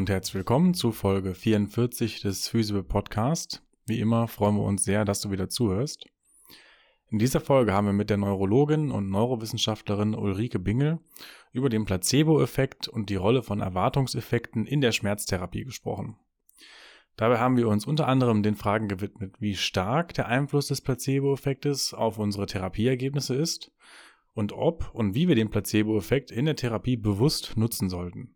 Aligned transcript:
und 0.00 0.08
herzlich 0.08 0.34
willkommen 0.34 0.72
zu 0.72 0.92
Folge 0.92 1.34
44 1.34 2.22
des 2.22 2.48
Physical 2.48 2.82
Podcast. 2.82 3.62
Wie 3.84 4.00
immer 4.00 4.28
freuen 4.28 4.56
wir 4.56 4.62
uns 4.62 4.82
sehr, 4.82 5.04
dass 5.04 5.20
du 5.20 5.30
wieder 5.30 5.50
zuhörst. 5.50 6.06
In 7.10 7.18
dieser 7.18 7.42
Folge 7.42 7.74
haben 7.74 7.86
wir 7.86 7.92
mit 7.92 8.08
der 8.08 8.16
Neurologin 8.16 8.92
und 8.92 9.10
Neurowissenschaftlerin 9.10 10.14
Ulrike 10.14 10.58
Bingel 10.58 11.00
über 11.52 11.68
den 11.68 11.84
Placebo-Effekt 11.84 12.88
und 12.88 13.10
die 13.10 13.16
Rolle 13.16 13.42
von 13.42 13.60
Erwartungseffekten 13.60 14.64
in 14.64 14.80
der 14.80 14.92
Schmerztherapie 14.92 15.64
gesprochen. 15.64 16.16
Dabei 17.16 17.38
haben 17.38 17.58
wir 17.58 17.68
uns 17.68 17.84
unter 17.84 18.08
anderem 18.08 18.42
den 18.42 18.54
Fragen 18.54 18.88
gewidmet, 18.88 19.34
wie 19.38 19.54
stark 19.54 20.14
der 20.14 20.28
Einfluss 20.28 20.68
des 20.68 20.80
Placebo-Effektes 20.80 21.92
auf 21.92 22.18
unsere 22.18 22.46
Therapieergebnisse 22.46 23.34
ist 23.34 23.70
und 24.32 24.54
ob 24.54 24.94
und 24.94 25.14
wie 25.14 25.28
wir 25.28 25.34
den 25.34 25.50
Placebo-Effekt 25.50 26.30
in 26.30 26.46
der 26.46 26.56
Therapie 26.56 26.96
bewusst 26.96 27.58
nutzen 27.58 27.90
sollten. 27.90 28.34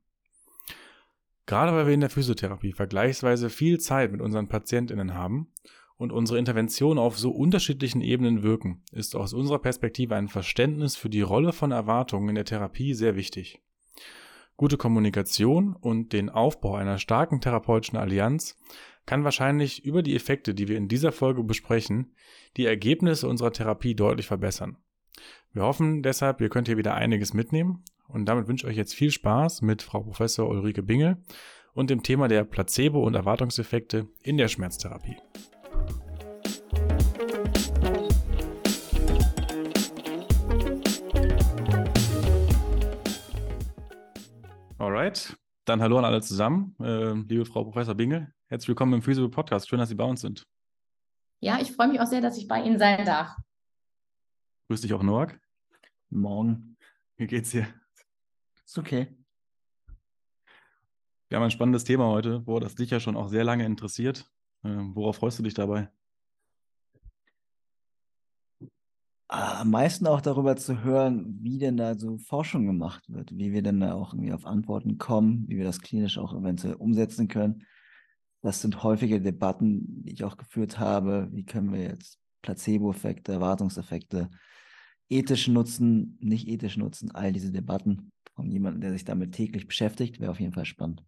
Gerade 1.47 1.73
weil 1.73 1.87
wir 1.87 1.95
in 1.95 2.01
der 2.01 2.11
Physiotherapie 2.11 2.73
vergleichsweise 2.73 3.51
viel 3.51 3.79
Zeit 3.79 4.13
mit 4.13 4.23
unseren 4.23 4.49
Patientinnen 4.49 5.15
haben 5.15 5.49
und 5.97 6.11
unsere 6.11 6.39
Interventionen 6.39 6.99
auf 6.99 7.19
so 7.19 7.31
unterschiedlichen 7.31 8.01
Ebenen 8.01 8.43
wirken, 8.43 8.83
ist 8.93 9.15
aus 9.15 9.35
unserer 9.35 9.59
Perspektive 9.59 10.17
ein 10.17 10.29
Verständnis 10.29 10.97
für 10.97 11.11
die 11.11 11.21
Rolle 11.21 11.53
von 11.53 11.71
Erwartungen 11.71 12.31
in 12.31 12.35
der 12.35 12.47
Therapie 12.47 12.95
sehr 12.95 13.15
wichtig. 13.15 13.61
Gute 14.57 14.77
Kommunikation 14.77 15.75
und 15.75 16.13
den 16.13 16.31
Aufbau 16.31 16.77
einer 16.77 16.99
starken 16.99 17.41
therapeutischen 17.41 17.99
Allianz 17.99 18.57
kann 19.05 19.25
wahrscheinlich 19.25 19.85
über 19.85 20.03
die 20.03 20.15
Effekte, 20.15 20.55
die 20.55 20.69
wir 20.69 20.79
in 20.79 20.89
dieser 20.89 21.13
Folge 21.13 21.43
besprechen, 21.43 22.15
die 22.57 22.65
Ergebnisse 22.65 23.29
unserer 23.29 23.53
Therapie 23.53 23.95
deutlich 23.95 24.27
verbessern. 24.27 24.79
Wir 25.53 25.63
hoffen 25.63 26.03
deshalb, 26.03 26.41
ihr 26.41 26.49
könnt 26.49 26.69
hier 26.69 26.79
wieder 26.79 26.95
einiges 26.95 27.35
mitnehmen 27.35 27.85
und 28.09 28.27
damit 28.27 28.49
wünsche 28.49 28.67
ich 28.67 28.73
euch 28.73 28.77
jetzt 28.77 28.95
viel 28.95 29.11
Spaß 29.11 29.63
mit 29.63 29.83
Frau 29.83 30.03
Professor 30.03 30.49
Ulrike 30.49 30.83
Bingel 30.83 31.17
und 31.73 31.91
dem 31.91 32.03
Thema 32.03 32.29
der 32.29 32.45
Placebo- 32.45 33.05
und 33.05 33.15
Erwartungseffekte 33.15 34.09
in 34.23 34.37
der 34.37 34.49
Schmerztherapie. 34.49 35.17
Alright, 44.79 45.37
dann 45.65 45.81
hallo 45.81 45.99
an 45.99 46.05
alle 46.05 46.21
zusammen. 46.21 46.77
Äh, 46.81 47.13
liebe 47.13 47.47
Frau 47.47 47.65
Professor 47.65 47.95
Bingel, 47.95 48.33
herzlich 48.49 48.69
willkommen 48.69 48.95
im 48.95 49.03
Physio 49.03 49.29
Podcast. 49.29 49.69
Schön, 49.69 49.79
dass 49.79 49.89
Sie 49.89 49.95
bei 49.95 50.05
uns 50.05 50.21
sind. 50.21 50.45
Ja, 51.41 51.59
ich 51.61 51.73
freue 51.73 51.89
mich 51.89 52.01
auch 52.01 52.07
sehr, 52.07 52.21
dass 52.21 52.39
ich 52.39 52.49
bei 52.49 52.63
Ihnen 52.63 52.79
sein 52.79 53.05
darf. 53.05 53.37
Grüß 54.69 54.81
dich 54.81 54.95
auch, 54.95 55.03
Noak. 55.03 55.39
Morgen. 56.11 56.77
Wie 57.17 57.27
geht's 57.27 57.51
dir? 57.51 57.67
Ist 58.75 58.79
okay. 58.81 59.07
Wir 61.29 61.37
haben 61.37 61.45
ein 61.45 61.53
spannendes 61.53 61.85
Thema 61.85 62.07
heute, 62.07 62.45
wo 62.45 62.59
das 62.59 62.75
dich 62.75 62.91
ja 62.91 62.99
schon 62.99 63.17
auch 63.17 63.29
sehr 63.29 63.45
lange 63.45 63.65
interessiert. 63.65 64.29
Äh, 64.65 64.71
worauf 64.95 65.15
freust 65.15 65.39
du 65.39 65.45
dich 65.45 65.55
dabei? 65.55 65.93
Am 69.29 69.71
meisten 69.71 70.09
auch 70.09 70.21
darüber 70.21 70.57
zu 70.57 70.83
hören, 70.83 71.39
wie 71.41 71.59
denn 71.59 71.77
da 71.77 71.97
so 71.97 72.19
Forschung 72.19 72.67
gemacht 72.67 73.05
wird, 73.13 73.39
wie 73.39 73.53
wir 73.53 73.63
denn 73.63 73.79
da 73.79 73.95
auch 73.95 74.13
irgendwie 74.13 74.33
auf 74.33 74.45
Antworten 74.45 74.99
kommen, 74.99 75.45
wie 75.47 75.57
wir 75.57 75.65
das 75.65 75.81
klinisch 75.81 76.19
auch 76.19 76.35
eventuell 76.35 76.75
umsetzen 76.75 77.29
können. 77.29 77.65
Das 78.43 78.61
sind 78.61 78.83
häufige 78.83 79.21
Debatten, 79.21 80.03
die 80.03 80.15
ich 80.15 80.25
auch 80.25 80.37
geführt 80.37 80.81
habe. 80.81 81.29
Wie 81.31 81.45
können 81.45 81.73
wir 81.73 81.83
jetzt 81.83 82.19
Placebo-Effekte, 82.43 83.35
Erwartungseffekte 83.35 84.31
ethisch 85.09 85.49
nutzen, 85.49 86.19
nicht 86.21 86.49
ethisch 86.49 86.77
nutzen, 86.77 87.11
all 87.11 87.33
diese 87.33 87.53
Debatten 87.53 88.11
von 88.35 88.51
jemandem, 88.51 88.81
der 88.81 88.93
sich 88.93 89.05
damit 89.05 89.33
täglich 89.33 89.67
beschäftigt, 89.67 90.21
wäre 90.21 90.31
auf 90.31 90.41
jeden 90.41 90.53
Fall 90.53 90.65
spannend. 90.65 91.05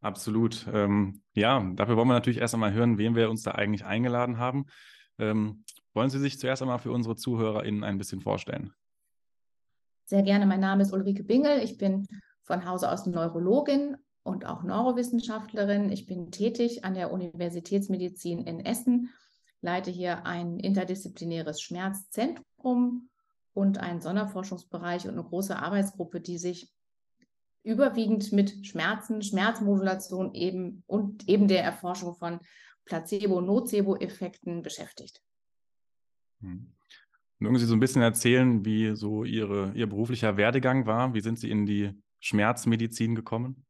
Absolut. 0.00 0.66
Ähm, 0.72 1.22
ja, 1.34 1.60
dafür 1.74 1.96
wollen 1.96 2.08
wir 2.08 2.14
natürlich 2.14 2.38
erst 2.38 2.54
einmal 2.54 2.72
hören, 2.72 2.98
wen 2.98 3.16
wir 3.16 3.30
uns 3.30 3.42
da 3.42 3.52
eigentlich 3.52 3.84
eingeladen 3.84 4.38
haben. 4.38 4.66
Ähm, 5.18 5.64
wollen 5.92 6.10
Sie 6.10 6.20
sich 6.20 6.38
zuerst 6.38 6.62
einmal 6.62 6.78
für 6.78 6.92
unsere 6.92 7.16
ZuhörerInnen 7.16 7.82
ein 7.82 7.98
bisschen 7.98 8.20
vorstellen? 8.20 8.72
Sehr 10.04 10.22
gerne. 10.22 10.46
Mein 10.46 10.60
Name 10.60 10.82
ist 10.82 10.92
Ulrike 10.92 11.24
Bingel. 11.24 11.58
Ich 11.62 11.76
bin 11.76 12.06
von 12.44 12.64
Hause 12.64 12.90
aus 12.90 13.06
Neurologin 13.06 13.96
und 14.22 14.46
auch 14.46 14.62
Neurowissenschaftlerin. 14.62 15.90
Ich 15.90 16.06
bin 16.06 16.30
tätig 16.30 16.84
an 16.84 16.94
der 16.94 17.12
Universitätsmedizin 17.12 18.44
in 18.44 18.60
Essen, 18.60 19.10
leite 19.60 19.90
hier 19.90 20.24
ein 20.26 20.58
interdisziplinäres 20.58 21.60
Schmerzzentrum 21.60 23.08
und 23.54 23.78
einen 23.78 24.00
Sonderforschungsbereich 24.00 25.06
und 25.06 25.12
eine 25.12 25.24
große 25.24 25.58
Arbeitsgruppe, 25.58 26.20
die 26.20 26.38
sich 26.38 26.72
überwiegend 27.64 28.32
mit 28.32 28.66
Schmerzen, 28.66 29.22
Schmerzmodulation 29.22 30.34
eben 30.34 30.82
und 30.86 31.28
eben 31.28 31.48
der 31.48 31.64
Erforschung 31.64 32.14
von 32.14 32.40
Placebo-Nocebo-Effekten 32.84 34.62
beschäftigt. 34.62 35.22
Hm. 36.40 36.72
Mögen 37.40 37.58
Sie 37.58 37.66
so 37.66 37.74
ein 37.74 37.80
bisschen 37.80 38.02
erzählen, 38.02 38.64
wie 38.64 38.96
so 38.96 39.24
Ihre, 39.24 39.72
Ihr 39.74 39.86
beruflicher 39.86 40.36
Werdegang 40.36 40.86
war? 40.86 41.14
Wie 41.14 41.20
sind 41.20 41.38
Sie 41.38 41.50
in 41.50 41.66
die 41.66 41.92
Schmerzmedizin 42.20 43.14
gekommen? 43.14 43.64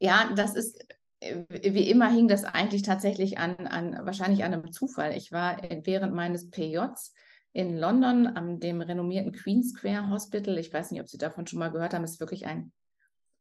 Ja, 0.00 0.32
das 0.34 0.54
ist, 0.54 0.84
wie 1.20 1.90
immer 1.90 2.10
hing 2.10 2.28
das 2.28 2.44
eigentlich 2.44 2.82
tatsächlich 2.82 3.38
an, 3.38 3.66
an 3.66 4.06
wahrscheinlich 4.06 4.44
an 4.44 4.52
einem 4.52 4.72
Zufall. 4.72 5.16
Ich 5.16 5.32
war 5.32 5.56
während 5.82 6.14
meines 6.14 6.50
PJs 6.50 7.12
in 7.52 7.76
London 7.76 8.36
am 8.36 8.60
dem 8.60 8.80
renommierten 8.80 9.32
Queen 9.32 9.64
Square 9.64 10.10
Hospital. 10.10 10.58
Ich 10.58 10.72
weiß 10.72 10.90
nicht, 10.90 11.00
ob 11.00 11.08
Sie 11.08 11.18
davon 11.18 11.46
schon 11.46 11.58
mal 11.58 11.70
gehört 11.70 11.94
haben. 11.94 12.04
Es 12.04 12.12
ist 12.12 12.20
wirklich 12.20 12.46
ein 12.46 12.72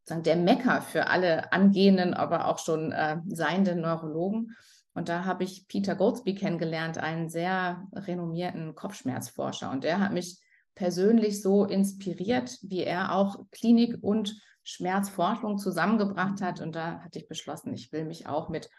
der 0.09 0.37
Mecker 0.37 0.81
für 0.81 1.07
alle 1.07 1.51
angehenden, 1.51 2.13
aber 2.13 2.47
auch 2.47 2.59
schon 2.59 2.93
äh, 2.93 3.17
seienden 3.27 3.81
Neurologen. 3.81 4.55
Und 4.93 5.09
da 5.09 5.25
habe 5.25 5.43
ich 5.43 5.67
Peter 5.67 5.95
Goldsby 5.95 6.33
kennengelernt, 6.33 6.97
einen 6.97 7.29
sehr 7.29 7.85
renommierten 7.93 8.73
Kopfschmerzforscher. 8.73 9.69
Und 9.69 9.83
der 9.83 9.99
hat 9.99 10.13
mich 10.13 10.39
persönlich 10.75 11.41
so 11.41 11.65
inspiriert, 11.65 12.57
wie 12.61 12.83
er 12.83 13.13
auch 13.13 13.45
Klinik 13.51 13.97
und 14.01 14.41
Schmerzforschung 14.67 15.57
zusammengebracht 15.57 16.41
hat. 16.41 16.59
Und 16.59 16.75
da 16.75 16.99
hatte 16.99 17.19
ich 17.19 17.27
beschlossen, 17.27 17.73
ich 17.73 17.91
will 17.93 18.03
mich 18.03 18.27
auch 18.27 18.49
mit 18.49 18.69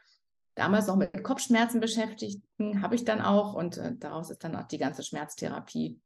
damals 0.55 0.87
noch 0.87 0.97
mit 0.97 1.25
Kopfschmerzen 1.25 1.81
beschäftigen, 1.81 2.83
habe 2.83 2.95
ich 2.95 3.05
dann 3.05 3.23
auch. 3.23 3.55
Und 3.55 3.79
äh, 3.79 3.97
daraus 3.97 4.31
ist 4.31 4.45
dann 4.45 4.55
auch 4.55 4.65
die 4.65 4.79
ganze 4.79 5.03
Schmerztherapie 5.03 5.99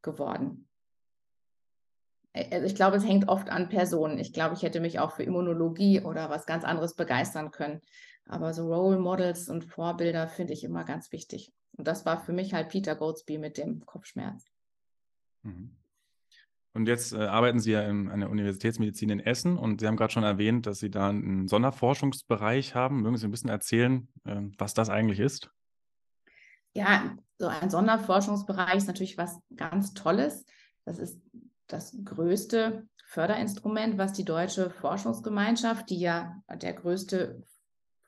geworden. 0.00 0.66
Also 2.32 2.64
ich 2.64 2.74
glaube, 2.74 2.96
es 2.96 3.04
hängt 3.04 3.28
oft 3.28 3.50
an 3.50 3.68
Personen. 3.68 4.18
Ich 4.18 4.32
glaube, 4.32 4.54
ich 4.54 4.62
hätte 4.62 4.80
mich 4.80 5.00
auch 5.00 5.12
für 5.12 5.24
Immunologie 5.24 6.00
oder 6.00 6.30
was 6.30 6.46
ganz 6.46 6.64
anderes 6.64 6.94
begeistern 6.94 7.50
können. 7.50 7.82
Aber 8.24 8.54
so 8.54 8.72
Role 8.72 8.98
Models 8.98 9.48
und 9.48 9.64
Vorbilder 9.64 10.28
finde 10.28 10.52
ich 10.54 10.64
immer 10.64 10.84
ganz 10.84 11.12
wichtig. 11.12 11.52
Und 11.76 11.86
das 11.86 12.06
war 12.06 12.20
für 12.20 12.32
mich 12.32 12.54
halt 12.54 12.68
Peter 12.68 12.94
Goldsby 12.94 13.38
mit 13.38 13.58
dem 13.58 13.84
Kopfschmerz. 13.84 14.46
Mhm. 15.42 15.76
Und 16.72 16.86
jetzt 16.86 17.12
äh, 17.12 17.18
arbeiten 17.18 17.58
Sie 17.58 17.72
ja 17.72 17.82
in, 17.82 18.08
an 18.08 18.20
der 18.20 18.30
Universitätsmedizin 18.30 19.10
in 19.10 19.20
Essen 19.20 19.58
und 19.58 19.80
Sie 19.80 19.86
haben 19.86 19.96
gerade 19.96 20.12
schon 20.12 20.22
erwähnt, 20.22 20.66
dass 20.66 20.78
Sie 20.78 20.90
da 20.90 21.08
einen 21.08 21.48
Sonderforschungsbereich 21.48 22.74
haben. 22.74 23.02
Mögen 23.02 23.16
Sie 23.16 23.26
ein 23.26 23.32
bisschen 23.32 23.50
erzählen, 23.50 24.08
äh, 24.24 24.42
was 24.56 24.74
das 24.74 24.88
eigentlich 24.88 25.18
ist? 25.18 25.50
Ja, 26.72 27.16
so 27.38 27.48
ein 27.48 27.70
Sonderforschungsbereich 27.70 28.76
ist 28.76 28.86
natürlich 28.86 29.18
was 29.18 29.40
ganz 29.56 29.94
Tolles. 29.94 30.44
Das 30.84 30.98
ist 30.98 31.20
das 31.66 31.96
größte 32.04 32.86
Förderinstrument, 33.04 33.98
was 33.98 34.12
die 34.12 34.24
deutsche 34.24 34.70
Forschungsgemeinschaft, 34.70 35.90
die 35.90 35.98
ja 35.98 36.40
der 36.48 36.74
größte 36.74 37.42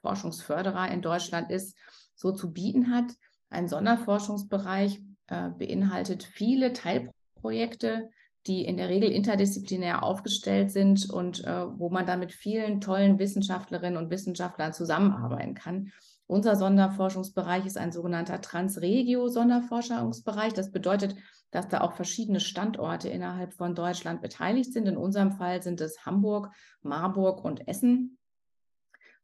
Forschungsförderer 0.02 0.90
in 0.92 1.02
Deutschland 1.02 1.50
ist, 1.50 1.76
so 2.14 2.30
zu 2.30 2.52
bieten 2.52 2.94
hat. 2.94 3.12
Ein 3.50 3.68
Sonderforschungsbereich 3.68 5.00
äh, 5.26 5.48
beinhaltet 5.50 6.22
viele 6.22 6.72
Teilprojekte, 6.72 8.10
die 8.46 8.64
in 8.64 8.76
der 8.76 8.88
Regel 8.88 9.10
interdisziplinär 9.10 10.02
aufgestellt 10.02 10.72
sind 10.72 11.08
und 11.10 11.44
äh, 11.44 11.66
wo 11.78 11.90
man 11.90 12.06
dann 12.06 12.18
mit 12.18 12.32
vielen 12.32 12.80
tollen 12.80 13.18
Wissenschaftlerinnen 13.18 13.96
und 13.96 14.10
Wissenschaftlern 14.10 14.72
zusammenarbeiten 14.72 15.54
kann. 15.54 15.92
Unser 16.26 16.56
Sonderforschungsbereich 16.56 17.66
ist 17.66 17.76
ein 17.76 17.92
sogenannter 17.92 18.40
Transregio-Sonderforschungsbereich. 18.40 20.54
Das 20.54 20.72
bedeutet, 20.72 21.14
dass 21.50 21.68
da 21.68 21.82
auch 21.82 21.92
verschiedene 21.92 22.40
Standorte 22.40 23.10
innerhalb 23.10 23.54
von 23.54 23.74
Deutschland 23.74 24.22
beteiligt 24.22 24.72
sind. 24.72 24.88
In 24.88 24.96
unserem 24.96 25.32
Fall 25.32 25.62
sind 25.62 25.80
es 25.80 26.06
Hamburg, 26.06 26.50
Marburg 26.80 27.44
und 27.44 27.68
Essen. 27.68 28.18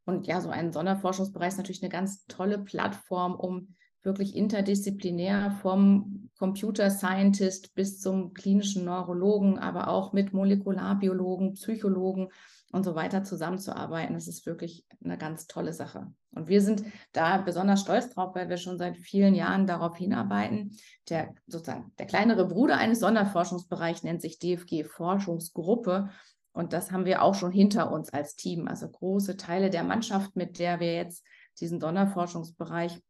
Und 0.05 0.27
ja, 0.27 0.41
so 0.41 0.51
ein 0.51 0.73
Sonderforschungsbereich 0.73 1.49
ist 1.49 1.57
natürlich 1.57 1.83
eine 1.83 1.91
ganz 1.91 2.27
tolle 2.27 2.59
Plattform, 2.59 3.35
um 3.35 3.75
wirklich 4.09 4.35
interdisziplinär 4.35 5.53
vom 5.63 6.31
Computer 6.39 6.91
Scientist 6.91 7.75
bis 7.75 8.01
zum 8.01 8.33
klinischen 8.33 8.87
Neurologen, 8.87 9.59
aber 9.59 9.89
auch 9.89 10.15
mit 10.15 10.33
Molekularbiologen, 10.33 11.53
Psychologen 11.53 12.29
und 12.73 12.85
so 12.85 12.95
weiter 12.95 13.23
zusammenzuarbeiten. 13.23 14.15
Das 14.15 14.29
ist 14.29 14.47
wirklich 14.47 14.87
eine 15.05 15.19
ganz 15.19 15.47
tolle 15.47 15.75
Sache. 15.75 16.11
Und 16.33 16.49
wir 16.49 16.63
sind 16.63 16.85
da 17.13 17.37
besonders 17.39 17.83
stolz 17.83 18.09
drauf, 18.11 18.35
weil 18.35 18.49
wir 18.49 18.57
schon 18.57 18.79
seit 18.79 18.97
vielen 18.97 19.35
Jahren 19.35 19.67
darauf 19.67 19.97
hinarbeiten. 19.97 20.77
Der 21.11 21.35
sozusagen 21.47 21.93
der 21.99 22.07
kleinere 22.07 22.49
Bruder 22.49 22.79
eines 22.79 23.01
Sonderforschungsbereichs 23.01 24.03
nennt 24.03 24.23
sich 24.23 24.39
DFG 24.39 24.85
Forschungsgruppe. 24.85 26.09
Und 26.53 26.73
das 26.73 26.93
haben 26.93 27.05
wir 27.05 27.23
auch 27.23 27.35
schon 27.35 27.53
hinter 27.53 27.93
uns 27.93 28.11
als 28.11 28.37
Team. 28.37 28.69
Also 28.69 28.89
große 28.89 29.37
Teile 29.37 29.69
der 29.69 29.85
Mannschaft, 29.85 30.35
mit 30.35 30.59
der 30.59 30.81
wir 30.81 30.95
jetzt 30.95 31.25
diesen 31.61 31.81
Sonderforschungsbereich 31.81 33.01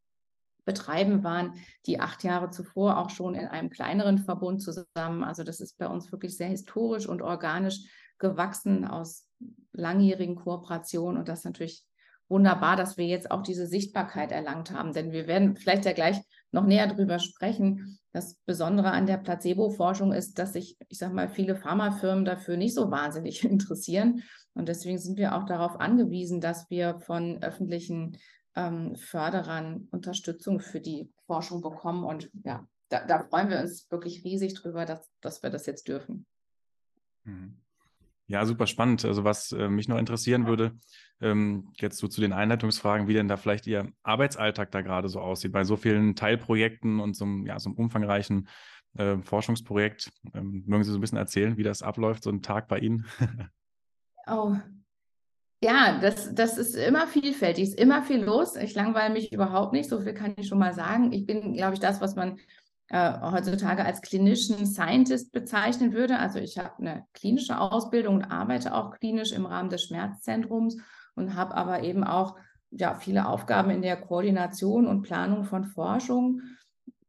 betreiben, 0.69 1.25
waren 1.25 1.55
die 1.87 1.99
acht 1.99 2.23
Jahre 2.25 2.51
zuvor 2.51 2.99
auch 2.99 3.09
schon 3.09 3.35
in 3.35 3.49
einem 3.49 3.71
kleineren 3.71 4.19
Verbund 4.19 4.63
zusammen. 4.63 5.25
Also 5.25 5.43
das 5.43 5.61
ist 5.61 5.79
bei 5.79 5.89
uns 5.89 6.13
wirklich 6.13 6.37
sehr 6.37 6.49
historisch 6.49 7.09
und 7.09 7.23
organisch 7.23 7.81
gewachsen 8.19 8.85
aus 8.85 9.27
langjährigen 9.73 10.37
Kooperationen. 10.37 11.19
Und 11.19 11.29
das 11.29 11.41
ist 11.41 11.45
natürlich 11.47 11.85
wunderbar, 12.29 12.77
dass 12.77 12.99
wir 12.99 13.07
jetzt 13.07 13.31
auch 13.31 13.43
diese 13.43 13.67
Sichtbarkeit 13.67 14.31
erlangt 14.31 14.71
haben. 14.71 14.93
Denn 14.93 15.11
wir 15.11 15.27
werden 15.27 15.57
vielleicht 15.57 15.87
ja 15.87 15.95
gleich 15.95 16.21
noch 16.53 16.67
näher 16.67 16.87
drüber 16.87 17.19
sprechen. 17.19 17.99
Das 18.13 18.35
Besondere 18.45 18.91
an 18.91 19.07
der 19.07 19.17
Placebo-Forschung 19.17 20.13
ist, 20.13 20.39
dass 20.39 20.53
sich, 20.53 20.77
ich 20.89 20.99
sage 20.99 21.15
mal, 21.15 21.31
viele 21.31 21.57
Pharmafirmen 21.57 22.27
dafür 22.27 22.59
nicht 22.59 22.75
so 22.75 22.91
wahnsinnig 22.91 23.43
interessieren. 23.51 24.23
Und 24.53 24.69
deswegen 24.69 24.99
sind 24.99 25.17
wir 25.17 25.35
auch 25.35 25.47
darauf 25.47 25.81
angewiesen, 25.81 26.43
dass 26.43 26.69
wir 26.69 27.01
von 27.01 27.43
öffentlichen 27.43 28.19
ähm, 28.57 28.97
Förderern 28.97 29.89
Unterstützung 29.91 30.61
für 30.61 30.81
die 30.81 31.11
Forschung 31.27 31.63
bekommen. 31.63 32.05
Und 32.05 32.31
ja, 32.45 32.67
da, 32.89 33.05
da, 33.05 33.25
freuen 33.25 33.51
wir 33.51 33.61
uns 33.61 33.91
wirklich 33.91 34.25
riesig 34.25 34.55
drüber, 34.55 34.85
dass, 34.85 35.11
dass 35.21 35.43
wir 35.43 35.51
das 35.51 35.67
jetzt 35.67 35.89
dürfen. 35.89 36.27
Mhm. 37.25 37.57
Ja, 38.27 38.45
super 38.45 38.67
spannend. 38.67 39.05
Also 39.07 39.25
was 39.25 39.53
äh, 39.53 39.69
mich 39.69 39.89
noch 39.89 39.97
interessieren 39.97 40.47
würde, 40.47 40.79
ähm, 41.21 41.73
jetzt 41.77 41.97
so 41.97 42.09
zu 42.09 42.21
den 42.21 42.35
Einleitungsfragen, 42.35 43.09
wie 43.09 43.15
denn 43.15 43.27
da 43.27 43.39
vielleicht 43.39 43.67
Ihr 43.67 43.91
Arbeitsalltag 44.03 44.71
da 44.71 44.83
gerade 44.83 45.09
so 45.09 45.21
aussieht, 45.21 45.53
bei 45.53 45.65
so 45.65 45.77
vielen 45.77 46.15
Teilprojekten 46.15 47.01
und 47.01 47.15
so 47.15 47.25
einem, 47.25 47.47
ja, 47.47 47.59
so 47.59 47.71
einem 47.71 47.79
umfangreichen 47.79 48.49
äh, 48.99 49.17
Forschungsprojekt. 49.19 50.13
Ähm, 50.35 50.63
mögen 50.67 50.85
Sie 50.85 50.91
so 50.91 50.99
ein 50.99 51.01
bisschen 51.01 51.17
erzählen, 51.17 51.57
wie 51.57 51.63
das 51.63 51.83
abläuft, 51.83 52.23
so 52.23 52.31
ein 52.31 52.43
Tag 52.43 52.69
bei 52.69 52.79
Ihnen? 52.79 53.07
oh, 54.27 54.57
ja, 55.61 55.99
das, 56.01 56.35
das 56.35 56.57
ist 56.57 56.77
immer 56.77 57.07
vielfältig, 57.07 57.65
ist 57.65 57.81
immer 57.81 58.03
viel 58.03 58.23
los. 58.23 58.57
Ich 58.57 58.75
langweile 58.75 59.13
mich 59.13 59.33
überhaupt 59.33 59.73
nicht, 59.73 59.89
so 59.89 60.01
viel 60.01 60.15
kann 60.15 60.35
ich 60.37 60.49
schon 60.49 60.59
mal 60.59 60.73
sagen. 60.73 61.13
Ich 61.13 61.27
bin, 61.27 61.55
glaube 61.55 61.75
ich, 61.75 61.81
das, 61.81 62.01
was 62.01 62.15
man 62.15 62.39
äh, 62.91 63.13
heutzutage 63.21 63.85
als 63.85 64.01
klinischen 64.01 64.67
Scientist 64.67 65.33
bezeichnen 65.33 65.93
würde. 65.93 66.19
Also 66.19 66.39
ich 66.39 66.59
habe 66.59 66.79
eine 66.79 67.05
klinische 67.13 67.59
Ausbildung 67.59 68.17
und 68.17 68.25
arbeite 68.25 68.75
auch 68.75 68.93
klinisch 68.99 69.33
im 69.33 69.47
Rahmen 69.47 69.69
des 69.69 69.85
Schmerzzentrums 69.85 70.77
und 71.15 71.35
habe 71.35 71.57
aber 71.57 71.83
eben 71.83 72.05
auch 72.05 72.37
ja, 72.71 72.95
viele 72.95 73.27
Aufgaben 73.27 73.71
in 73.71 73.83
der 73.83 73.97
Koordination 73.97 74.87
und 74.87 75.03
Planung 75.03 75.45
von 75.45 75.65
Forschung. 75.65 76.43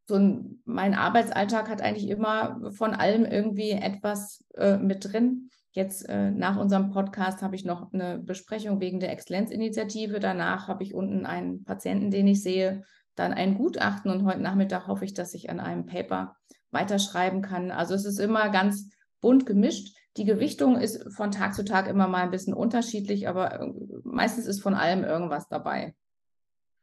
So 0.08 0.16
ein, 0.16 0.62
mein 0.66 0.96
Arbeitsalltag 0.96 1.70
hat 1.70 1.82
eigentlich 1.82 2.10
immer 2.10 2.72
von 2.72 2.94
allem 2.94 3.26
irgendwie 3.26 3.72
etwas 3.72 4.44
äh, 4.56 4.78
mit 4.78 5.14
drin. 5.14 5.49
Jetzt 5.80 6.10
äh, 6.10 6.30
nach 6.30 6.58
unserem 6.58 6.92
Podcast 6.92 7.42
habe 7.42 7.56
ich 7.56 7.64
noch 7.64 7.94
eine 7.94 8.20
Besprechung 8.20 8.82
wegen 8.82 9.00
der 9.00 9.14
Exzellenzinitiative. 9.14 10.20
Danach 10.20 10.68
habe 10.68 10.84
ich 10.84 10.94
unten 10.94 11.26
einen 11.26 11.64
Patienten, 11.64 12.12
den 12.12 12.28
ich 12.28 12.44
sehe, 12.44 12.84
dann 13.16 13.32
ein 13.32 13.56
Gutachten 13.56 14.12
und 14.12 14.26
heute 14.26 14.42
Nachmittag 14.42 14.88
hoffe 14.88 15.06
ich, 15.06 15.14
dass 15.14 15.34
ich 15.34 15.50
an 15.50 15.62
einem 15.62 15.86
Paper 15.86 16.36
weiterschreiben 16.72 17.42
kann. 17.42 17.72
Also 17.72 17.94
es 17.94 18.04
ist 18.04 18.20
immer 18.20 18.50
ganz 18.50 18.90
bunt 19.22 19.46
gemischt. 19.46 19.96
Die 20.18 20.26
Gewichtung 20.26 20.76
ist 20.76 21.14
von 21.16 21.32
Tag 21.32 21.56
zu 21.56 21.64
Tag 21.64 21.88
immer 21.88 22.10
mal 22.10 22.24
ein 22.24 22.32
bisschen 22.32 22.54
unterschiedlich, 22.54 23.30
aber 23.30 23.62
äh, 23.62 23.72
meistens 24.04 24.48
ist 24.48 24.62
von 24.62 24.74
allem 24.74 25.06
irgendwas 25.06 25.48
dabei. 25.48 25.96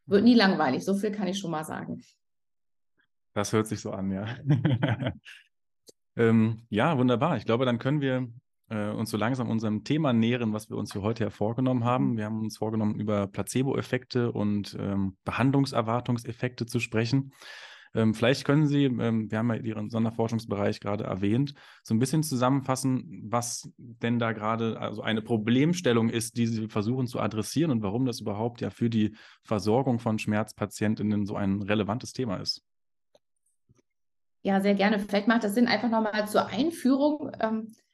Wird 0.06 0.24
nie 0.24 0.32
langweilig, 0.32 0.86
so 0.86 0.94
viel 0.94 1.10
kann 1.10 1.28
ich 1.28 1.38
schon 1.38 1.50
mal 1.50 1.64
sagen. 1.64 2.00
Das 3.34 3.52
hört 3.52 3.66
sich 3.66 3.82
so 3.82 3.90
an, 3.90 4.10
ja. 4.10 4.24
ähm, 6.16 6.62
ja, 6.70 6.96
wunderbar. 6.96 7.36
Ich 7.36 7.44
glaube, 7.44 7.66
dann 7.66 7.78
können 7.78 8.00
wir 8.00 8.26
äh, 8.68 8.90
uns 8.90 9.10
so 9.10 9.16
langsam 9.16 9.48
unserem 9.50 9.84
Thema 9.84 10.12
nähern, 10.12 10.52
was 10.52 10.70
wir 10.70 10.76
uns 10.76 10.92
für 10.92 11.02
heute 11.02 11.24
ja 11.24 11.30
vorgenommen 11.30 11.84
haben. 11.84 12.12
Mhm. 12.12 12.16
Wir 12.16 12.24
haben 12.24 12.40
uns 12.40 12.58
vorgenommen, 12.58 12.98
über 12.98 13.26
Placebo-Effekte 13.26 14.32
und 14.32 14.76
ähm, 14.78 15.16
Behandlungserwartungseffekte 15.24 16.66
zu 16.66 16.80
sprechen. 16.80 17.32
Ähm, 17.94 18.14
vielleicht 18.14 18.44
können 18.44 18.66
Sie, 18.66 18.84
ähm, 18.84 19.30
wir 19.30 19.38
haben 19.38 19.48
ja 19.50 19.56
Ihren 19.56 19.88
Sonderforschungsbereich 19.88 20.80
gerade 20.80 21.04
erwähnt, 21.04 21.54
so 21.82 21.94
ein 21.94 21.98
bisschen 21.98 22.22
zusammenfassen, 22.22 23.22
was 23.28 23.70
denn 23.78 24.18
da 24.18 24.32
gerade 24.32 24.78
also 24.78 25.00
eine 25.00 25.22
Problemstellung 25.22 26.10
ist, 26.10 26.36
die 26.36 26.46
Sie 26.46 26.68
versuchen 26.68 27.06
zu 27.06 27.20
adressieren 27.20 27.70
und 27.70 27.82
warum 27.82 28.04
das 28.04 28.20
überhaupt 28.20 28.60
ja 28.60 28.70
für 28.70 28.90
die 28.90 29.16
Versorgung 29.42 29.98
von 29.98 30.18
Schmerzpatientinnen 30.18 31.24
so 31.24 31.36
ein 31.36 31.62
relevantes 31.62 32.12
Thema 32.12 32.36
ist. 32.36 32.62
Ja, 34.42 34.60
sehr 34.60 34.74
gerne. 34.74 34.98
Vielleicht 34.98 35.26
macht 35.26 35.44
das 35.44 35.54
Sinn, 35.54 35.66
einfach 35.66 35.90
nochmal 35.90 36.28
zur 36.28 36.46
Einführung 36.46 37.32
ähm, 37.40 37.68
äh, 37.68 37.85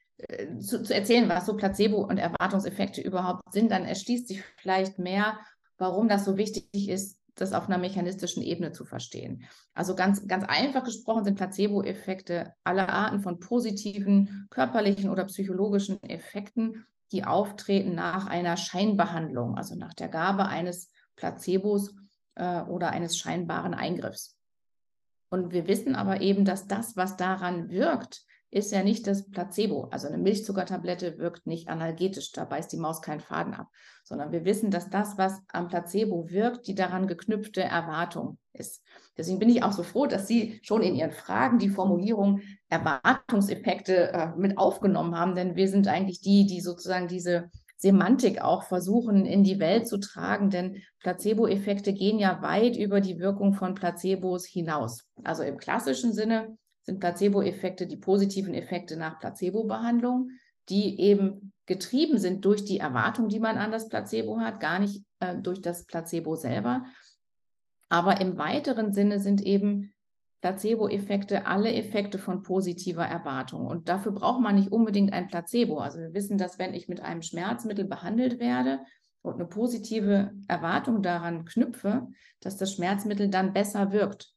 zu, 0.61 0.83
zu, 0.83 0.95
erzählen, 0.95 1.29
was 1.29 1.47
so 1.47 1.57
Placebo- 1.57 2.07
und 2.07 2.19
Erwartungseffekte 2.19 3.01
überhaupt 3.01 3.53
sind, 3.53 3.71
dann 3.71 3.85
erschließt 3.85 4.29
sich 4.29 4.43
vielleicht 4.57 4.99
mehr, 4.99 5.39
warum 5.79 6.09
das 6.09 6.25
so 6.25 6.37
wichtig 6.37 6.89
ist, 6.89 7.19
das 7.35 7.53
auf 7.53 7.67
einer 7.67 7.79
mechanistischen 7.79 8.43
Ebene 8.43 8.73
zu 8.73 8.85
verstehen. 8.85 9.45
Also 9.75 9.95
ganz, 9.95 10.27
ganz 10.29 10.45
einfach 10.45 10.85
gesprochen 10.85 11.25
sind 11.25 11.37
Placebo-Effekte 11.37 12.53
alle 12.63 12.89
Arten 12.89 13.21
von 13.21 13.41
positiven 13.41 14.47
körperlichen 14.51 15.09
oder 15.09 15.25
psychologischen 15.25 16.03
Effekten, 16.03 16.87
die 17.11 17.25
auftreten 17.25 17.95
nach 17.95 18.27
einer 18.27 18.57
Scheinbehandlung, 18.57 19.57
also 19.57 19.75
nach 19.75 19.95
der 19.95 20.09
Gabe 20.09 20.47
eines 20.47 20.91
Placebos 21.17 21.95
äh, 22.35 22.63
oder 22.63 22.91
eines 22.91 23.17
scheinbaren 23.17 23.75
Eingriffs. 23.75 24.37
Und 25.31 25.53
wir 25.53 25.67
wissen 25.67 25.95
aber 25.95 26.21
eben, 26.21 26.45
dass 26.45 26.67
das, 26.67 26.97
was 26.97 27.17
daran 27.17 27.71
wirkt, 27.71 28.25
ist 28.53 28.71
ja 28.71 28.85
nicht 28.85 29.07
das 29.07 29.31
Placebo. 29.31 29.89
Also 29.91 30.09
eine 30.09 30.19
Milchzuckertablette 30.19 31.17
wirkt 31.19 31.47
nicht 31.47 31.69
analgetisch, 31.69 32.33
da 32.33 32.45
beißt 32.45 32.71
die 32.71 32.77
Maus 32.77 33.01
keinen 33.01 33.21
Faden 33.21 33.55
ab, 33.55 33.69
sondern 34.05 34.31
wir 34.31 34.45
wissen, 34.45 34.71
dass 34.71 34.91
das, 34.91 35.17
was 35.17 35.41
am 35.49 35.69
Placebo 35.69 36.29
wirkt, 36.29 36.67
die 36.67 36.75
daran 36.75 37.07
geknüpfte 37.07 37.63
Erwartung 37.63 38.37
ist. 38.53 38.83
Deswegen 39.17 39.39
bin 39.39 39.49
ich 39.49 39.63
auch 39.63 39.73
so 39.73 39.83
froh, 39.83 40.07
dass 40.07 40.29
Sie 40.29 40.61
schon 40.63 40.83
in 40.83 40.95
Ihren 40.95 41.13
Fragen 41.13 41.59
die 41.59 41.71
Formulierung 41.71 42.43
Erwartungseffekte 42.69 44.13
äh, 44.13 44.29
mit 44.37 44.59
aufgenommen 44.59 45.17
haben, 45.17 45.35
denn 45.35 45.57
wir 45.57 45.69
sind 45.69 45.89
eigentlich 45.89 46.21
die, 46.21 46.45
die 46.45 46.61
sozusagen 46.61 47.09
diese 47.09 47.51
Semantik 47.79 48.43
auch 48.43 48.65
versuchen 48.65 49.25
in 49.25 49.45
die 49.45 49.61
Welt 49.61 49.89
zu 49.89 49.99
tragen, 49.99 50.51
denn 50.51 50.83
Placebo-Effekte 51.01 51.95
gehen 51.95 52.19
ja 52.19 52.43
weit 52.43 52.77
über 52.77 53.01
die 53.01 53.19
Wirkung 53.19 53.55
von 53.55 53.75
Placebos 53.75 54.45
hinaus. 54.47 55.07
Also 55.25 55.43
im 55.43 55.57
klassischen 55.57 56.13
Sinne 56.13 56.59
sind 56.83 57.01
Placebo-Effekte 57.01 57.87
die 57.87 57.97
positiven 57.97 58.55
Effekte 58.55 58.97
nach 58.97 59.21
Placebo-Behandlung, 59.21 60.31
die 60.69 61.01
eben 61.01 61.53
getrieben 61.67 62.19
sind 62.19 62.45
durch 62.45 62.65
die 62.65 62.79
Erwartung, 62.79 63.29
die 63.29 63.41
man 63.41 63.57
an 63.57 63.73
das 63.73 63.89
Placebo 63.89 64.41
hat, 64.41 64.61
gar 64.61 64.79
nicht 64.79 65.05
äh, 65.21 65.37
durch 65.37 65.61
das 65.61 65.87
Placebo 65.87 66.37
selber. 66.37 66.85
Aber 67.89 68.21
im 68.21 68.39
weiteren 68.39 68.93
Sinne 68.93 69.21
sind 69.21 69.43
eben 69.43 69.93
Placebo-Effekte 70.41 71.47
alle 71.47 71.73
Effekte 71.73 72.19
von 72.19 72.43
positiver 72.43 73.05
Erwartung. 73.05 73.67
Und 73.67 73.89
dafür 73.89 74.13
braucht 74.13 74.41
man 74.41 74.57
nicht 74.57 74.73
unbedingt 74.73 75.13
ein 75.13 75.29
Placebo. 75.29 75.79
Also 75.79 75.99
wir 75.99 76.15
wissen, 76.15 76.37
dass 76.37 76.59
wenn 76.59 76.75
ich 76.75 76.89
mit 76.89 77.01
einem 77.01 77.23
Schmerzmittel 77.23 77.85
behandelt 77.85 78.41
werde 78.41 78.81
und 79.23 79.35
eine 79.35 79.47
positive 79.47 80.33
Erwartung 80.49 81.01
daran 81.03 81.45
knüpfe, 81.45 82.09
dass 82.41 82.57
das 82.57 82.73
Schmerzmittel 82.73 83.29
dann 83.29 83.53
besser 83.53 83.93
wirkt. 83.93 84.32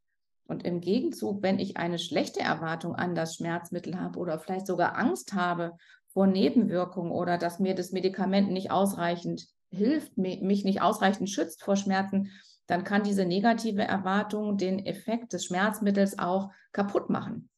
Und 0.47 0.63
im 0.63 0.79
Gegenzug, 0.79 1.41
wenn 1.41 1.59
ich 1.59 1.77
eine 1.77 1.97
schlechte 1.97 2.39
Erwartung 2.39 2.95
an 2.95 3.15
das 3.15 3.35
Schmerzmittel 3.35 3.99
habe 3.99 4.19
oder 4.19 4.39
vielleicht 4.39 4.67
sogar 4.67 4.95
Angst 4.97 5.33
habe 5.33 5.73
vor 6.07 6.27
Nebenwirkungen 6.27 7.11
oder 7.11 7.37
dass 7.37 7.59
mir 7.59 7.75
das 7.75 7.91
Medikament 7.91 8.51
nicht 8.51 8.71
ausreichend 8.71 9.47
hilft, 9.69 10.17
mich 10.17 10.63
nicht 10.63 10.81
ausreichend 10.81 11.29
schützt 11.29 11.63
vor 11.63 11.75
Schmerzen, 11.75 12.31
dann 12.67 12.83
kann 12.83 13.03
diese 13.03 13.25
negative 13.25 13.83
Erwartung 13.83 14.57
den 14.57 14.85
Effekt 14.85 15.33
des 15.33 15.45
Schmerzmittels 15.45 16.17
auch 16.17 16.51
kaputt 16.71 17.09
machen, 17.09 17.49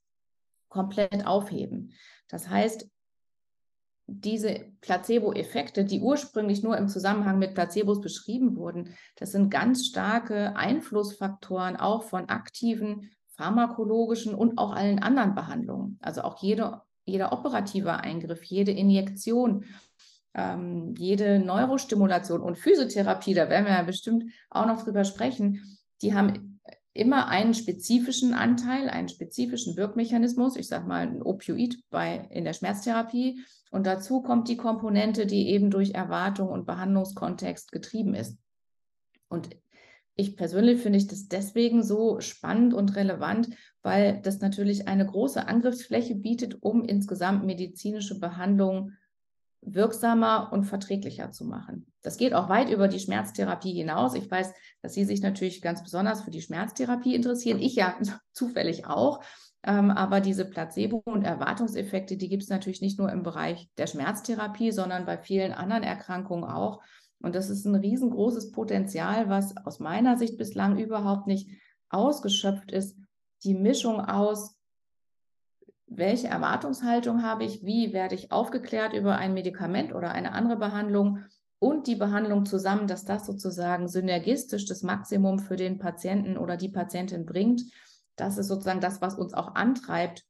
komplett 0.70 1.26
aufheben. 1.26 1.94
Das 2.28 2.50
heißt, 2.50 2.90
diese 4.08 4.62
Placebo-Effekte, 4.82 5.84
die 5.84 6.00
ursprünglich 6.00 6.64
nur 6.64 6.78
im 6.78 6.88
Zusammenhang 6.88 7.40
mit 7.40 7.54
Placebos 7.54 8.00
beschrieben 8.00 8.56
wurden, 8.56 8.96
das 9.18 9.34
sind 9.34 9.52
ganz 9.52 9.86
starke 9.86 10.56
Einflussfaktoren 10.56 11.76
auch 11.76 12.04
von 12.04 12.30
aktiven 12.30 13.12
pharmakologischen 13.36 14.34
und 14.34 14.58
auch 14.58 14.72
allen 14.72 15.00
anderen 15.00 15.36
Behandlungen. 15.36 16.00
Also 16.02 16.22
auch 16.22 16.42
jede, 16.42 16.82
jeder 17.06 17.34
operative 17.34 17.98
Eingriff, 17.98 18.44
jede 18.44 18.72
Injektion, 18.72 19.66
ähm, 20.34 20.96
jede 20.98 21.40
Neurostimulation 21.40 22.42
und 22.42 22.58
Physiotherapie, 22.58 23.34
da 23.34 23.50
werden 23.50 23.66
wir 23.66 23.74
ja 23.74 23.84
bestimmt 23.84 24.32
auch 24.50 24.66
noch 24.66 24.84
drüber 24.84 25.04
sprechen, 25.04 25.78
die 26.02 26.14
haben 26.14 26.47
immer 26.98 27.28
einen 27.28 27.54
spezifischen 27.54 28.34
Anteil, 28.34 28.90
einen 28.90 29.10
spezifischen 29.10 29.78
Wirkmechanismus, 29.78 30.56
ich 30.56 30.68
sage 30.68 30.88
mal 30.88 31.08
ein 31.08 31.22
Opioid 31.22 31.80
bei, 31.90 32.28
in 32.32 32.44
der 32.44 32.54
Schmerztherapie, 32.54 33.42
und 33.70 33.86
dazu 33.86 34.22
kommt 34.22 34.48
die 34.48 34.58
Komponente, 34.58 35.26
die 35.26 35.50
eben 35.50 35.70
durch 35.70 35.92
Erwartung 35.92 36.50
und 36.50 36.66
Behandlungskontext 36.66 37.72
getrieben 37.72 38.14
ist. 38.14 38.38
Und 39.28 39.50
ich 40.16 40.36
persönlich 40.36 40.82
finde 40.82 40.98
ich 40.98 41.08
das 41.08 41.28
deswegen 41.28 41.84
so 41.84 42.20
spannend 42.20 42.74
und 42.74 42.96
relevant, 42.96 43.50
weil 43.84 44.20
das 44.22 44.40
natürlich 44.40 44.88
eine 44.88 45.06
große 45.06 45.48
Angriffsfläche 45.48 46.16
bietet, 46.16 46.64
um 46.64 46.84
insgesamt 46.84 47.46
medizinische 47.46 48.20
Behandlung 48.20 48.94
wirksamer 49.62 50.50
und 50.52 50.64
verträglicher 50.64 51.32
zu 51.32 51.46
machen. 51.46 51.92
Das 52.02 52.18
geht 52.18 52.34
auch 52.34 52.50
weit 52.50 52.70
über 52.70 52.88
die 52.88 53.00
Schmerztherapie 53.00 53.74
hinaus. 53.74 54.14
Ich 54.14 54.30
weiß, 54.30 54.54
dass 54.82 54.94
Sie 54.94 55.06
sich 55.06 55.22
natürlich 55.22 55.62
ganz 55.62 55.84
besonders 55.84 56.22
für 56.22 56.32
die 56.32 56.42
Schmerztherapie 56.42 57.16
interessieren. 57.16 57.60
Ich 57.60 57.76
ja 57.76 57.96
zufällig 58.34 58.86
auch. 58.86 59.22
Ähm, 59.64 59.92
aber 59.92 60.22
diese 60.22 60.46
Placebo- 60.46 61.02
und 61.06 61.24
Erwartungseffekte, 61.24 62.16
die 62.16 62.30
gibt 62.30 62.44
es 62.44 62.50
natürlich 62.50 62.82
nicht 62.82 63.00
nur 63.00 63.12
im 63.12 63.24
Bereich 63.24 63.70
der 63.78 63.88
Schmerztherapie, 63.88 64.72
sondern 64.72 65.06
bei 65.06 65.18
vielen 65.18 65.52
anderen 65.52 65.84
Erkrankungen 65.84 66.46
auch. 66.46 66.82
Und 67.20 67.36
das 67.36 67.50
ist 67.50 67.66
ein 67.66 67.76
riesengroßes 67.76 68.52
Potenzial, 68.52 69.28
was 69.28 69.58
aus 69.66 69.80
meiner 69.80 70.18
Sicht 70.18 70.38
bislang 70.38 70.78
überhaupt 70.78 71.28
nicht 71.28 71.50
ausgeschöpft 71.90 72.72
ist. 72.72 72.96
Die 73.44 73.56
Mischung 73.56 74.00
aus 74.00 74.57
welche 75.88 76.28
Erwartungshaltung 76.28 77.24
habe 77.24 77.46
ich, 77.46 77.64
wie 77.64 77.94
werde 77.94 78.16
ich 78.16 78.32
aufgeklärt 78.32 78.94
über 78.94 79.18
ein 79.18 79.34
Medikament 79.34 79.96
oder 79.96 80.12
eine 80.12 80.34
andere 80.34 80.58
Behandlung 80.58 81.20
und 81.60 81.88
die 81.88 81.96
Behandlung 81.96 82.46
zusammen, 82.46 82.88
dass 82.88 83.06
das 83.06 83.26
sozusagen 83.26 83.88
synergistisch 83.88 84.66
das 84.66 84.84
Maximum 84.84 85.40
für 85.40 85.56
den 85.56 85.80
Patienten 85.80 86.38
oder 86.38 86.58
die 86.58 86.70
Patientin 86.70 87.26
bringt. 87.26 87.64
Das 88.16 88.38
ist 88.38 88.48
sozusagen 88.48 88.82
das, 88.82 89.02
was 89.02 89.16
uns 89.16 89.34
auch 89.34 89.56
antreibt, 89.56 90.26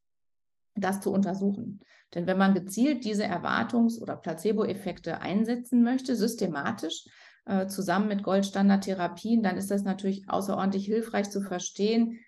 das 0.74 1.00
zu 1.00 1.12
untersuchen. 1.12 1.80
Denn 2.14 2.26
wenn 2.26 2.38
man 2.38 2.54
gezielt 2.54 3.04
diese 3.04 3.24
Erwartungs- 3.24 4.00
oder 4.00 4.16
Placebo-Effekte 4.16 5.20
einsetzen 5.20 5.82
möchte, 5.82 6.16
systematisch, 6.16 7.04
äh, 7.44 7.66
zusammen 7.66 8.08
mit 8.08 8.22
Goldstandardtherapien, 8.22 9.42
dann 9.42 9.56
ist 9.56 9.70
das 9.70 9.82
natürlich 9.82 10.30
außerordentlich 10.30 10.86
hilfreich 10.86 11.30
zu 11.30 11.42
verstehen, 11.42 12.20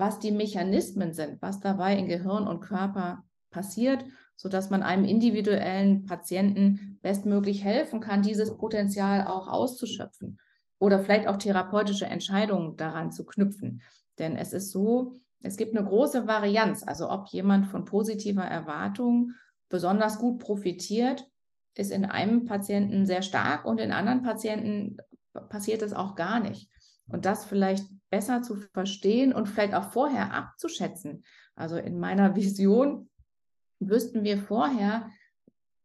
was 0.00 0.18
die 0.18 0.32
Mechanismen 0.32 1.12
sind, 1.12 1.40
was 1.42 1.60
dabei 1.60 1.96
in 1.96 2.08
Gehirn 2.08 2.48
und 2.48 2.60
Körper 2.60 3.22
passiert, 3.50 4.04
sodass 4.34 4.70
man 4.70 4.82
einem 4.82 5.04
individuellen 5.04 6.06
Patienten 6.06 6.98
bestmöglich 7.02 7.62
helfen 7.62 8.00
kann, 8.00 8.22
dieses 8.22 8.56
Potenzial 8.56 9.26
auch 9.26 9.46
auszuschöpfen 9.46 10.38
oder 10.78 11.00
vielleicht 11.00 11.28
auch 11.28 11.36
therapeutische 11.36 12.06
Entscheidungen 12.06 12.76
daran 12.76 13.12
zu 13.12 13.26
knüpfen. 13.26 13.82
Denn 14.18 14.36
es 14.36 14.54
ist 14.54 14.70
so, 14.70 15.20
es 15.42 15.58
gibt 15.58 15.76
eine 15.76 15.86
große 15.86 16.26
Varianz. 16.26 16.82
Also 16.82 17.10
ob 17.10 17.28
jemand 17.28 17.66
von 17.66 17.84
positiver 17.84 18.44
Erwartung 18.44 19.32
besonders 19.68 20.18
gut 20.18 20.38
profitiert, 20.38 21.26
ist 21.74 21.92
in 21.92 22.06
einem 22.06 22.46
Patienten 22.46 23.04
sehr 23.04 23.22
stark 23.22 23.66
und 23.66 23.78
in 23.78 23.92
anderen 23.92 24.22
Patienten 24.22 24.96
passiert 25.50 25.82
es 25.82 25.92
auch 25.92 26.14
gar 26.14 26.40
nicht. 26.40 26.70
Und 27.06 27.26
das 27.26 27.44
vielleicht 27.44 27.84
besser 28.10 28.42
zu 28.42 28.56
verstehen 28.56 29.32
und 29.32 29.48
vielleicht 29.48 29.74
auch 29.74 29.92
vorher 29.92 30.34
abzuschätzen. 30.34 31.24
Also 31.54 31.76
in 31.76 31.98
meiner 31.98 32.34
Vision 32.36 33.08
wüssten 33.78 34.24
wir 34.24 34.38
vorher, 34.38 35.10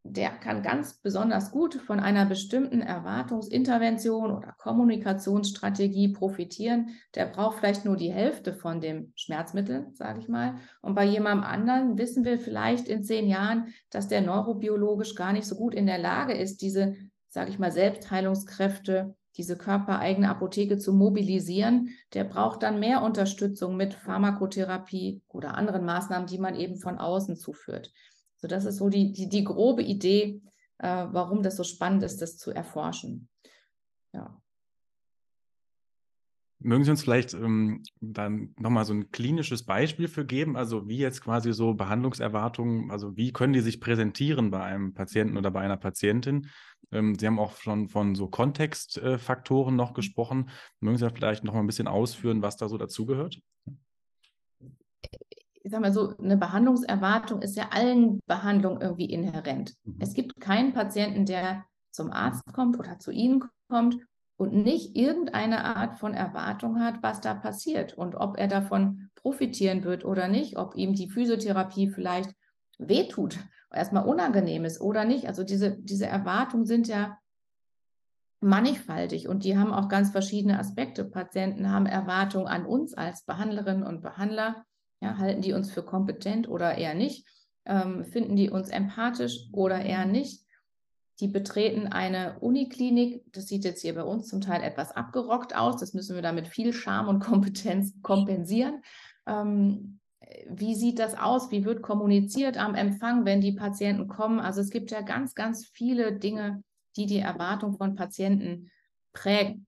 der 0.07 0.29
kann 0.29 0.61
ganz 0.61 1.01
besonders 1.01 1.49
gut 1.49 1.73
von 1.73 1.99
einer 1.99 2.27
bestimmten 2.27 2.81
Erwartungsintervention 2.81 4.31
oder 4.31 4.53
Kommunikationsstrategie 4.59 6.09
profitieren. 6.09 6.89
Der 7.15 7.25
braucht 7.25 7.57
vielleicht 7.57 7.85
nur 7.85 7.97
die 7.97 8.13
Hälfte 8.13 8.53
von 8.53 8.81
dem 8.81 9.13
Schmerzmittel, 9.15 9.87
sage 9.93 10.19
ich 10.19 10.27
mal. 10.27 10.57
Und 10.83 10.93
bei 10.93 11.05
jemandem 11.05 11.43
anderen 11.43 11.97
wissen 11.97 12.23
wir 12.23 12.37
vielleicht 12.37 12.87
in 12.87 13.03
zehn 13.03 13.27
Jahren, 13.27 13.73
dass 13.89 14.07
der 14.07 14.21
neurobiologisch 14.21 15.15
gar 15.15 15.33
nicht 15.33 15.47
so 15.47 15.55
gut 15.55 15.73
in 15.73 15.87
der 15.87 15.97
Lage 15.97 16.33
ist, 16.33 16.61
diese, 16.61 16.95
sage 17.27 17.49
ich 17.49 17.57
mal, 17.57 17.71
Selbstheilungskräfte 17.71 19.15
diese 19.37 19.57
körpereigene 19.57 20.29
Apotheke 20.29 20.77
zu 20.77 20.93
mobilisieren, 20.93 21.89
der 22.13 22.23
braucht 22.23 22.63
dann 22.63 22.79
mehr 22.79 23.01
Unterstützung 23.01 23.75
mit 23.75 23.93
Pharmakotherapie 23.93 25.21
oder 25.27 25.55
anderen 25.55 25.85
Maßnahmen, 25.85 26.27
die 26.27 26.37
man 26.37 26.55
eben 26.55 26.77
von 26.77 26.97
außen 26.97 27.35
zuführt. 27.35 27.91
So, 28.37 28.47
das 28.47 28.65
ist 28.65 28.77
so 28.77 28.89
die, 28.89 29.11
die, 29.11 29.27
die 29.27 29.43
grobe 29.43 29.83
Idee, 29.83 30.41
äh, 30.77 31.07
warum 31.11 31.43
das 31.43 31.57
so 31.57 31.63
spannend 31.63 32.03
ist, 32.03 32.21
das 32.21 32.37
zu 32.37 32.51
erforschen. 32.51 33.27
Ja. 34.13 34.41
Mögen 36.59 36.83
Sie 36.83 36.89
uns 36.89 37.03
vielleicht 37.03 37.33
ähm, 37.33 37.83
dann 38.01 38.55
nochmal 38.57 38.85
so 38.85 38.93
ein 38.93 39.11
klinisches 39.11 39.63
Beispiel 39.63 40.07
für 40.07 40.25
geben? 40.25 40.55
Also 40.57 40.87
wie 40.87 40.97
jetzt 40.97 41.21
quasi 41.21 41.53
so 41.53 41.75
Behandlungserwartungen, 41.75 42.89
also 42.89 43.15
wie 43.15 43.31
können 43.31 43.53
die 43.53 43.59
sich 43.59 43.79
präsentieren 43.79 44.49
bei 44.49 44.63
einem 44.63 44.93
Patienten 44.93 45.37
oder 45.37 45.51
bei 45.51 45.61
einer 45.61 45.77
Patientin? 45.77 46.47
Ähm, 46.91 47.15
Sie 47.15 47.27
haben 47.27 47.39
auch 47.39 47.57
schon 47.57 47.87
von 47.87 48.15
so 48.15 48.27
Kontextfaktoren 48.27 49.75
äh, 49.75 49.77
noch 49.77 49.93
gesprochen. 49.93 50.49
Mögen 50.79 50.97
Sie 50.97 51.09
vielleicht 51.09 51.43
noch 51.43 51.53
mal 51.53 51.59
ein 51.59 51.67
bisschen 51.67 51.87
ausführen, 51.87 52.41
was 52.41 52.57
da 52.57 52.69
so 52.69 52.77
dazugehört? 52.77 53.39
Ich 55.63 55.71
sage 55.71 55.81
mal 55.81 55.93
so, 55.93 56.15
eine 56.17 56.37
Behandlungserwartung 56.37 57.41
ist 57.41 57.55
ja 57.55 57.69
allen 57.71 58.19
Behandlungen 58.27 58.81
irgendwie 58.81 59.05
inhärent. 59.05 59.73
Mhm. 59.83 59.95
Es 59.99 60.13
gibt 60.13 60.39
keinen 60.39 60.73
Patienten, 60.73 61.25
der 61.25 61.65
zum 61.91 62.11
Arzt 62.11 62.45
kommt 62.53 62.77
oder 62.77 62.99
zu 62.99 63.11
Ihnen 63.11 63.43
kommt 63.67 63.97
und 64.37 64.53
nicht 64.53 64.95
irgendeine 64.95 65.63
Art 65.63 65.97
von 65.97 66.13
Erwartung 66.13 66.79
hat, 66.79 67.01
was 67.01 67.21
da 67.21 67.33
passiert 67.33 67.93
und 67.93 68.15
ob 68.15 68.37
er 68.37 68.47
davon 68.47 69.09
profitieren 69.15 69.83
wird 69.83 70.05
oder 70.05 70.27
nicht, 70.27 70.57
ob 70.57 70.75
ihm 70.75 70.93
die 70.93 71.09
Physiotherapie 71.09 71.89
vielleicht 71.89 72.31
wehtut, 72.79 73.37
erstmal 73.71 74.05
unangenehm 74.05 74.65
ist 74.65 74.81
oder 74.81 75.05
nicht. 75.05 75.27
Also 75.27 75.43
diese, 75.43 75.77
diese 75.77 76.07
Erwartungen 76.07 76.65
sind 76.65 76.87
ja 76.87 77.17
mannigfaltig 78.41 79.27
und 79.27 79.43
die 79.43 79.57
haben 79.57 79.73
auch 79.73 79.89
ganz 79.89 80.11
verschiedene 80.11 80.59
Aspekte. 80.59 81.05
Patienten 81.05 81.71
haben 81.71 81.85
Erwartungen 81.85 82.47
an 82.47 82.65
uns 82.65 82.93
als 82.93 83.25
Behandlerinnen 83.25 83.83
und 83.83 84.01
Behandler. 84.01 84.65
Ja, 85.01 85.17
halten 85.17 85.41
die 85.41 85.53
uns 85.53 85.71
für 85.71 85.83
kompetent 85.83 86.47
oder 86.47 86.77
eher 86.77 86.93
nicht? 86.93 87.27
Ähm, 87.65 88.05
finden 88.05 88.35
die 88.35 88.49
uns 88.49 88.69
empathisch 88.69 89.49
oder 89.51 89.81
eher 89.81 90.05
nicht? 90.05 90.45
Die 91.19 91.27
betreten 91.27 91.87
eine 91.87 92.39
Uniklinik. 92.39 93.23
Das 93.31 93.47
sieht 93.47 93.63
jetzt 93.63 93.81
hier 93.81 93.95
bei 93.95 94.03
uns 94.03 94.27
zum 94.27 94.41
Teil 94.41 94.61
etwas 94.63 94.91
abgerockt 94.91 95.55
aus. 95.55 95.77
Das 95.77 95.93
müssen 95.93 96.15
wir 96.15 96.21
da 96.21 96.31
mit 96.31 96.47
viel 96.47 96.73
Charme 96.73 97.07
und 97.07 97.19
Kompetenz 97.19 97.93
kompensieren. 98.01 98.81
Ähm, 99.25 99.99
wie 100.47 100.75
sieht 100.75 100.99
das 100.99 101.15
aus? 101.15 101.51
Wie 101.51 101.65
wird 101.65 101.81
kommuniziert 101.81 102.57
am 102.57 102.75
Empfang, 102.75 103.25
wenn 103.25 103.41
die 103.41 103.53
Patienten 103.53 104.07
kommen? 104.07 104.39
Also 104.39 104.61
es 104.61 104.69
gibt 104.69 104.91
ja 104.91 105.01
ganz, 105.01 105.35
ganz 105.35 105.65
viele 105.65 106.17
Dinge, 106.17 106.63
die 106.95 107.05
die 107.05 107.19
Erwartung 107.19 107.77
von 107.77 107.95
Patienten 107.95 108.71
prägen. 109.13 109.67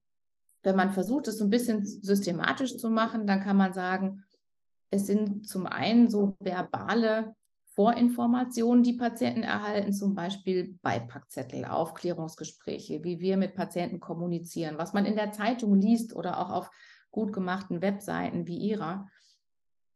Wenn 0.64 0.76
man 0.76 0.92
versucht, 0.92 1.28
es 1.28 1.38
so 1.38 1.46
ein 1.46 1.50
bisschen 1.50 1.86
systematisch 1.86 2.78
zu 2.78 2.90
machen, 2.90 3.26
dann 3.28 3.42
kann 3.42 3.58
man 3.58 3.74
sagen, 3.74 4.24
es 4.90 5.06
sind 5.06 5.48
zum 5.48 5.66
einen 5.66 6.10
so 6.10 6.36
verbale 6.40 7.36
Vorinformationen, 7.76 8.84
die 8.84 8.94
Patienten 8.94 9.44
erhalten, 9.44 9.94
zum 9.94 10.16
Beispiel 10.16 10.80
Beipackzettel, 10.82 11.66
Aufklärungsgespräche, 11.66 13.04
wie 13.04 13.20
wir 13.20 13.38
mit 13.38 13.54
Patienten 13.54 14.00
kommunizieren, 14.00 14.78
was 14.78 14.94
man 14.94 15.06
in 15.06 15.16
der 15.16 15.32
Zeitung 15.32 15.80
liest 15.80 16.16
oder 16.16 16.40
auch 16.40 16.50
auf 16.50 16.72
gut 17.12 17.34
gemachten 17.34 17.82
Webseiten 17.82 18.48
wie 18.48 18.58
ihrer. 18.58 19.08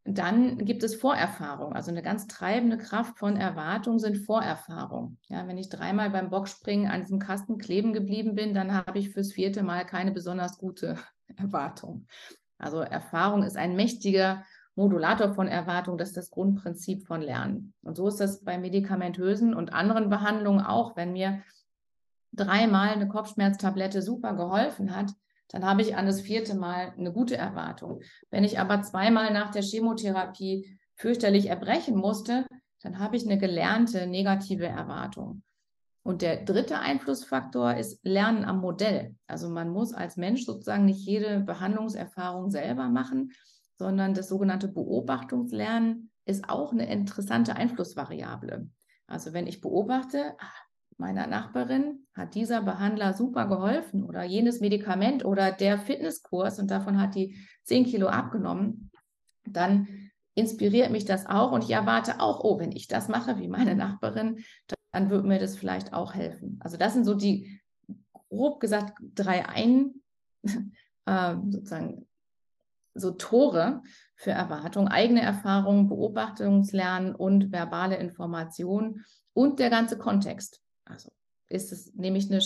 Dann 0.04 0.58
gibt 0.58 0.82
es 0.82 0.96
Vorerfahrung, 0.96 1.74
also 1.74 1.92
eine 1.92 2.02
ganz 2.02 2.26
treibende 2.26 2.78
Kraft 2.78 3.20
von 3.20 3.38
Erwartung 3.38 4.00
sind 4.00 4.18
Vorerfahrung. 4.18 5.18
Ja, 5.30 5.48
wenn 5.48 5.60
ich 5.60 5.70
dreimal 5.70 6.10
beim 6.10 6.32
Boxspringen 6.32 6.90
an 6.90 7.02
diesem 7.02 7.20
Kasten 7.20 7.60
kleben 7.60 7.94
geblieben 7.94 8.34
bin, 8.34 8.56
dann 8.56 8.74
habe 8.74 8.98
ich 8.98 9.12
fürs 9.12 9.32
vierte 9.32 9.62
Mal 9.62 9.86
keine 9.86 10.12
besonders 10.12 10.58
gute 10.58 10.98
Erwartung. 11.38 12.08
Also 12.58 12.80
Erfahrung 12.80 13.44
ist 13.44 13.58
ein 13.58 13.76
mächtiger 13.76 14.44
Modulator 14.76 15.34
von 15.34 15.48
Erwartung, 15.48 15.98
das 15.98 16.10
ist 16.10 16.18
das 16.18 16.32
Grundprinzip 16.32 17.06
von 17.06 17.22
Lernen. 17.22 17.74
Und 17.84 17.96
so 17.96 18.08
ist 18.08 18.20
das 18.20 18.44
bei 18.44 18.58
medikamentösen 18.58 19.54
und 19.54 19.74
anderen 19.74 20.10
Behandlungen 20.10 20.66
auch. 20.66 20.96
Wenn 20.96 21.14
mir 21.14 21.44
dreimal 22.32 22.90
eine 22.90 23.08
Kopfschmerztablette 23.08 24.02
super 24.02 24.34
geholfen 24.34 24.96
hat, 24.96 25.14
dann 25.52 25.66
habe 25.66 25.82
ich 25.82 25.96
an 25.96 26.06
das 26.06 26.22
vierte 26.22 26.56
Mal 26.56 26.94
eine 26.98 27.12
gute 27.12 27.36
Erwartung. 27.36 28.02
Wenn 28.30 28.44
ich 28.44 28.60
aber 28.60 28.82
zweimal 28.82 29.34
nach 29.34 29.52
der 29.52 29.62
Chemotherapie 29.62 30.80
fürchterlich 30.96 31.48
erbrechen 31.48 31.96
musste, 31.96 32.46
dann 32.82 33.00
habe 33.00 33.18
ich 33.18 33.26
eine 33.26 33.38
gelernte 33.38 34.08
negative 34.08 34.68
Erwartung. 34.68 35.44
Und 36.04 36.22
der 36.22 36.44
dritte 36.46 36.80
Einflussfaktor 36.80 37.76
ist 37.76 38.04
Lernen 38.04 38.44
am 38.44 38.60
Modell. 38.60 39.16
Also 39.28 39.50
man 39.50 39.70
muss 39.70 39.94
als 39.94 40.18
Mensch 40.18 40.46
sozusagen 40.46 40.86
nicht 40.86 41.06
jede 41.06 41.42
Behandlungserfahrung 41.42 42.50
selber 42.50 42.90
machen, 42.90 43.32
sondern 43.78 44.14
das 44.14 44.30
sogenannte 44.30 44.68
Beobachtungslernen 44.68 46.12
ist 46.26 46.50
auch 46.50 46.72
eine 46.72 46.92
interessante 46.92 47.56
Einflussvariable. 47.56 48.70
Also 49.06 49.34
wenn 49.34 49.48
ich 49.48 49.62
beobachte, 49.62 50.36
ah, 50.40 50.61
meiner 51.02 51.28
Nachbarin 51.28 52.06
hat 52.14 52.36
dieser 52.36 52.62
Behandler 52.62 53.14
super 53.14 53.48
geholfen 53.48 54.04
oder 54.04 54.24
jenes 54.24 54.62
Medikament 54.62 55.26
oder 55.26 55.52
der 55.52 55.78
Fitnesskurs 55.78 56.60
und 56.60 56.72
davon 56.72 57.02
hat 57.02 57.16
die 57.16 57.36
10 57.64 57.86
Kilo 57.86 58.08
abgenommen, 58.08 58.92
dann 59.44 59.88
inspiriert 60.36 60.92
mich 60.92 61.04
das 61.04 61.26
auch 61.26 61.52
und 61.52 61.64
ich 61.64 61.72
erwarte 61.72 62.20
auch, 62.22 62.44
oh, 62.44 62.60
wenn 62.60 62.72
ich 62.72 62.88
das 62.88 63.10
mache 63.10 63.40
wie 63.40 63.48
meine 63.48 63.76
Nachbarin, 63.76 64.44
dann 64.92 65.10
wird 65.10 65.26
mir 65.26 65.40
das 65.40 65.58
vielleicht 65.58 65.94
auch 65.94 66.14
helfen. 66.14 66.60
Also 66.62 66.78
das 66.78 66.94
sind 66.94 67.04
so 67.04 67.16
die, 67.16 67.60
grob 68.30 68.60
gesagt, 68.60 68.98
drei 69.16 69.50
ein, 69.50 69.96
äh, 71.06 71.36
sozusagen 71.50 72.08
so 72.94 73.12
Tore 73.12 73.82
für 74.16 74.32
Erwartung, 74.32 74.88
eigene 74.88 75.22
Erfahrungen, 75.22 75.90
Beobachtungslernen 75.90 77.16
und 77.16 77.52
verbale 77.52 77.98
Information 77.98 79.04
und 79.34 79.60
der 79.60 79.70
ganze 79.70 79.98
Kontext. 79.98 80.62
Also 80.92 81.10
ist 81.48 81.72
es, 81.72 81.94
nehme 81.96 82.18
ich 82.18 82.30
eine 82.30 82.42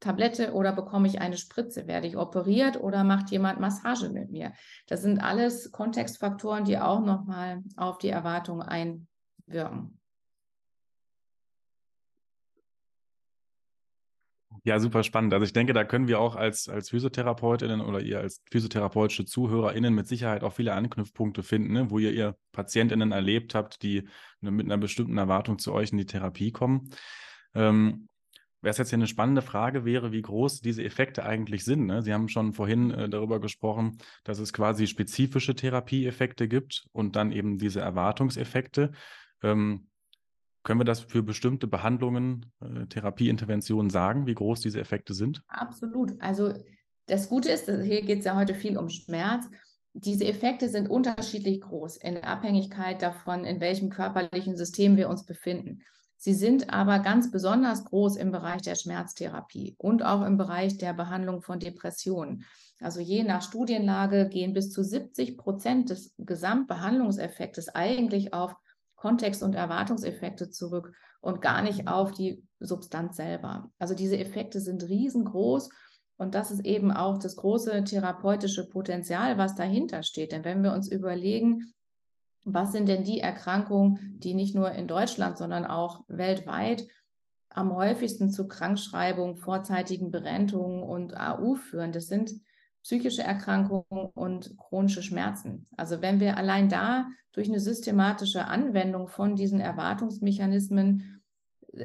Tablette 0.00 0.52
oder 0.52 0.72
bekomme 0.72 1.08
ich 1.08 1.20
eine 1.20 1.36
Spritze? 1.36 1.86
Werde 1.86 2.06
ich 2.06 2.16
operiert 2.16 2.80
oder 2.80 3.04
macht 3.04 3.30
jemand 3.30 3.60
Massage 3.60 4.08
mit 4.10 4.30
mir? 4.30 4.52
Das 4.88 5.02
sind 5.02 5.20
alles 5.20 5.70
Kontextfaktoren, 5.70 6.64
die 6.64 6.78
auch 6.78 7.00
nochmal 7.00 7.62
auf 7.76 7.98
die 7.98 8.08
Erwartung 8.08 8.62
einwirken. 8.62 9.98
Ja, 14.64 14.78
super 14.78 15.02
spannend. 15.02 15.34
Also 15.34 15.44
ich 15.44 15.52
denke, 15.52 15.72
da 15.72 15.82
können 15.82 16.06
wir 16.06 16.20
auch 16.20 16.36
als, 16.36 16.68
als 16.68 16.90
Physiotherapeutinnen 16.90 17.80
oder 17.80 18.00
ihr 18.00 18.20
als 18.20 18.42
physiotherapeutische 18.50 19.24
ZuhörerInnen 19.24 19.92
mit 19.92 20.06
Sicherheit 20.06 20.44
auch 20.44 20.52
viele 20.52 20.74
Anknüpfpunkte 20.74 21.42
finden, 21.42 21.72
ne, 21.72 21.90
wo 21.90 21.98
ihr 21.98 22.12
ihr 22.12 22.36
PatientInnen 22.52 23.10
erlebt 23.10 23.56
habt, 23.56 23.82
die 23.82 24.08
ne, 24.40 24.52
mit 24.52 24.66
einer 24.66 24.78
bestimmten 24.78 25.18
Erwartung 25.18 25.58
zu 25.58 25.72
euch 25.72 25.90
in 25.90 25.98
die 25.98 26.06
Therapie 26.06 26.52
kommen. 26.52 26.90
Ähm, 27.54 28.08
es 28.70 28.78
jetzt 28.78 28.90
hier 28.90 28.98
eine 28.98 29.08
spannende 29.08 29.42
Frage 29.42 29.84
wäre, 29.84 30.12
wie 30.12 30.22
groß 30.22 30.60
diese 30.60 30.84
Effekte 30.84 31.24
eigentlich 31.24 31.64
sind. 31.64 31.86
Ne? 31.86 32.02
Sie 32.02 32.12
haben 32.12 32.28
schon 32.28 32.52
vorhin 32.52 32.90
äh, 32.92 33.08
darüber 33.08 33.40
gesprochen, 33.40 33.98
dass 34.24 34.38
es 34.38 34.52
quasi 34.52 34.86
spezifische 34.86 35.54
Therapieeffekte 35.54 36.46
gibt 36.46 36.86
und 36.92 37.16
dann 37.16 37.32
eben 37.32 37.58
diese 37.58 37.80
Erwartungseffekte. 37.80 38.92
Ähm, 39.42 39.88
können 40.62 40.78
wir 40.78 40.84
das 40.84 41.00
für 41.00 41.24
bestimmte 41.24 41.66
Behandlungen, 41.66 42.52
äh, 42.60 42.86
Therapieinterventionen 42.86 43.90
sagen, 43.90 44.26
wie 44.26 44.34
groß 44.34 44.60
diese 44.60 44.80
Effekte 44.80 45.12
sind? 45.12 45.42
Absolut. 45.48 46.12
Also 46.20 46.54
das 47.06 47.28
Gute 47.28 47.50
ist, 47.50 47.66
hier 47.66 48.02
geht 48.02 48.20
es 48.20 48.24
ja 48.24 48.36
heute 48.36 48.54
viel 48.54 48.78
um 48.78 48.88
Schmerz. 48.88 49.48
Diese 49.94 50.24
Effekte 50.24 50.68
sind 50.68 50.88
unterschiedlich 50.88 51.60
groß 51.60 51.96
in 51.96 52.18
Abhängigkeit 52.18 53.02
davon, 53.02 53.44
in 53.44 53.60
welchem 53.60 53.90
körperlichen 53.90 54.56
System 54.56 54.96
wir 54.96 55.08
uns 55.08 55.26
befinden. 55.26 55.82
Sie 56.24 56.34
sind 56.34 56.72
aber 56.72 57.00
ganz 57.00 57.32
besonders 57.32 57.84
groß 57.84 58.14
im 58.14 58.30
Bereich 58.30 58.62
der 58.62 58.76
Schmerztherapie 58.76 59.74
und 59.76 60.04
auch 60.04 60.22
im 60.22 60.36
Bereich 60.36 60.78
der 60.78 60.92
Behandlung 60.92 61.42
von 61.42 61.58
Depressionen. 61.58 62.44
Also 62.78 63.00
je 63.00 63.24
nach 63.24 63.42
Studienlage 63.42 64.28
gehen 64.28 64.52
bis 64.52 64.70
zu 64.70 64.84
70 64.84 65.36
Prozent 65.36 65.90
des 65.90 66.14
Gesamtbehandlungseffektes 66.18 67.70
eigentlich 67.70 68.32
auf 68.34 68.54
Kontext- 68.94 69.42
und 69.42 69.56
Erwartungseffekte 69.56 70.48
zurück 70.48 70.92
und 71.22 71.42
gar 71.42 71.60
nicht 71.60 71.88
auf 71.88 72.12
die 72.12 72.46
Substanz 72.60 73.16
selber. 73.16 73.72
Also 73.80 73.96
diese 73.96 74.16
Effekte 74.16 74.60
sind 74.60 74.84
riesengroß 74.84 75.70
und 76.18 76.36
das 76.36 76.52
ist 76.52 76.64
eben 76.64 76.92
auch 76.92 77.18
das 77.18 77.34
große 77.34 77.82
therapeutische 77.82 78.68
Potenzial, 78.68 79.38
was 79.38 79.56
dahinter 79.56 80.04
steht. 80.04 80.30
Denn 80.30 80.44
wenn 80.44 80.62
wir 80.62 80.72
uns 80.72 80.86
überlegen, 80.86 81.74
was 82.44 82.72
sind 82.72 82.88
denn 82.88 83.04
die 83.04 83.20
Erkrankungen, 83.20 84.18
die 84.18 84.34
nicht 84.34 84.54
nur 84.54 84.72
in 84.72 84.88
Deutschland, 84.88 85.38
sondern 85.38 85.64
auch 85.64 86.04
weltweit 86.08 86.86
am 87.48 87.74
häufigsten 87.74 88.30
zu 88.30 88.48
Krankschreibungen, 88.48 89.36
vorzeitigen 89.36 90.10
Berentungen 90.10 90.82
und 90.82 91.16
AU 91.16 91.54
führen? 91.54 91.92
Das 91.92 92.06
sind 92.06 92.32
psychische 92.82 93.22
Erkrankungen 93.22 94.10
und 94.14 94.56
chronische 94.58 95.02
Schmerzen. 95.02 95.66
Also 95.76 96.02
wenn 96.02 96.18
wir 96.18 96.36
allein 96.36 96.68
da 96.68 97.06
durch 97.32 97.48
eine 97.48 97.60
systematische 97.60 98.46
Anwendung 98.46 99.08
von 99.08 99.36
diesen 99.36 99.60
Erwartungsmechanismen, 99.60 101.22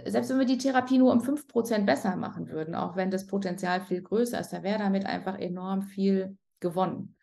selbst 0.05 0.29
wenn 0.29 0.39
wir 0.39 0.45
die 0.45 0.57
Therapie 0.57 0.97
nur 0.97 1.13
um 1.13 1.21
5% 1.21 1.85
besser 1.85 2.15
machen 2.15 2.49
würden, 2.49 2.75
auch 2.75 2.95
wenn 2.95 3.11
das 3.11 3.27
Potenzial 3.27 3.81
viel 3.81 4.01
größer 4.01 4.39
ist, 4.39 4.51
da 4.51 4.63
wäre 4.63 4.79
damit 4.79 5.05
einfach 5.05 5.37
enorm 5.37 5.83
viel 5.83 6.37
gewonnen. 6.59 7.16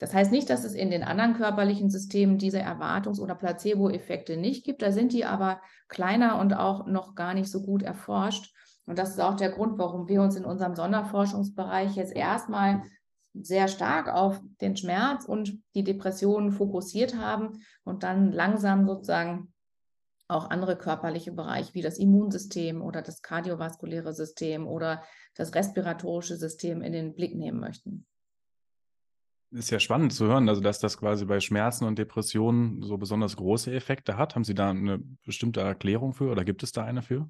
Das 0.00 0.14
heißt 0.14 0.32
nicht, 0.32 0.48
dass 0.48 0.64
es 0.64 0.74
in 0.74 0.90
den 0.90 1.04
anderen 1.04 1.34
körperlichen 1.34 1.90
Systemen 1.90 2.38
diese 2.38 2.58
Erwartungs- 2.58 3.20
oder 3.20 3.34
Placebo-Effekte 3.34 4.38
nicht 4.38 4.64
gibt. 4.64 4.80
Da 4.80 4.92
sind 4.92 5.12
die 5.12 5.26
aber 5.26 5.60
kleiner 5.88 6.40
und 6.40 6.54
auch 6.54 6.86
noch 6.86 7.14
gar 7.14 7.34
nicht 7.34 7.50
so 7.50 7.62
gut 7.62 7.82
erforscht. 7.82 8.52
Und 8.86 8.98
das 8.98 9.10
ist 9.10 9.20
auch 9.20 9.36
der 9.36 9.50
Grund, 9.50 9.78
warum 9.78 10.08
wir 10.08 10.22
uns 10.22 10.36
in 10.36 10.46
unserem 10.46 10.74
Sonderforschungsbereich 10.74 11.96
jetzt 11.96 12.16
erstmal 12.16 12.82
sehr 13.34 13.68
stark 13.68 14.08
auf 14.08 14.40
den 14.62 14.74
Schmerz 14.74 15.26
und 15.26 15.58
die 15.74 15.84
Depressionen 15.84 16.50
fokussiert 16.50 17.16
haben 17.16 17.62
und 17.84 18.02
dann 18.02 18.32
langsam 18.32 18.86
sozusagen 18.86 19.52
auch 20.28 20.48
andere 20.48 20.76
körperliche 20.76 21.32
Bereiche 21.32 21.74
wie 21.74 21.82
das 21.82 21.98
Immunsystem 21.98 22.80
oder 22.80 23.02
das 23.02 23.20
kardiovaskuläre 23.20 24.14
System 24.14 24.66
oder 24.66 25.02
das 25.34 25.54
respiratorische 25.54 26.36
System 26.36 26.80
in 26.82 26.92
den 26.92 27.14
Blick 27.14 27.36
nehmen 27.36 27.60
möchten. 27.60 28.06
Ist 29.52 29.70
ja 29.70 29.80
spannend 29.80 30.12
zu 30.12 30.26
hören, 30.26 30.48
also 30.48 30.60
dass 30.60 30.78
das 30.78 30.96
quasi 30.96 31.24
bei 31.24 31.40
Schmerzen 31.40 31.84
und 31.84 31.98
Depressionen 31.98 32.82
so 32.82 32.96
besonders 32.98 33.36
große 33.36 33.72
Effekte 33.72 34.16
hat. 34.16 34.36
Haben 34.36 34.44
Sie 34.44 34.54
da 34.54 34.70
eine 34.70 34.98
bestimmte 35.24 35.60
Erklärung 35.60 36.12
für 36.12 36.30
oder 36.30 36.44
gibt 36.44 36.62
es 36.62 36.70
da 36.70 36.84
eine 36.84 37.02
für? 37.02 37.28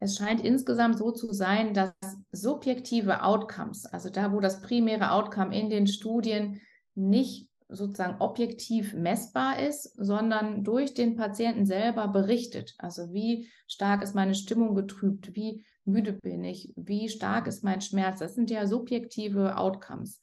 Es 0.00 0.16
scheint 0.16 0.40
insgesamt 0.40 0.98
so 0.98 1.10
zu 1.10 1.32
sein, 1.32 1.74
dass 1.74 1.92
subjektive 2.30 3.24
Outcomes, 3.24 3.84
also 3.86 4.10
da, 4.10 4.32
wo 4.32 4.38
das 4.38 4.62
primäre 4.62 5.10
Outcome 5.10 5.58
in 5.58 5.70
den 5.70 5.88
Studien 5.88 6.60
nicht 6.94 7.48
sozusagen 7.68 8.20
objektiv 8.20 8.94
messbar 8.94 9.58
ist, 9.58 9.92
sondern 9.96 10.64
durch 10.64 10.94
den 10.94 11.16
Patienten 11.16 11.66
selber 11.66 12.08
berichtet. 12.08 12.74
Also 12.78 13.12
wie 13.12 13.48
stark 13.66 14.02
ist 14.02 14.14
meine 14.14 14.34
Stimmung 14.34 14.74
getrübt, 14.74 15.34
wie 15.34 15.64
müde 15.84 16.12
bin 16.12 16.44
ich, 16.44 16.72
wie 16.76 17.08
stark 17.08 17.46
ist 17.46 17.64
mein 17.64 17.80
Schmerz. 17.80 18.20
Das 18.20 18.34
sind 18.34 18.50
ja 18.50 18.66
subjektive 18.66 19.56
Outcomes. 19.56 20.20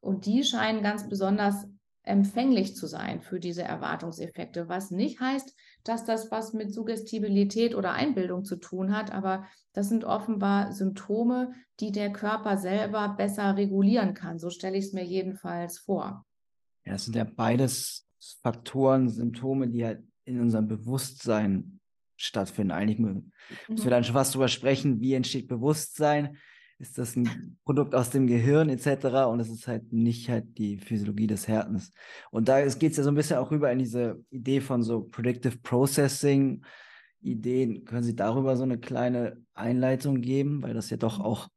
Und 0.00 0.26
die 0.26 0.42
scheinen 0.44 0.82
ganz 0.82 1.08
besonders 1.08 1.66
empfänglich 2.02 2.74
zu 2.74 2.86
sein 2.86 3.20
für 3.20 3.40
diese 3.40 3.62
Erwartungseffekte, 3.62 4.68
was 4.68 4.90
nicht 4.90 5.20
heißt, 5.20 5.54
dass 5.84 6.04
das 6.04 6.30
was 6.30 6.52
mit 6.52 6.72
Suggestibilität 6.72 7.74
oder 7.74 7.92
Einbildung 7.92 8.44
zu 8.44 8.56
tun 8.56 8.96
hat, 8.96 9.12
aber 9.12 9.46
das 9.72 9.88
sind 9.88 10.04
offenbar 10.04 10.72
Symptome, 10.72 11.52
die 11.78 11.92
der 11.92 12.12
Körper 12.12 12.56
selber 12.56 13.14
besser 13.16 13.56
regulieren 13.56 14.14
kann. 14.14 14.38
So 14.38 14.50
stelle 14.50 14.78
ich 14.78 14.86
es 14.86 14.92
mir 14.92 15.04
jedenfalls 15.04 15.78
vor. 15.78 16.24
Ja, 16.84 16.92
das 16.92 17.04
sind 17.04 17.16
ja 17.16 17.24
beides 17.24 18.06
Faktoren, 18.42 19.08
Symptome, 19.08 19.68
die 19.68 19.84
halt 19.84 20.02
in 20.24 20.40
unserem 20.40 20.68
Bewusstsein 20.68 21.80
stattfinden. 22.16 22.72
Eigentlich 22.72 22.98
müssen 22.98 23.32
wir 23.68 23.84
mhm. 23.84 23.90
dann 23.90 24.04
schon 24.04 24.14
fast 24.14 24.34
darüber 24.34 24.48
sprechen, 24.48 25.00
wie 25.00 25.14
entsteht 25.14 25.48
Bewusstsein 25.48 26.36
ist 26.80 26.96
das 26.96 27.14
ein 27.14 27.58
Produkt 27.64 27.94
aus 27.94 28.10
dem 28.10 28.26
Gehirn 28.26 28.70
etc. 28.70 29.26
Und 29.28 29.40
es 29.40 29.50
ist 29.50 29.68
halt 29.68 29.92
nicht 29.92 30.30
halt 30.30 30.58
die 30.58 30.78
Physiologie 30.78 31.26
des 31.26 31.46
Herzens. 31.46 31.92
Und 32.30 32.48
da 32.48 32.66
geht 32.66 32.92
es 32.92 32.96
ja 32.96 33.04
so 33.04 33.10
ein 33.10 33.14
bisschen 33.14 33.36
auch 33.36 33.50
rüber 33.50 33.70
in 33.70 33.78
diese 33.78 34.18
Idee 34.30 34.60
von 34.60 34.82
so 34.82 35.02
Predictive 35.02 35.58
Processing. 35.58 36.64
Ideen, 37.20 37.84
können 37.84 38.02
Sie 38.02 38.16
darüber 38.16 38.56
so 38.56 38.62
eine 38.62 38.78
kleine 38.78 39.36
Einleitung 39.52 40.22
geben, 40.22 40.62
weil 40.62 40.72
das 40.72 40.88
ja 40.88 40.96
doch 40.96 41.20
auch 41.20 41.48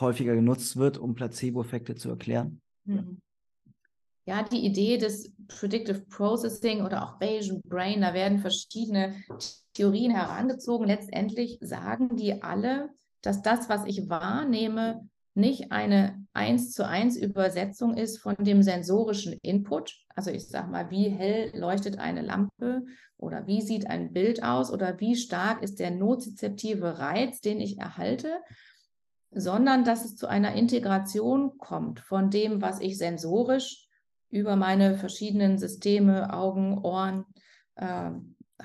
häufiger 0.00 0.34
genutzt 0.34 0.76
wird, 0.76 0.98
um 0.98 1.14
Placebo-Effekte 1.14 1.94
zu 1.94 2.10
erklären? 2.10 2.60
Mhm. 2.84 3.20
Ja, 4.26 4.42
die 4.42 4.64
Idee 4.64 4.96
des 4.96 5.32
Predictive 5.46 6.00
Processing 6.08 6.82
oder 6.82 7.04
auch 7.04 7.18
Bayesian 7.18 7.60
Brain, 7.68 8.00
da 8.00 8.14
werden 8.14 8.38
verschiedene 8.38 9.14
Theorien 9.74 10.10
herangezogen. 10.12 10.86
Letztendlich 10.86 11.58
sagen 11.60 12.16
die 12.16 12.42
alle, 12.42 12.88
dass 13.24 13.42
das, 13.42 13.68
was 13.68 13.84
ich 13.86 14.08
wahrnehme, 14.08 15.08
nicht 15.34 15.72
eine 15.72 16.24
eins 16.32 16.72
zu 16.72 16.86
eins 16.86 17.16
Übersetzung 17.16 17.96
ist 17.96 18.18
von 18.18 18.36
dem 18.38 18.62
sensorischen 18.62 19.32
Input. 19.42 19.96
Also 20.14 20.30
ich 20.30 20.46
sage 20.48 20.70
mal, 20.70 20.90
wie 20.90 21.08
hell 21.08 21.50
leuchtet 21.54 21.98
eine 21.98 22.22
Lampe 22.22 22.84
oder 23.16 23.46
wie 23.46 23.60
sieht 23.60 23.88
ein 23.88 24.12
Bild 24.12 24.44
aus 24.44 24.72
oder 24.72 25.00
wie 25.00 25.16
stark 25.16 25.62
ist 25.62 25.80
der 25.80 25.90
nozizeptive 25.90 26.98
Reiz, 27.00 27.40
den 27.40 27.60
ich 27.60 27.78
erhalte, 27.78 28.28
sondern 29.32 29.82
dass 29.84 30.04
es 30.04 30.14
zu 30.14 30.28
einer 30.28 30.54
Integration 30.54 31.58
kommt 31.58 31.98
von 31.98 32.30
dem, 32.30 32.62
was 32.62 32.80
ich 32.80 32.96
sensorisch 32.96 33.88
über 34.30 34.54
meine 34.54 34.96
verschiedenen 34.96 35.58
Systeme, 35.58 36.32
Augen, 36.32 36.78
Ohren, 36.78 37.24
äh, 37.74 38.10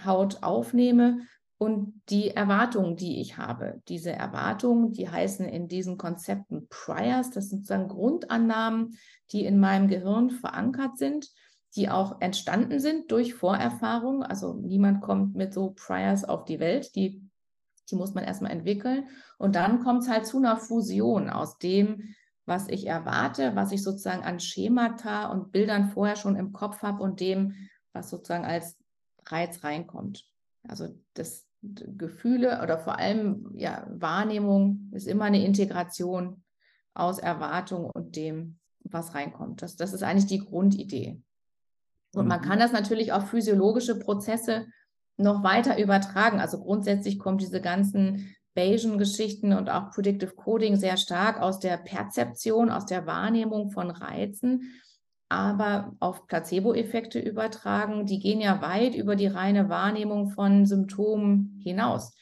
Haut 0.05 0.43
aufnehme 0.43 1.21
und 1.59 2.01
die 2.09 2.31
Erwartungen, 2.31 2.95
die 2.95 3.19
ich 3.19 3.37
habe. 3.37 3.81
Diese 3.89 4.13
Erwartungen, 4.13 4.93
die 4.93 5.09
heißen 5.09 5.45
in 5.45 5.67
diesen 5.67 5.97
Konzepten 5.97 6.67
Priors, 6.69 7.31
das 7.31 7.49
sind 7.49 7.59
sozusagen 7.59 7.89
Grundannahmen, 7.89 8.97
die 9.33 9.45
in 9.45 9.59
meinem 9.59 9.89
Gehirn 9.89 10.29
verankert 10.29 10.97
sind, 10.97 11.29
die 11.75 11.89
auch 11.89 12.21
entstanden 12.21 12.79
sind 12.79 13.11
durch 13.11 13.33
Vorerfahrung. 13.33 14.23
Also 14.23 14.53
niemand 14.53 15.01
kommt 15.01 15.35
mit 15.35 15.53
so 15.53 15.71
Priors 15.71 16.23
auf 16.23 16.45
die 16.45 16.61
Welt, 16.61 16.95
die, 16.95 17.21
die 17.91 17.95
muss 17.95 18.13
man 18.13 18.23
erstmal 18.23 18.51
entwickeln. 18.51 19.09
Und 19.37 19.55
dann 19.55 19.83
kommt 19.83 20.03
es 20.03 20.09
halt 20.09 20.25
zu 20.25 20.37
einer 20.37 20.55
Fusion 20.55 21.29
aus 21.29 21.57
dem, 21.57 22.15
was 22.45 22.69
ich 22.69 22.87
erwarte, 22.87 23.57
was 23.57 23.73
ich 23.73 23.83
sozusagen 23.83 24.23
an 24.23 24.39
Schemata 24.39 25.29
und 25.29 25.51
Bildern 25.51 25.89
vorher 25.89 26.15
schon 26.15 26.37
im 26.37 26.53
Kopf 26.53 26.83
habe 26.83 27.03
und 27.03 27.19
dem, 27.19 27.53
was 27.91 28.09
sozusagen 28.09 28.45
als 28.45 28.77
Reiz 29.25 29.61
reinkommt. 29.65 30.25
Also 30.63 30.87
das, 31.13 31.48
Gefühle 31.61 32.61
oder 32.63 32.79
vor 32.79 32.97
allem 32.97 33.51
ja, 33.55 33.85
Wahrnehmung 33.91 34.89
ist 34.93 35.07
immer 35.07 35.25
eine 35.25 35.43
Integration 35.43 36.43
aus 36.93 37.19
Erwartung 37.19 37.89
und 37.89 38.15
dem, 38.15 38.59
was 38.83 39.13
reinkommt. 39.13 39.61
Das, 39.61 39.75
das 39.75 39.93
ist 39.93 40.03
eigentlich 40.03 40.27
die 40.27 40.45
Grundidee. 40.45 41.21
Und 42.13 42.27
man 42.27 42.41
mhm. 42.41 42.45
kann 42.45 42.59
das 42.59 42.71
natürlich 42.71 43.11
auf 43.11 43.29
physiologische 43.29 43.99
Prozesse 43.99 44.67
noch 45.17 45.43
weiter 45.43 45.77
übertragen. 45.77 46.39
Also 46.39 46.59
grundsätzlich 46.59 47.19
kommt 47.19 47.41
diese 47.41 47.61
ganzen 47.61 48.35
Bayesian-Geschichten 48.55 49.53
und 49.53 49.69
auch 49.69 49.91
Predictive 49.91 50.33
Coding 50.35 50.75
sehr 50.75 50.97
stark 50.97 51.39
aus 51.39 51.59
der 51.59 51.77
Perzeption, 51.77 52.69
aus 52.69 52.85
der 52.85 53.05
Wahrnehmung 53.05 53.69
von 53.69 53.91
Reizen, 53.91 54.73
aber 55.29 55.95
auf 55.99 56.27
Placebo-Effekte 56.27 57.19
übertragen. 57.19 58.07
Die 58.07 58.19
gehen 58.19 58.41
ja 58.41 58.61
weit 58.61 58.95
über 58.95 59.15
die 59.15 59.27
reine 59.27 59.69
Wahrnehmung 59.69 60.29
von 60.29 60.65
Symptomen 60.65 61.59
hinaus. 61.63 62.15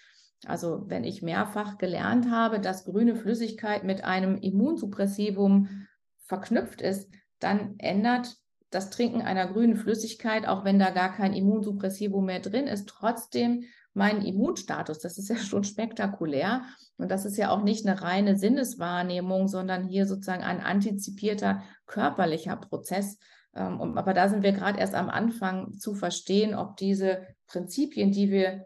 Also 0.46 0.84
wenn 0.88 1.04
ich 1.04 1.22
mehrfach 1.22 1.78
gelernt 1.78 2.30
habe, 2.30 2.60
dass 2.60 2.86
grüne 2.86 3.15
Flüssigkeit 3.15 3.84
mit 3.84 4.04
einem 4.04 4.36
Immunsuppressivum 4.38 5.88
verknüpft 6.20 6.82
ist, 6.82 7.10
dann 7.39 7.76
ändert 7.80 8.36
das 8.70 8.89
Trinken 8.89 9.22
einer 9.22 9.48
grünen 9.48 9.78
Flüssigkeit, 9.78 10.48
auch 10.48 10.65
wenn 10.65 10.78
da 10.78 10.89
gar 10.89 11.13
kein 11.13 11.34
Immunsuppressivum 11.34 12.26
mehr 12.26 12.41
drin 12.41 12.67
ist, 12.67 12.89
trotzdem 12.89 13.63
meinen 13.93 14.22
Immunstatus. 14.22 15.00
Das 15.00 15.17
ist 15.17 15.30
ja 15.30 15.38
schon 15.38 15.63
spektakulär. 15.63 16.63
Und 16.98 17.12
das 17.12 17.26
ist 17.26 17.38
ja 17.38 17.52
auch 17.52 17.64
nicht 17.64 17.86
eine 17.86 18.02
reine 18.02 18.38
Sinneswahrnehmung, 18.38 19.48
sondern 19.48 19.88
hier 19.88 20.06
sozusagen 20.06 20.44
ein 20.44 20.62
antizipierter 20.62 21.62
körperlicher 21.86 22.56
Prozess. 22.56 23.20
Ähm, 23.56 23.98
aber 23.98 24.14
da 24.14 24.30
sind 24.30 24.44
wir 24.44 24.52
gerade 24.52 24.80
erst 24.80 24.96
am 24.96 25.10
Anfang 25.10 25.74
zu 25.74 25.94
verstehen, 25.94 26.56
ob 26.56 26.78
diese 26.78 27.26
Prinzipien, 27.48 28.12
die 28.12 28.32
wir 28.32 28.66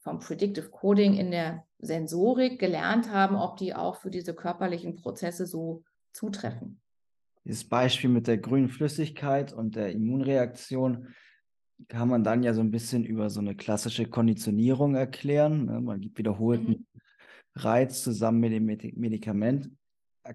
vom 0.00 0.18
Predictive 0.18 0.68
Coding 0.68 1.14
in 1.14 1.30
der 1.30 1.64
Sensorik 1.78 2.58
gelernt 2.58 3.10
haben, 3.10 3.36
ob 3.36 3.56
die 3.56 3.74
auch 3.74 3.96
für 3.96 4.10
diese 4.10 4.34
körperlichen 4.34 4.96
Prozesse 4.96 5.46
so 5.46 5.82
zutreffen. 6.12 6.80
Dieses 7.44 7.64
Beispiel 7.64 8.10
mit 8.10 8.26
der 8.26 8.38
grünen 8.38 8.68
Flüssigkeit 8.68 9.52
und 9.52 9.76
der 9.76 9.92
Immunreaktion 9.92 11.08
kann 11.88 12.08
man 12.08 12.24
dann 12.24 12.42
ja 12.42 12.54
so 12.54 12.60
ein 12.60 12.70
bisschen 12.70 13.04
über 13.04 13.28
so 13.30 13.40
eine 13.40 13.54
klassische 13.54 14.06
Konditionierung 14.06 14.94
erklären. 14.94 15.66
Ne? 15.66 15.80
Man 15.80 16.00
gibt 16.00 16.18
wiederholten 16.18 16.68
mhm. 16.68 16.86
Reiz 17.56 18.02
zusammen 18.02 18.40
mit 18.40 18.52
dem 18.52 18.94
Medikament. 18.96 19.70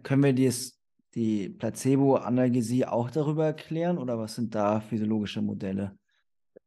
Können 0.03 0.23
wir 0.23 0.33
dies, 0.33 0.79
die 1.15 1.49
Placebo-Analgesie 1.49 2.85
auch 2.85 3.09
darüber 3.09 3.45
erklären 3.45 3.97
oder 3.97 4.19
was 4.19 4.35
sind 4.35 4.55
da 4.55 4.79
physiologische 4.79 5.41
Modelle? 5.41 5.97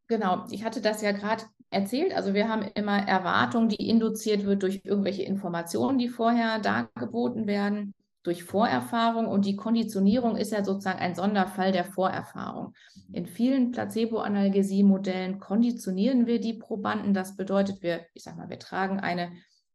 Genau, 0.08 0.44
ich 0.50 0.64
hatte 0.64 0.80
das 0.80 1.00
ja 1.00 1.12
gerade 1.12 1.44
erzählt. 1.70 2.14
Also 2.14 2.34
wir 2.34 2.48
haben 2.48 2.62
immer 2.74 2.98
Erwartungen, 2.98 3.68
die 3.68 3.88
induziert 3.88 4.44
wird 4.44 4.62
durch 4.62 4.82
irgendwelche 4.84 5.22
Informationen, 5.22 5.98
die 5.98 6.08
vorher 6.08 6.58
dargeboten 6.58 7.46
werden, 7.46 7.94
durch 8.22 8.44
Vorerfahrung. 8.44 9.26
Und 9.26 9.46
die 9.46 9.56
Konditionierung 9.56 10.36
ist 10.36 10.52
ja 10.52 10.64
sozusagen 10.64 10.98
ein 10.98 11.14
Sonderfall 11.14 11.72
der 11.72 11.84
Vorerfahrung. 11.84 12.74
In 13.12 13.26
vielen 13.26 13.70
Placebo-Analgesie-Modellen 13.70 15.38
konditionieren 15.40 16.26
wir 16.26 16.40
die 16.40 16.54
Probanden. 16.54 17.14
Das 17.14 17.36
bedeutet, 17.36 17.82
wir, 17.82 18.06
ich 18.14 18.22
sag 18.22 18.36
mal, 18.36 18.50
wir 18.50 18.58
tragen 18.58 19.00
eine 19.00 19.32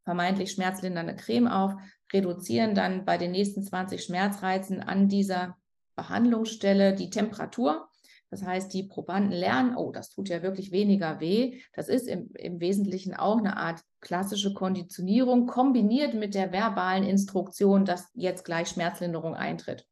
vermeintlich 0.07 0.51
schmerzlindernde 0.51 1.17
Creme 1.17 1.47
auf, 1.47 1.73
reduzieren 2.13 2.73
dann 2.73 3.03
bei 3.03 3.17
den 3.17 3.31
nächsten 3.31 3.61
20 3.61 4.01
Schmerzreizen 4.01 4.81
an 4.81 5.09
dieser 5.09 5.57
Behandlungsstelle 5.95 6.95
die 6.95 7.09
Temperatur 7.09 7.89
das 8.29 8.43
heißt, 8.43 8.73
die 8.73 8.83
Probanden 8.83 9.31
lernen, 9.31 9.75
oh, 9.77 9.91
das 9.91 10.09
tut 10.09 10.27
ja 10.27 10.41
wirklich 10.41 10.71
weniger 10.71 11.19
weh. 11.21 11.61
Das 11.73 11.87
ist 11.87 12.07
im, 12.07 12.29
im 12.33 12.59
Wesentlichen 12.59 13.13
auch 13.13 13.37
eine 13.37 13.55
Art 13.55 13.81
klassische 14.01 14.53
Konditionierung, 14.53 15.47
kombiniert 15.47 16.13
mit 16.13 16.35
der 16.35 16.51
verbalen 16.51 17.03
Instruktion, 17.03 17.85
dass 17.85 18.09
jetzt 18.13 18.43
gleich 18.43 18.67
Schmerzlinderung 18.67 19.33
eintritt. 19.33 19.87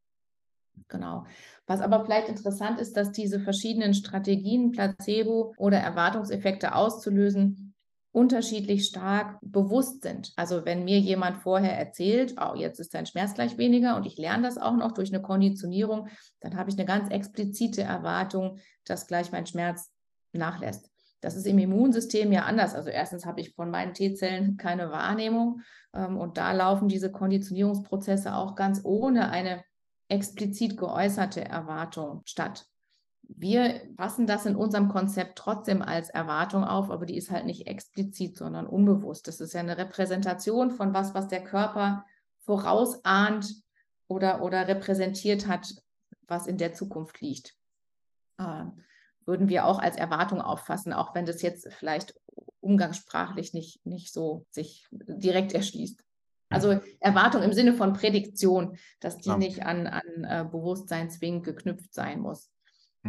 Genau. 0.90 1.26
Was 1.66 1.80
aber 1.80 2.04
vielleicht 2.04 2.28
interessant 2.28 2.80
ist, 2.80 2.98
dass 2.98 3.14
diese 3.14 3.40
verschiedenen 3.40 3.94
Strategien, 3.94 4.72
Placebo 4.72 5.54
oder 5.58 5.78
Erwartungseffekte 5.78 6.76
auszulösen, 6.76 7.65
unterschiedlich 8.16 8.86
stark 8.86 9.38
bewusst 9.42 10.04
sind. 10.04 10.32
Also 10.38 10.64
wenn 10.64 10.86
mir 10.86 11.00
jemand 11.00 11.38
vorher 11.38 11.78
erzählt, 11.78 12.36
oh, 12.40 12.56
jetzt 12.56 12.80
ist 12.80 12.94
dein 12.94 13.06
Schmerz 13.06 13.34
gleich 13.34 13.58
weniger 13.58 13.98
und 13.98 14.06
ich 14.06 14.18
lerne 14.18 14.44
das 14.44 14.58
auch 14.58 14.78
noch 14.78 14.94
durch 14.94 15.14
eine 15.14 15.22
Konditionierung, 15.22 16.08
dann 16.40 16.56
habe 16.56 16.70
ich 16.70 16.78
eine 16.78 16.86
ganz 16.86 17.10
explizite 17.10 17.82
Erwartung, 17.82 18.60
dass 18.86 19.08
gleich 19.08 19.34
mein 19.34 19.46
Schmerz 19.46 19.92
nachlässt. 20.32 20.90
Das 21.20 21.36
ist 21.36 21.46
im 21.46 21.60
Immunsystem 21.60 22.32
ja 22.32 22.44
anders. 22.44 22.74
Also 22.74 22.90
erstens 22.90 23.26
habe 23.26 23.42
ich 23.42 23.54
von 23.54 23.70
meinen 23.70 23.94
T-Zellen 23.94 24.56
keine 24.56 24.92
Wahrnehmung 24.92 25.60
ähm, 25.94 26.18
und 26.18 26.38
da 26.38 26.54
laufen 26.54 26.88
diese 26.88 27.12
Konditionierungsprozesse 27.12 28.34
auch 28.34 28.56
ganz 28.56 28.80
ohne 28.86 29.30
eine 29.30 29.62
explizit 30.08 30.78
geäußerte 30.78 31.44
Erwartung 31.44 32.22
statt 32.24 32.66
wir 33.28 33.82
passen 33.98 34.28
das 34.28 34.46
in 34.46 34.56
unserem 34.56 34.90
Konzept 34.90 35.38
trotzdem 35.38 35.82
als 35.82 36.10
Erwartung 36.10 36.64
auf, 36.64 36.90
aber 36.90 37.06
die 37.06 37.18
ist 37.18 37.32
halt 37.32 37.46
nicht 37.46 37.68
explizit, 37.68 38.38
sondern 38.38 38.68
unbewusst. 38.68 39.28
Das 39.28 39.42
ist 39.42 39.54
ja 39.54 39.60
eine 39.60 39.78
Repräsentation 39.78 40.72
von 40.72 40.94
was, 40.94 41.14
was 41.14 41.28
der 41.28 41.44
Körper 41.44 42.06
vorausahnt 42.40 43.54
oder, 44.08 44.42
oder 44.42 44.68
repräsentiert 44.68 45.48
hat, 45.48 45.74
was 46.28 46.48
in 46.48 46.58
der 46.58 46.74
Zukunft 46.74 47.22
liegt. 47.22 47.56
Äh, 48.38 48.66
würden 49.26 49.50
wir 49.50 49.66
auch 49.66 49.80
als 49.80 49.96
Erwartung 49.96 50.42
auffassen, 50.42 50.94
auch 50.94 51.16
wenn 51.16 51.26
das 51.26 51.42
jetzt 51.42 51.72
vielleicht 51.74 52.14
umgangssprachlich 52.60 53.54
nicht, 53.54 53.86
nicht 53.86 54.14
so 54.14 54.46
sich 54.52 54.88
direkt 54.92 55.54
erschließt. 55.54 56.04
Also 56.50 56.80
Erwartung 57.00 57.42
im 57.42 57.54
Sinne 57.54 57.74
von 57.74 57.94
Prädiktion, 57.94 58.78
dass 59.00 59.18
die 59.18 59.30
ja. 59.30 59.38
nicht 59.38 59.66
an, 59.66 59.88
an 59.88 60.24
äh, 60.24 60.46
Bewusstsein 60.50 61.10
zwingend 61.10 61.44
geknüpft 61.44 61.94
sein 61.94 62.22
muss. 62.22 62.50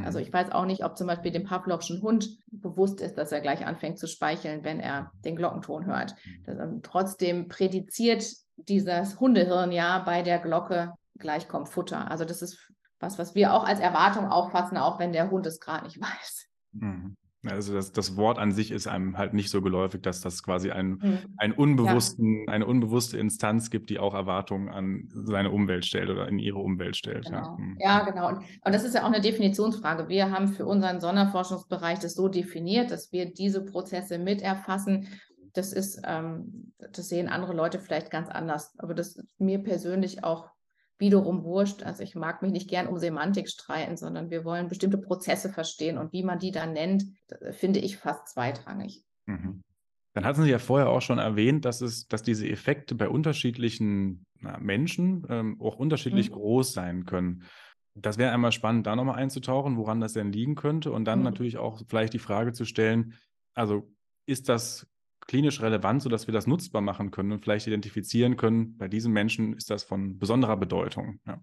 Also 0.04 0.18
mhm. 0.18 0.24
ich 0.24 0.32
weiß 0.32 0.52
auch 0.52 0.66
nicht, 0.66 0.84
ob 0.84 0.96
zum 0.96 1.06
Beispiel 1.06 1.32
dem 1.32 1.44
Pavlovschen 1.44 2.02
Hund 2.02 2.38
bewusst 2.48 3.00
ist, 3.00 3.16
dass 3.16 3.32
er 3.32 3.40
gleich 3.40 3.66
anfängt 3.66 3.98
zu 3.98 4.06
speicheln, 4.06 4.64
wenn 4.64 4.80
er 4.80 5.12
den 5.24 5.36
Glockenton 5.36 5.86
hört. 5.86 6.14
Mhm. 6.24 6.42
Das, 6.44 6.58
ähm, 6.58 6.80
trotzdem 6.82 7.48
prädiziert 7.48 8.24
dieses 8.56 9.20
Hundehirn 9.20 9.72
ja 9.72 9.98
bei 10.00 10.22
der 10.22 10.38
Glocke, 10.38 10.92
gleich 11.18 11.48
kommt 11.48 11.68
Futter. 11.68 12.10
Also 12.10 12.24
das 12.24 12.42
ist 12.42 12.70
was, 12.98 13.18
was 13.18 13.34
wir 13.34 13.52
auch 13.52 13.64
als 13.64 13.80
Erwartung 13.80 14.26
auffassen, 14.26 14.78
auch 14.78 14.98
wenn 14.98 15.12
der 15.12 15.30
Hund 15.30 15.46
es 15.46 15.60
gerade 15.60 15.84
nicht 15.84 16.00
weiß. 16.00 16.46
Mhm. 16.72 17.16
Also 17.44 17.74
das, 17.74 17.92
das 17.92 18.16
Wort 18.16 18.38
an 18.38 18.52
sich 18.52 18.70
ist 18.70 18.88
einem 18.88 19.18
halt 19.18 19.34
nicht 19.34 19.50
so 19.50 19.62
geläufig, 19.62 20.02
dass 20.02 20.20
das 20.20 20.42
quasi 20.42 20.70
ein, 20.70 20.98
mhm. 21.00 21.18
einen 21.36 21.52
unbewussten, 21.52 22.44
ja. 22.46 22.52
eine 22.52 22.66
unbewusste 22.66 23.18
Instanz 23.18 23.70
gibt, 23.70 23.90
die 23.90 23.98
auch 23.98 24.14
Erwartungen 24.14 24.68
an 24.68 25.08
seine 25.12 25.50
Umwelt 25.50 25.84
stellt 25.84 26.10
oder 26.10 26.28
in 26.28 26.38
ihre 26.38 26.58
Umwelt 26.58 26.96
stellt. 26.96 27.26
Genau. 27.26 27.38
Ja. 27.38 27.56
Mhm. 27.58 27.76
ja, 27.78 28.04
genau. 28.04 28.28
Und, 28.28 28.38
und 28.38 28.74
das 28.74 28.84
ist 28.84 28.94
ja 28.94 29.02
auch 29.02 29.12
eine 29.12 29.20
Definitionsfrage. 29.20 30.08
Wir 30.08 30.30
haben 30.30 30.48
für 30.48 30.66
unseren 30.66 31.00
Sonderforschungsbereich 31.00 31.98
das 31.98 32.14
so 32.14 32.28
definiert, 32.28 32.90
dass 32.90 33.12
wir 33.12 33.32
diese 33.32 33.64
Prozesse 33.64 34.18
miterfassen. 34.18 35.08
Das 35.52 35.72
ist, 35.72 36.00
ähm, 36.04 36.72
das 36.92 37.08
sehen 37.08 37.28
andere 37.28 37.54
Leute 37.54 37.78
vielleicht 37.78 38.10
ganz 38.10 38.28
anders. 38.28 38.74
Aber 38.78 38.94
das 38.94 39.16
ist 39.16 39.26
mir 39.38 39.58
persönlich 39.62 40.24
auch 40.24 40.50
wiederum 40.98 41.44
wurscht. 41.44 41.82
Also 41.82 42.02
ich 42.02 42.14
mag 42.14 42.42
mich 42.42 42.52
nicht 42.52 42.68
gern 42.68 42.86
um 42.86 42.98
Semantik 42.98 43.48
streiten, 43.48 43.96
sondern 43.96 44.30
wir 44.30 44.44
wollen 44.44 44.68
bestimmte 44.68 44.98
Prozesse 44.98 45.50
verstehen 45.50 45.98
und 45.98 46.12
wie 46.12 46.22
man 46.22 46.38
die 46.38 46.50
dann 46.50 46.72
nennt, 46.72 47.04
finde 47.52 47.80
ich 47.80 47.98
fast 47.98 48.28
zweitrangig. 48.28 49.04
Mhm. 49.26 49.62
Dann 50.14 50.24
hatten 50.24 50.42
Sie 50.42 50.50
ja 50.50 50.58
vorher 50.58 50.88
auch 50.88 51.02
schon 51.02 51.18
erwähnt, 51.18 51.66
dass 51.66 51.82
es, 51.82 52.08
dass 52.08 52.22
diese 52.22 52.48
Effekte 52.48 52.94
bei 52.94 53.08
unterschiedlichen 53.08 54.24
na, 54.40 54.58
Menschen 54.58 55.26
ähm, 55.28 55.60
auch 55.60 55.76
unterschiedlich 55.76 56.30
mhm. 56.30 56.34
groß 56.34 56.72
sein 56.72 57.04
können. 57.04 57.42
Das 57.94 58.16
wäre 58.16 58.32
einmal 58.32 58.52
spannend, 58.52 58.86
da 58.86 58.96
nochmal 58.96 59.16
einzutauchen, 59.16 59.76
woran 59.76 60.00
das 60.00 60.14
denn 60.14 60.32
liegen 60.32 60.54
könnte 60.54 60.90
und 60.92 61.04
dann 61.04 61.18
mhm. 61.18 61.26
natürlich 61.26 61.58
auch 61.58 61.82
vielleicht 61.86 62.14
die 62.14 62.18
Frage 62.18 62.52
zu 62.52 62.64
stellen, 62.64 63.14
also 63.54 63.90
ist 64.26 64.48
das 64.48 64.86
klinisch 65.26 65.60
relevant, 65.60 66.02
sodass 66.02 66.26
wir 66.26 66.32
das 66.32 66.46
nutzbar 66.46 66.82
machen 66.82 67.10
können 67.10 67.32
und 67.32 67.40
vielleicht 67.40 67.66
identifizieren 67.66 68.36
können, 68.36 68.76
bei 68.78 68.88
diesen 68.88 69.12
Menschen 69.12 69.54
ist 69.56 69.70
das 69.70 69.82
von 69.84 70.18
besonderer 70.18 70.56
Bedeutung. 70.56 71.20
Ja, 71.26 71.40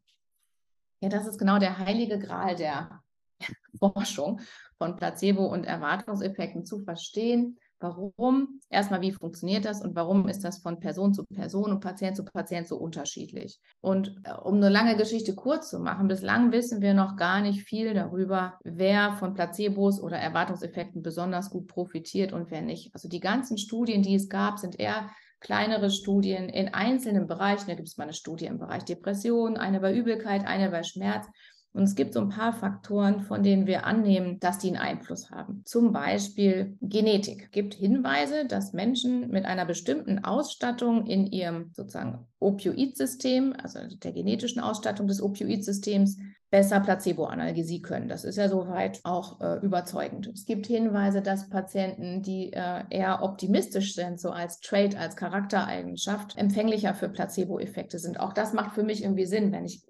ja 1.02 1.10
das 1.10 1.28
ist 1.28 1.38
genau 1.38 1.60
der 1.60 1.78
heilige 1.78 2.20
Gral 2.20 2.56
der 2.56 3.02
Forschung 3.80 4.42
von 4.78 4.96
Placebo 4.96 5.46
und 5.46 5.66
Erwartungseffekten 5.66 6.66
zu 6.66 6.80
verstehen, 6.80 7.58
Warum? 7.84 8.62
Erstmal, 8.70 9.02
wie 9.02 9.12
funktioniert 9.12 9.66
das 9.66 9.82
und 9.82 9.94
warum 9.94 10.30
ist 10.30 10.46
das 10.46 10.60
von 10.60 10.80
Person 10.80 11.14
zu 11.14 11.26
Person 11.26 11.70
und 11.70 11.82
Patient 11.82 12.16
zu 12.16 12.24
Patient 12.24 12.66
so 12.66 12.78
unterschiedlich? 12.78 13.60
Und 13.82 14.16
äh, 14.24 14.32
um 14.32 14.56
eine 14.56 14.70
lange 14.70 14.96
Geschichte 14.96 15.36
kurz 15.36 15.70
zu 15.70 15.80
machen, 15.80 16.08
bislang 16.08 16.54
wissen 16.54 16.82
wir 16.82 16.94
noch 16.94 17.18
gar 17.18 17.42
nicht 17.42 17.64
viel 17.64 17.94
darüber, 17.94 18.58
wer 18.64 19.18
von 19.18 19.34
Placebos 19.34 20.02
oder 20.02 20.18
Erwartungseffekten 20.18 21.02
besonders 21.02 21.50
gut 21.50 21.68
profitiert 21.68 22.32
und 22.32 22.52
wer 22.52 22.62
nicht. 22.62 22.94
Also 22.94 23.10
die 23.10 23.20
ganzen 23.20 23.58
Studien, 23.58 24.02
die 24.02 24.16
es 24.16 24.30
gab, 24.30 24.60
sind 24.60 24.80
eher 24.80 25.10
kleinere 25.42 25.92
Studien 25.92 26.48
in 26.48 26.74
einzelnen 26.74 27.28
Bereichen. 27.28 27.68
Da 27.68 27.76
gibt 27.76 27.90
es 27.90 27.98
mal 27.98 28.06
eine 28.06 28.14
Studie 28.14 28.46
im 28.46 28.60
Bereich 28.60 28.86
Depression, 28.86 29.58
eine 29.58 29.82
bei 29.82 29.94
Übelkeit, 29.94 30.48
eine 30.48 30.72
bei 30.72 30.84
Schmerz. 30.84 31.28
Und 31.74 31.84
es 31.84 31.96
gibt 31.96 32.14
so 32.14 32.22
ein 32.22 32.30
paar 32.30 32.54
Faktoren, 32.54 33.22
von 33.22 33.42
denen 33.42 33.66
wir 33.66 33.86
annehmen, 33.86 34.40
dass 34.40 34.60
die 34.60 34.68
einen 34.68 34.78
Einfluss 34.78 35.32
haben. 35.32 35.64
Zum 35.66 35.92
Beispiel 35.92 36.78
Genetik. 36.82 37.46
Es 37.46 37.52
gibt 37.52 37.74
Hinweise, 37.74 38.46
dass 38.46 38.74
Menschen 38.74 39.30
mit 39.30 39.46
einer 39.46 39.66
bestimmten 39.66 40.24
Ausstattung 40.24 41.08
in 41.08 41.26
ihrem 41.26 41.72
sozusagen 41.74 42.28
Opioidsystem, 42.40 43.56
also 43.62 43.80
der 43.88 44.12
genetischen 44.12 44.62
Ausstattung 44.62 45.08
des 45.08 45.22
Opioidsystems, 45.22 46.18
besser 46.54 46.82
Placebo-Analgesie 46.82 47.82
können. 47.82 48.08
Das 48.08 48.24
ist 48.24 48.36
ja 48.36 48.48
soweit 48.48 49.00
auch 49.04 49.42
äh, 49.42 49.58
überzeugend. 49.66 50.28
Es 50.28 50.46
gibt 50.46 50.68
Hinweise, 50.68 51.24
dass 51.24 51.50
Patienten, 51.50 52.22
die 52.22 52.54
äh, 52.54 52.84
eher 52.92 53.24
optimistisch 53.24 53.96
sind, 53.96 54.20
so 54.20 54.30
als 54.30 54.60
Trait, 54.60 54.96
als 54.96 55.16
Charaktereigenschaft, 55.16 56.38
empfänglicher 56.38 56.94
für 56.94 57.10
Placebo-Effekte 57.10 57.98
sind. 57.98 58.20
Auch 58.20 58.34
das 58.34 58.54
macht 58.54 58.76
für 58.76 58.84
mich 58.84 59.02
irgendwie 59.02 59.26
Sinn, 59.26 59.52
wenn 59.52 59.66
ich 59.66 59.82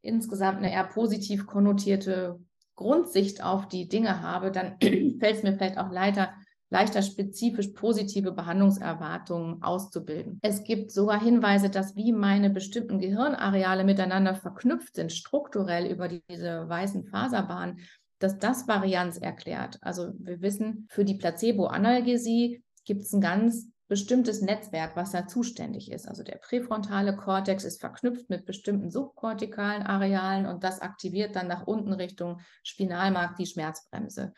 insgesamt 0.00 0.58
eine 0.58 0.72
eher 0.72 0.84
positiv 0.84 1.44
konnotierte 1.44 2.38
Grundsicht 2.76 3.42
auf 3.42 3.66
die 3.66 3.88
Dinge 3.88 4.22
habe, 4.22 4.52
dann 4.52 4.76
fällt 4.80 5.22
es 5.38 5.42
mir 5.42 5.54
vielleicht 5.54 5.78
auch 5.78 5.90
leichter, 5.90 6.32
leichter 6.70 7.02
spezifisch 7.02 7.68
positive 7.68 8.32
Behandlungserwartungen 8.32 9.62
auszubilden. 9.62 10.38
Es 10.42 10.64
gibt 10.64 10.90
sogar 10.90 11.22
Hinweise, 11.22 11.70
dass 11.70 11.94
wie 11.96 12.12
meine 12.12 12.50
bestimmten 12.50 12.98
Gehirnareale 12.98 13.84
miteinander 13.84 14.34
verknüpft 14.34 14.96
sind, 14.96 15.12
strukturell 15.12 15.86
über 15.86 16.08
diese 16.08 16.68
weißen 16.68 17.04
Faserbahnen, 17.04 17.78
dass 18.18 18.38
das 18.38 18.66
Varianz 18.66 19.18
erklärt. 19.18 19.78
Also 19.82 20.12
wir 20.18 20.40
wissen, 20.40 20.86
für 20.88 21.04
die 21.04 21.14
Placebo-Analgesie 21.14 22.62
gibt 22.84 23.02
es 23.02 23.12
ein 23.12 23.20
ganz 23.20 23.68
bestimmtes 23.88 24.42
Netzwerk, 24.42 24.96
was 24.96 25.12
da 25.12 25.28
zuständig 25.28 25.92
ist. 25.92 26.08
Also 26.08 26.24
der 26.24 26.38
präfrontale 26.38 27.14
Kortex 27.14 27.64
ist 27.64 27.80
verknüpft 27.80 28.28
mit 28.28 28.44
bestimmten 28.44 28.90
subkortikalen 28.90 29.82
Arealen 29.82 30.46
und 30.46 30.64
das 30.64 30.80
aktiviert 30.80 31.36
dann 31.36 31.46
nach 31.46 31.66
unten 31.66 31.92
Richtung 31.92 32.40
Spinalmark 32.64 33.36
die 33.36 33.46
Schmerzbremse. 33.46 34.32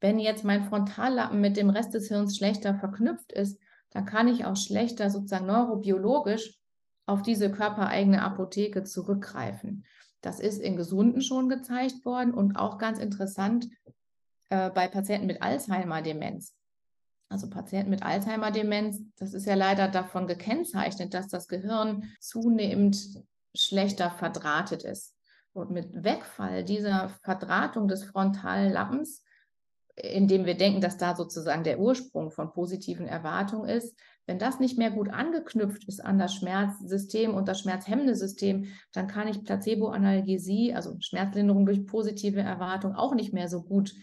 Wenn 0.00 0.18
jetzt 0.18 0.44
mein 0.44 0.64
Frontallappen 0.64 1.40
mit 1.40 1.56
dem 1.56 1.70
Rest 1.70 1.94
des 1.94 2.08
Hirns 2.08 2.36
schlechter 2.36 2.74
verknüpft 2.74 3.32
ist, 3.32 3.58
dann 3.90 4.04
kann 4.04 4.28
ich 4.28 4.44
auch 4.44 4.56
schlechter 4.56 5.10
sozusagen 5.10 5.46
neurobiologisch 5.46 6.58
auf 7.06 7.22
diese 7.22 7.50
körpereigene 7.50 8.22
Apotheke 8.22 8.84
zurückgreifen. 8.84 9.84
Das 10.20 10.40
ist 10.40 10.58
in 10.60 10.76
Gesunden 10.76 11.22
schon 11.22 11.48
gezeigt 11.48 12.04
worden 12.04 12.34
und 12.34 12.56
auch 12.56 12.78
ganz 12.78 12.98
interessant 12.98 13.68
äh, 14.50 14.70
bei 14.70 14.88
Patienten 14.88 15.26
mit 15.26 15.40
Alzheimer-Demenz. 15.40 16.54
Also 17.28 17.48
Patienten 17.48 17.90
mit 17.90 18.02
Alzheimer-Demenz, 18.02 19.02
das 19.16 19.34
ist 19.34 19.46
ja 19.46 19.54
leider 19.54 19.88
davon 19.88 20.26
gekennzeichnet, 20.26 21.14
dass 21.14 21.28
das 21.28 21.48
Gehirn 21.48 22.04
zunehmend 22.20 23.24
schlechter 23.54 24.10
verdrahtet 24.10 24.82
ist. 24.84 25.14
Und 25.52 25.70
mit 25.70 26.04
Wegfall 26.04 26.64
dieser 26.64 27.08
Verdrahtung 27.22 27.88
des 27.88 28.04
Frontallappens 28.04 29.22
indem 29.96 30.44
wir 30.44 30.56
denken, 30.56 30.80
dass 30.80 30.98
da 30.98 31.16
sozusagen 31.16 31.64
der 31.64 31.80
Ursprung 31.80 32.30
von 32.30 32.52
positiven 32.52 33.06
Erwartungen 33.06 33.68
ist. 33.68 33.96
Wenn 34.26 34.38
das 34.38 34.60
nicht 34.60 34.76
mehr 34.76 34.90
gut 34.90 35.08
angeknüpft 35.08 35.84
ist 35.88 36.04
an 36.04 36.18
das 36.18 36.34
Schmerzsystem 36.34 37.32
und 37.32 37.48
das 37.48 37.60
schmerzhemmende 37.60 38.14
System, 38.14 38.66
dann 38.92 39.06
kann 39.06 39.28
ich 39.28 39.44
Placebo-Analgesie, 39.44 40.74
also 40.74 40.96
Schmerzlinderung 41.00 41.64
durch 41.64 41.86
positive 41.86 42.40
Erwartung, 42.40 42.94
auch 42.94 43.14
nicht 43.14 43.32
mehr 43.32 43.48
so 43.48 43.62
gut 43.62 43.94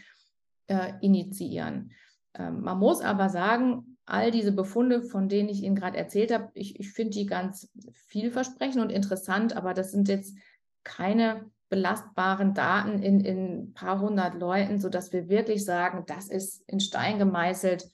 äh, 0.68 0.94
initiieren. 1.02 1.92
Ähm, 2.34 2.62
man 2.62 2.80
muss 2.80 3.02
aber 3.02 3.30
sagen, 3.30 3.98
all 4.06 4.32
diese 4.32 4.52
Befunde, 4.52 5.04
von 5.04 5.30
denen 5.30 5.50
ich 5.50 5.62
Ihnen 5.62 5.76
gerade 5.76 5.98
erzählt 5.98 6.34
habe, 6.34 6.50
ich, 6.56 6.80
ich 6.80 6.92
finde 6.92 7.12
die 7.12 7.26
ganz 7.26 7.70
vielversprechend 7.94 8.82
und 8.82 8.92
interessant, 8.92 9.56
aber 9.56 9.74
das 9.74 9.92
sind 9.92 10.08
jetzt 10.08 10.36
keine 10.84 11.52
belastbaren 11.74 12.54
Daten 12.54 13.02
in, 13.02 13.20
in 13.22 13.64
ein 13.64 13.74
paar 13.74 14.00
hundert 14.00 14.36
Leuten, 14.36 14.78
sodass 14.78 15.12
wir 15.12 15.28
wirklich 15.28 15.66
sagen, 15.66 16.04
das 16.06 16.30
ist 16.30 16.62
in 16.70 16.80
Stein 16.80 17.18
gemeißelt, 17.18 17.90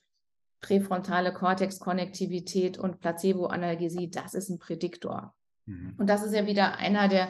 präfrontale 0.60 1.32
Kortexkonnektivität 1.32 2.78
und 2.78 3.00
Placebo-Analgesie, 3.00 4.12
das 4.12 4.34
ist 4.34 4.50
ein 4.50 4.60
Prädiktor. 4.60 5.34
Mhm. 5.65 5.94
Und 5.98 6.10
das 6.10 6.24
ist 6.24 6.34
ja 6.34 6.46
wieder 6.46 6.78
einer 6.78 7.08
der 7.08 7.30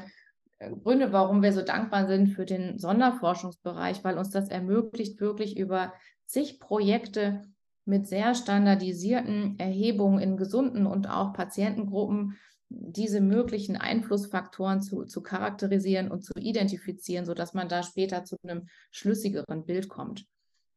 äh, 0.58 0.72
Gründe, 0.72 1.14
warum 1.14 1.44
wir 1.44 1.54
so 1.54 1.62
dankbar 1.62 2.08
sind 2.08 2.30
für 2.30 2.46
den 2.46 2.80
Sonderforschungsbereich, 2.80 4.04
weil 4.04 4.18
uns 4.18 4.32
das 4.32 4.50
ermöglicht, 4.50 5.22
wirklich 5.22 5.56
über 5.56 5.94
zig 6.26 6.60
Projekte 6.60 7.44
mit 7.86 8.08
sehr 8.08 8.34
standardisierten 8.34 9.60
Erhebungen 9.60 10.20
in 10.20 10.36
gesunden 10.36 10.88
und 10.88 11.08
auch 11.08 11.34
Patientengruppen 11.34 12.38
diese 12.70 13.20
möglichen 13.20 13.78
Einflussfaktoren 13.78 14.82
zu, 14.82 15.06
zu 15.06 15.22
charakterisieren 15.22 16.12
und 16.12 16.24
zu 16.24 16.34
identifizieren, 16.40 17.26
sodass 17.26 17.54
man 17.54 17.68
da 17.68 17.84
später 17.84 18.24
zu 18.24 18.38
einem 18.44 18.68
schlüssigeren 18.92 19.66
Bild 19.66 19.90
kommt. 19.90 20.26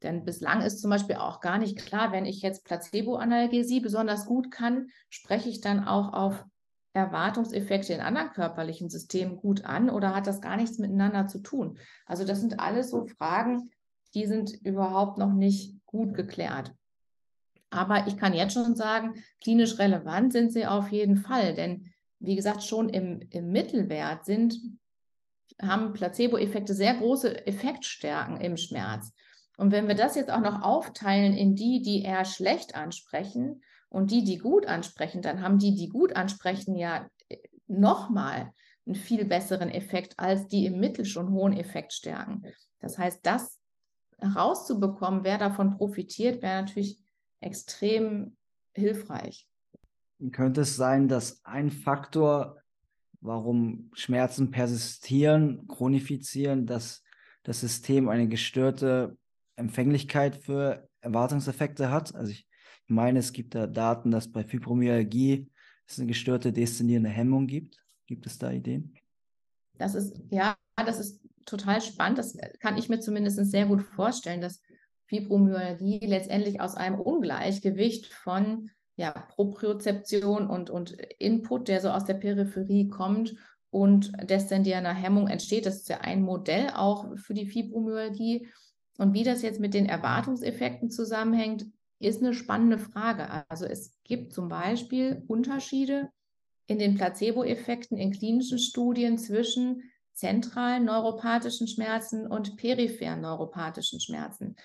Denn 0.02 0.24
bislang 0.24 0.62
ist 0.62 0.80
zum 0.80 0.90
Beispiel 0.90 1.16
auch 1.16 1.40
gar 1.40 1.58
nicht 1.58 1.78
klar, 1.78 2.10
wenn 2.10 2.24
ich 2.26 2.42
jetzt 2.42 2.64
Placebo-Analgesie 2.64 3.80
besonders 3.80 4.26
gut 4.26 4.50
kann, 4.50 4.88
spreche 5.10 5.48
ich 5.48 5.60
dann 5.60 5.84
auch 5.84 6.12
auf 6.12 6.44
Erwartungseffekte 6.92 7.92
in 7.92 8.00
anderen 8.00 8.30
körperlichen 8.32 8.90
Systemen 8.90 9.36
gut 9.36 9.64
an 9.64 9.88
oder 9.88 10.14
hat 10.14 10.26
das 10.26 10.40
gar 10.40 10.56
nichts 10.56 10.78
miteinander 10.78 11.28
zu 11.28 11.38
tun? 11.38 11.78
Also 12.04 12.24
das 12.24 12.40
sind 12.40 12.60
alles 12.60 12.90
so 12.90 13.06
Fragen, 13.06 13.70
die 14.14 14.26
sind 14.26 14.52
überhaupt 14.62 15.18
noch 15.18 15.32
nicht 15.32 15.76
gut 15.86 16.14
geklärt. 16.14 16.74
Aber 17.72 18.06
ich 18.06 18.16
kann 18.16 18.34
jetzt 18.34 18.52
schon 18.52 18.76
sagen, 18.76 19.14
klinisch 19.40 19.78
relevant 19.78 20.32
sind 20.32 20.52
sie 20.52 20.66
auf 20.66 20.92
jeden 20.92 21.16
Fall, 21.16 21.54
denn 21.54 21.92
wie 22.20 22.36
gesagt, 22.36 22.62
schon 22.62 22.88
im, 22.88 23.20
im 23.30 23.50
Mittelwert 23.50 24.24
sind, 24.24 24.60
haben 25.60 25.92
Placebo-Effekte 25.92 26.74
sehr 26.74 26.94
große 26.94 27.46
Effektstärken 27.46 28.36
im 28.40 28.56
Schmerz. 28.56 29.12
Und 29.56 29.72
wenn 29.72 29.88
wir 29.88 29.94
das 29.94 30.14
jetzt 30.14 30.30
auch 30.30 30.40
noch 30.40 30.62
aufteilen 30.62 31.34
in 31.34 31.54
die, 31.56 31.82
die 31.82 32.02
eher 32.02 32.24
schlecht 32.24 32.74
ansprechen 32.74 33.62
und 33.88 34.10
die, 34.10 34.24
die 34.24 34.38
gut 34.38 34.66
ansprechen, 34.66 35.22
dann 35.22 35.42
haben 35.42 35.58
die, 35.58 35.74
die 35.74 35.88
gut 35.88 36.14
ansprechen, 36.14 36.76
ja 36.76 37.08
äh, 37.28 37.38
nochmal 37.66 38.52
einen 38.86 38.94
viel 38.96 39.24
besseren 39.24 39.70
Effekt 39.70 40.18
als 40.18 40.46
die 40.46 40.66
im 40.66 40.78
Mittel 40.78 41.04
schon 41.04 41.30
hohen 41.32 41.52
Effektstärken. 41.52 42.46
Das 42.80 42.98
heißt, 42.98 43.20
das 43.24 43.58
herauszubekommen, 44.18 45.24
wer 45.24 45.38
davon 45.38 45.76
profitiert, 45.76 46.42
wäre 46.42 46.62
natürlich 46.62 47.01
extrem 47.42 48.36
hilfreich. 48.74 49.48
Könnte 50.30 50.60
es 50.60 50.76
sein, 50.76 51.08
dass 51.08 51.44
ein 51.44 51.70
Faktor, 51.70 52.58
warum 53.20 53.90
Schmerzen 53.92 54.50
persistieren, 54.50 55.66
chronifizieren, 55.66 56.66
dass 56.66 57.02
das 57.42 57.60
System 57.60 58.08
eine 58.08 58.28
gestörte 58.28 59.16
Empfänglichkeit 59.56 60.36
für 60.36 60.88
Erwartungseffekte 61.00 61.90
hat? 61.90 62.14
Also 62.14 62.30
ich 62.30 62.46
meine, 62.86 63.18
es 63.18 63.32
gibt 63.32 63.54
da 63.54 63.66
Daten, 63.66 64.10
dass 64.10 64.30
bei 64.30 64.44
Fibromyalgie 64.44 65.50
es 65.86 65.98
eine 65.98 66.06
gestörte 66.06 66.52
descendierende 66.52 67.10
Hemmung 67.10 67.46
gibt. 67.46 67.82
Gibt 68.06 68.26
es 68.26 68.38
da 68.38 68.50
Ideen? 68.50 68.94
Das 69.78 69.94
ist, 69.94 70.16
ja, 70.30 70.56
das 70.76 71.00
ist 71.00 71.20
total 71.46 71.80
spannend. 71.80 72.18
Das 72.18 72.36
kann 72.60 72.78
ich 72.78 72.88
mir 72.88 73.00
zumindest 73.00 73.44
sehr 73.50 73.66
gut 73.66 73.82
vorstellen, 73.82 74.40
dass 74.40 74.60
Fibromyalgie 75.12 76.00
letztendlich 76.06 76.62
aus 76.62 76.74
einem 76.74 76.98
Ungleichgewicht 76.98 78.06
von 78.06 78.70
ja, 78.96 79.10
Propriozeption 79.10 80.46
und, 80.46 80.70
und 80.70 80.92
Input, 81.18 81.68
der 81.68 81.82
so 81.82 81.90
aus 81.90 82.06
der 82.06 82.14
Peripherie 82.14 82.88
kommt 82.88 83.34
und 83.70 84.12
deszendierender 84.22 84.94
Hemmung 84.94 85.28
entsteht. 85.28 85.66
Das 85.66 85.76
ist 85.76 85.90
ja 85.90 85.98
ein 85.98 86.22
Modell 86.22 86.70
auch 86.74 87.14
für 87.18 87.34
die 87.34 87.44
Fibromyalgie. 87.44 88.48
Und 88.96 89.12
wie 89.12 89.22
das 89.22 89.42
jetzt 89.42 89.60
mit 89.60 89.74
den 89.74 89.84
Erwartungseffekten 89.84 90.90
zusammenhängt, 90.90 91.66
ist 91.98 92.22
eine 92.22 92.32
spannende 92.32 92.78
Frage. 92.78 93.44
Also 93.50 93.66
es 93.66 93.92
gibt 94.04 94.32
zum 94.32 94.48
Beispiel 94.48 95.24
Unterschiede 95.28 96.08
in 96.66 96.78
den 96.78 96.94
Placebo-Effekten 96.94 97.98
in 97.98 98.12
klinischen 98.12 98.58
Studien 98.58 99.18
zwischen 99.18 99.82
zentralen 100.14 100.86
neuropathischen 100.86 101.68
Schmerzen 101.68 102.26
und 102.26 102.56
peripheren 102.56 103.20
neuropathischen 103.20 104.00
Schmerzen 104.00 104.56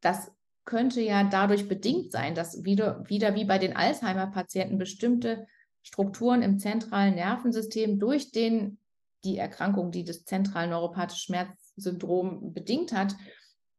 das 0.00 0.30
könnte 0.64 1.00
ja 1.00 1.24
dadurch 1.24 1.68
bedingt 1.68 2.12
sein, 2.12 2.34
dass 2.34 2.64
wieder, 2.64 3.02
wieder 3.08 3.34
wie 3.34 3.44
bei 3.44 3.58
den 3.58 3.74
Alzheimer-Patienten 3.74 4.78
bestimmte 4.78 5.46
Strukturen 5.82 6.42
im 6.42 6.58
zentralen 6.58 7.14
Nervensystem 7.14 7.98
durch 7.98 8.32
den, 8.32 8.78
die 9.24 9.38
Erkrankung, 9.38 9.90
die 9.90 10.04
das 10.04 10.24
zentrale 10.24 10.68
neuropathische 10.68 11.24
Schmerzsyndrom 11.24 12.52
bedingt 12.52 12.92
hat, 12.92 13.16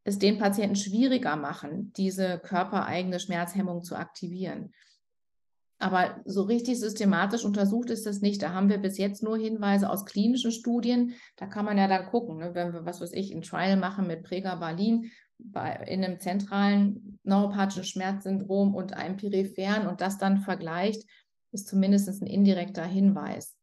es 0.04 0.18
den 0.18 0.40
Patienten 0.40 0.76
schwieriger 0.76 1.36
machen, 1.36 1.94
diese 1.96 2.40
körpereigene 2.40 3.20
Schmerzhemmung 3.20 3.84
zu 3.84 3.96
aktivieren. 3.96 4.74
Aber 5.78 6.20
so 6.26 6.42
richtig 6.42 6.80
systematisch 6.80 7.46
untersucht 7.46 7.90
ist 7.90 8.06
das 8.06 8.20
nicht. 8.20 8.42
Da 8.42 8.52
haben 8.52 8.70
wir 8.70 8.80
bis 8.80 8.98
jetzt 8.98 9.24
nur 9.24 9.38
Hinweise 9.38 9.90
aus 9.90 10.06
klinischen 10.06 10.52
Studien. 10.52 11.14
Da 11.38 11.46
kann 11.46 11.64
man 11.64 11.78
ja 11.78 11.88
dann 11.88 12.08
gucken, 12.08 12.38
ne, 12.38 12.54
wenn 12.54 12.74
wir, 12.74 12.86
was 12.86 13.00
weiß 13.00 13.14
ich, 13.14 13.34
ein 13.34 13.44
Trial 13.44 13.78
machen 13.78 14.06
mit 14.06 14.24
Pregabalin, 14.24 15.12
bei, 15.40 15.74
in 15.88 16.04
einem 16.04 16.20
zentralen 16.20 17.20
neuropathischen 17.24 17.86
Schmerzsyndrom 17.86 18.76
und 18.76 18.94
einem 18.94 19.18
peripheren 19.18 19.88
und 19.88 20.02
das 20.02 20.18
dann 20.18 20.40
vergleicht, 20.40 21.10
ist 21.52 21.68
zumindest 21.68 22.22
ein 22.22 22.28
indirekter 22.28 22.86
Hinweis. 22.86 23.56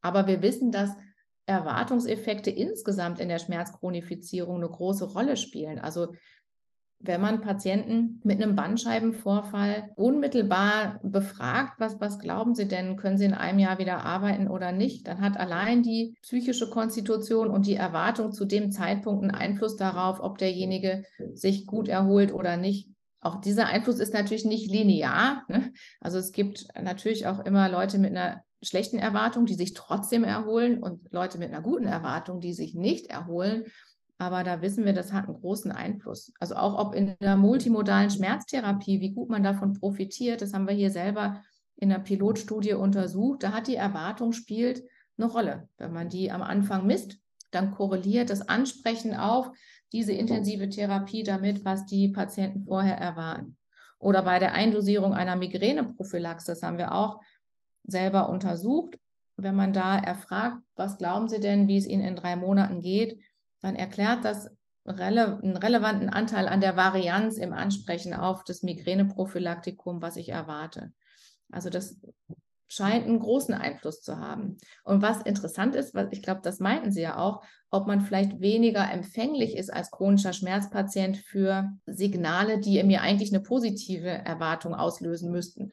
Aber 0.00 0.26
wir 0.26 0.42
wissen, 0.42 0.72
dass 0.72 0.90
Erwartungseffekte 1.46 2.50
insgesamt 2.50 3.20
in 3.20 3.28
der 3.28 3.38
Schmerzchronifizierung 3.38 4.56
eine 4.56 4.68
große 4.68 5.04
Rolle 5.12 5.36
spielen. 5.36 5.78
Also 5.78 6.14
wenn 7.06 7.20
man 7.20 7.40
Patienten 7.40 8.20
mit 8.24 8.42
einem 8.42 8.56
Bandscheibenvorfall 8.56 9.90
unmittelbar 9.96 11.00
befragt, 11.02 11.74
was, 11.78 12.00
was 12.00 12.18
glauben 12.18 12.54
Sie 12.54 12.66
denn, 12.66 12.96
können 12.96 13.18
Sie 13.18 13.26
in 13.26 13.34
einem 13.34 13.58
Jahr 13.58 13.78
wieder 13.78 14.04
arbeiten 14.04 14.48
oder 14.48 14.72
nicht, 14.72 15.06
dann 15.06 15.20
hat 15.20 15.36
allein 15.36 15.82
die 15.82 16.14
psychische 16.22 16.70
Konstitution 16.70 17.48
und 17.48 17.66
die 17.66 17.76
Erwartung 17.76 18.32
zu 18.32 18.44
dem 18.44 18.70
Zeitpunkt 18.70 19.22
einen 19.22 19.34
Einfluss 19.34 19.76
darauf, 19.76 20.20
ob 20.20 20.38
derjenige 20.38 21.04
sich 21.34 21.66
gut 21.66 21.88
erholt 21.88 22.32
oder 22.32 22.56
nicht. 22.56 22.88
Auch 23.20 23.40
dieser 23.40 23.66
Einfluss 23.66 24.00
ist 24.00 24.12
natürlich 24.12 24.44
nicht 24.44 24.70
linear. 24.70 25.44
Ne? 25.48 25.72
Also 26.00 26.18
es 26.18 26.32
gibt 26.32 26.66
natürlich 26.80 27.26
auch 27.26 27.40
immer 27.40 27.68
Leute 27.68 27.98
mit 27.98 28.10
einer 28.10 28.42
schlechten 28.62 28.98
Erwartung, 28.98 29.46
die 29.46 29.54
sich 29.54 29.74
trotzdem 29.74 30.24
erholen 30.24 30.82
und 30.82 31.12
Leute 31.12 31.38
mit 31.38 31.50
einer 31.50 31.62
guten 31.62 31.86
Erwartung, 31.86 32.40
die 32.40 32.52
sich 32.52 32.74
nicht 32.74 33.06
erholen. 33.06 33.64
Aber 34.24 34.42
da 34.42 34.62
wissen 34.62 34.86
wir, 34.86 34.94
das 34.94 35.12
hat 35.12 35.26
einen 35.26 35.38
großen 35.38 35.70
Einfluss. 35.70 36.32
Also 36.40 36.56
auch 36.56 36.78
ob 36.78 36.94
in 36.94 37.14
der 37.20 37.36
multimodalen 37.36 38.08
Schmerztherapie, 38.08 39.02
wie 39.02 39.12
gut 39.12 39.28
man 39.28 39.42
davon 39.42 39.74
profitiert, 39.74 40.40
das 40.40 40.54
haben 40.54 40.66
wir 40.66 40.74
hier 40.74 40.90
selber 40.90 41.42
in 41.76 41.90
der 41.90 41.98
Pilotstudie 41.98 42.72
untersucht. 42.72 43.42
Da 43.42 43.52
hat 43.52 43.66
die 43.66 43.74
Erwartung 43.74 44.32
spielt 44.32 44.82
eine 45.18 45.26
Rolle. 45.26 45.68
Wenn 45.76 45.92
man 45.92 46.08
die 46.08 46.32
am 46.32 46.40
Anfang 46.40 46.86
misst, 46.86 47.18
dann 47.50 47.70
korreliert 47.70 48.30
das 48.30 48.48
Ansprechen 48.48 49.14
auf 49.14 49.50
diese 49.92 50.14
intensive 50.14 50.70
Therapie 50.70 51.22
damit, 51.22 51.66
was 51.66 51.84
die 51.84 52.08
Patienten 52.08 52.64
vorher 52.64 52.96
erwarten. 52.96 53.58
Oder 53.98 54.22
bei 54.22 54.38
der 54.38 54.54
Eindosierung 54.54 55.12
einer 55.12 55.36
Migräneprophylaxe, 55.36 56.52
das 56.52 56.62
haben 56.62 56.78
wir 56.78 56.94
auch 56.94 57.20
selber 57.86 58.30
untersucht. 58.30 58.98
Wenn 59.36 59.54
man 59.54 59.74
da 59.74 59.98
erfragt, 59.98 60.62
was 60.76 60.96
glauben 60.96 61.28
Sie 61.28 61.40
denn, 61.40 61.68
wie 61.68 61.76
es 61.76 61.86
Ihnen 61.86 62.04
in 62.04 62.16
drei 62.16 62.36
Monaten 62.36 62.80
geht, 62.80 63.20
dann 63.64 63.76
erklärt 63.76 64.24
das 64.24 64.50
rele 64.86 65.38
einen 65.42 65.56
relevanten 65.56 66.10
Anteil 66.10 66.48
an 66.48 66.60
der 66.60 66.76
Varianz 66.76 67.38
im 67.38 67.54
Ansprechen 67.54 68.12
auf 68.12 68.44
das 68.44 68.62
Migräneprophylaktikum, 68.62 70.02
was 70.02 70.16
ich 70.16 70.28
erwarte. 70.28 70.92
Also 71.50 71.70
das 71.70 71.98
scheint 72.68 73.06
einen 73.06 73.20
großen 73.20 73.54
Einfluss 73.54 74.02
zu 74.02 74.18
haben. 74.18 74.58
Und 74.84 75.00
was 75.00 75.22
interessant 75.22 75.74
ist, 75.76 75.94
was 75.94 76.08
ich 76.10 76.22
glaube, 76.22 76.40
das 76.42 76.60
meinten 76.60 76.92
Sie 76.92 77.00
ja 77.00 77.16
auch, 77.16 77.42
ob 77.70 77.86
man 77.86 78.02
vielleicht 78.02 78.40
weniger 78.40 78.90
empfänglich 78.90 79.56
ist 79.56 79.72
als 79.72 79.90
chronischer 79.90 80.34
Schmerzpatient 80.34 81.16
für 81.16 81.70
Signale, 81.86 82.58
die 82.58 82.82
mir 82.82 83.00
eigentlich 83.00 83.32
eine 83.32 83.42
positive 83.42 84.10
Erwartung 84.10 84.74
auslösen 84.74 85.30
müssten. 85.30 85.72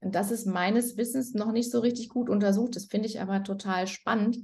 Und 0.00 0.14
das 0.14 0.30
ist 0.30 0.46
meines 0.46 0.96
Wissens 0.96 1.34
noch 1.34 1.50
nicht 1.50 1.72
so 1.72 1.80
richtig 1.80 2.08
gut 2.08 2.30
untersucht. 2.30 2.76
Das 2.76 2.84
finde 2.84 3.08
ich 3.08 3.20
aber 3.20 3.42
total 3.42 3.88
spannend, 3.88 4.38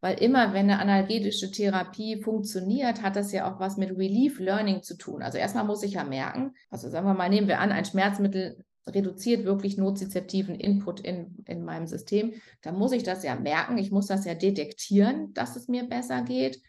weil 0.00 0.22
immer, 0.22 0.52
wenn 0.52 0.70
eine 0.70 0.78
analgetische 0.78 1.50
Therapie 1.50 2.22
funktioniert, 2.22 3.02
hat 3.02 3.16
das 3.16 3.32
ja 3.32 3.52
auch 3.52 3.58
was 3.58 3.76
mit 3.76 3.90
Relief 3.90 4.38
Learning 4.38 4.82
zu 4.82 4.96
tun. 4.96 5.22
Also 5.22 5.38
erstmal 5.38 5.64
muss 5.64 5.82
ich 5.82 5.94
ja 5.94 6.04
merken, 6.04 6.54
also 6.70 6.88
sagen 6.88 7.06
wir 7.06 7.14
mal, 7.14 7.28
nehmen 7.28 7.48
wir 7.48 7.58
an, 7.58 7.72
ein 7.72 7.84
Schmerzmittel 7.84 8.64
reduziert 8.86 9.44
wirklich 9.44 9.76
nozizeptiven 9.76 10.54
Input 10.54 11.00
in, 11.00 11.36
in 11.46 11.64
meinem 11.64 11.86
System. 11.86 12.34
Da 12.62 12.72
muss 12.72 12.92
ich 12.92 13.02
das 13.02 13.22
ja 13.22 13.34
merken, 13.34 13.78
ich 13.78 13.90
muss 13.90 14.06
das 14.06 14.24
ja 14.24 14.34
detektieren, 14.34 15.34
dass 15.34 15.56
es 15.56 15.68
mir 15.68 15.84
besser 15.84 16.22
geht. 16.22 16.62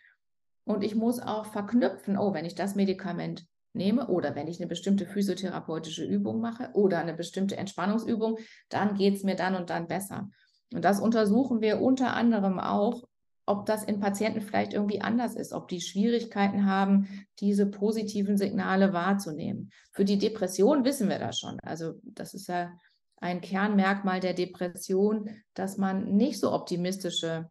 Und 0.66 0.84
ich 0.84 0.96
muss 0.96 1.20
auch 1.20 1.46
verknüpfen, 1.46 2.18
oh, 2.18 2.34
wenn 2.34 2.46
ich 2.46 2.56
das 2.56 2.76
Medikament 2.76 3.46
nehme 3.74 4.08
oder 4.08 4.36
wenn 4.36 4.48
ich 4.48 4.60
eine 4.60 4.68
bestimmte 4.68 5.06
physiotherapeutische 5.06 6.04
Übung 6.04 6.42
mache 6.42 6.70
oder 6.74 7.00
eine 7.00 7.14
bestimmte 7.14 7.58
Entspannungsübung, 7.58 8.38
dann 8.70 8.96
geht 8.96 9.16
es 9.16 9.24
mir 9.24 9.36
dann 9.36 9.56
und 9.56 9.70
dann 9.70 9.88
besser. 9.88 10.30
Und 10.74 10.86
das 10.86 11.00
untersuchen 11.00 11.62
wir 11.62 11.82
unter 11.82 12.14
anderem 12.14 12.60
auch 12.60 13.04
ob 13.50 13.66
das 13.66 13.84
in 13.84 14.00
Patienten 14.00 14.42
vielleicht 14.42 14.74
irgendwie 14.74 15.02
anders 15.02 15.36
ist, 15.36 15.54
ob 15.54 15.68
die 15.68 15.82
Schwierigkeiten 15.82 16.68
haben, 16.68 17.26
diese 17.40 17.66
positiven 17.66 18.38
Signale 18.38 18.94
wahrzunehmen. 18.94 19.72
Für 19.92 20.06
die 20.06 20.20
Depression 20.20 20.86
wissen 20.86 21.10
wir 21.10 21.18
das 21.18 21.40
schon. 21.40 21.60
Also 21.62 21.96
das 22.04 22.36
ist 22.36 22.48
ja 22.48 22.72
ein 23.18 23.42
Kernmerkmal 23.42 24.20
der 24.20 24.36
Depression, 24.36 25.32
dass 25.56 25.78
man 25.78 26.16
nicht 26.16 26.40
so 26.40 26.54
optimistische 26.54 27.50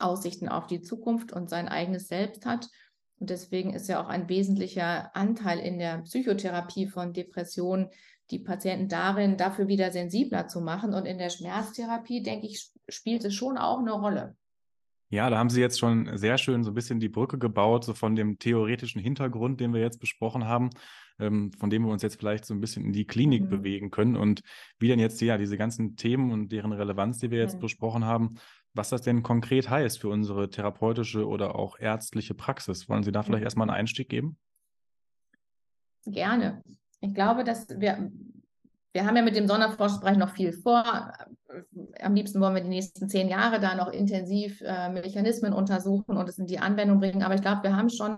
Aussichten 0.00 0.48
auf 0.48 0.66
die 0.66 0.82
Zukunft 0.82 1.32
und 1.32 1.48
sein 1.48 1.68
eigenes 1.68 2.08
Selbst 2.08 2.44
hat. 2.44 2.68
Und 3.20 3.30
deswegen 3.30 3.74
ist 3.74 3.88
ja 3.88 4.02
auch 4.02 4.08
ein 4.08 4.28
wesentlicher 4.28 5.14
Anteil 5.14 5.60
in 5.60 5.78
der 5.78 5.98
Psychotherapie 5.98 6.88
von 6.88 7.12
Depressionen, 7.12 7.90
die 8.32 8.40
Patienten 8.40 8.88
darin, 8.88 9.36
dafür 9.36 9.68
wieder 9.68 9.92
sensibler 9.92 10.48
zu 10.48 10.60
machen. 10.60 10.94
Und 10.94 11.06
in 11.06 11.18
der 11.18 11.30
Schmerztherapie, 11.30 12.24
denke 12.24 12.48
ich, 12.48 12.72
spielt 12.88 13.24
es 13.24 13.34
schon 13.34 13.56
auch 13.56 13.78
eine 13.78 13.92
Rolle. 13.92 14.34
Ja, 15.08 15.30
da 15.30 15.38
haben 15.38 15.50
Sie 15.50 15.60
jetzt 15.60 15.78
schon 15.78 16.16
sehr 16.16 16.36
schön 16.36 16.64
so 16.64 16.70
ein 16.72 16.74
bisschen 16.74 16.98
die 16.98 17.08
Brücke 17.08 17.38
gebaut, 17.38 17.84
so 17.84 17.94
von 17.94 18.16
dem 18.16 18.38
theoretischen 18.38 19.00
Hintergrund, 19.00 19.60
den 19.60 19.72
wir 19.72 19.80
jetzt 19.80 20.00
besprochen 20.00 20.46
haben, 20.46 20.70
ähm, 21.20 21.52
von 21.52 21.70
dem 21.70 21.84
wir 21.84 21.92
uns 21.92 22.02
jetzt 22.02 22.18
vielleicht 22.18 22.44
so 22.44 22.54
ein 22.54 22.60
bisschen 22.60 22.84
in 22.84 22.92
die 22.92 23.06
Klinik 23.06 23.44
mhm. 23.44 23.48
bewegen 23.48 23.90
können 23.90 24.16
und 24.16 24.42
wie 24.78 24.88
denn 24.88 24.98
jetzt 24.98 25.20
ja 25.20 25.38
diese 25.38 25.56
ganzen 25.56 25.96
Themen 25.96 26.32
und 26.32 26.50
deren 26.50 26.72
Relevanz, 26.72 27.18
die 27.18 27.30
wir 27.30 27.38
jetzt 27.38 27.56
mhm. 27.56 27.60
besprochen 27.60 28.04
haben, 28.04 28.34
was 28.74 28.90
das 28.90 29.02
denn 29.02 29.22
konkret 29.22 29.70
heißt 29.70 30.00
für 30.00 30.08
unsere 30.08 30.50
therapeutische 30.50 31.26
oder 31.26 31.54
auch 31.54 31.78
ärztliche 31.78 32.34
Praxis. 32.34 32.88
Wollen 32.88 33.04
Sie 33.04 33.12
da 33.12 33.22
vielleicht 33.22 33.40
mhm. 33.40 33.46
erstmal 33.46 33.70
einen 33.70 33.78
Einstieg 33.78 34.08
geben? 34.08 34.36
Gerne. 36.04 36.62
Ich 37.00 37.14
glaube, 37.14 37.44
dass 37.44 37.68
wir 37.68 38.10
wir 38.96 39.04
haben 39.04 39.16
ja 39.16 39.22
mit 39.22 39.36
dem 39.36 39.46
Sonderforschungsbereich 39.46 40.16
noch 40.16 40.30
viel 40.30 40.54
vor. 40.54 41.12
Am 42.00 42.14
liebsten 42.14 42.40
wollen 42.40 42.54
wir 42.54 42.62
die 42.62 42.70
nächsten 42.70 43.10
zehn 43.10 43.28
Jahre 43.28 43.60
da 43.60 43.74
noch 43.74 43.92
intensiv 43.92 44.62
äh, 44.62 44.88
Mechanismen 44.88 45.52
untersuchen 45.52 46.16
und 46.16 46.26
es 46.30 46.38
in 46.38 46.46
die 46.46 46.60
Anwendung 46.60 46.98
bringen. 46.98 47.22
Aber 47.22 47.34
ich 47.34 47.42
glaube, 47.42 47.62
wir 47.64 47.76
haben 47.76 47.90
schon 47.90 48.16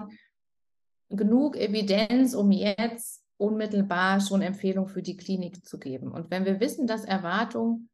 genug 1.08 1.56
Evidenz, 1.56 2.32
um 2.32 2.52
jetzt 2.52 3.24
unmittelbar 3.38 4.20
schon 4.20 4.40
Empfehlungen 4.40 4.88
für 4.88 5.02
die 5.02 5.16
Klinik 5.16 5.66
zu 5.66 5.80
geben. 5.80 6.12
Und 6.12 6.30
wenn 6.30 6.44
wir 6.44 6.60
wissen, 6.60 6.86
dass 6.86 7.04
Erwartung 7.04 7.88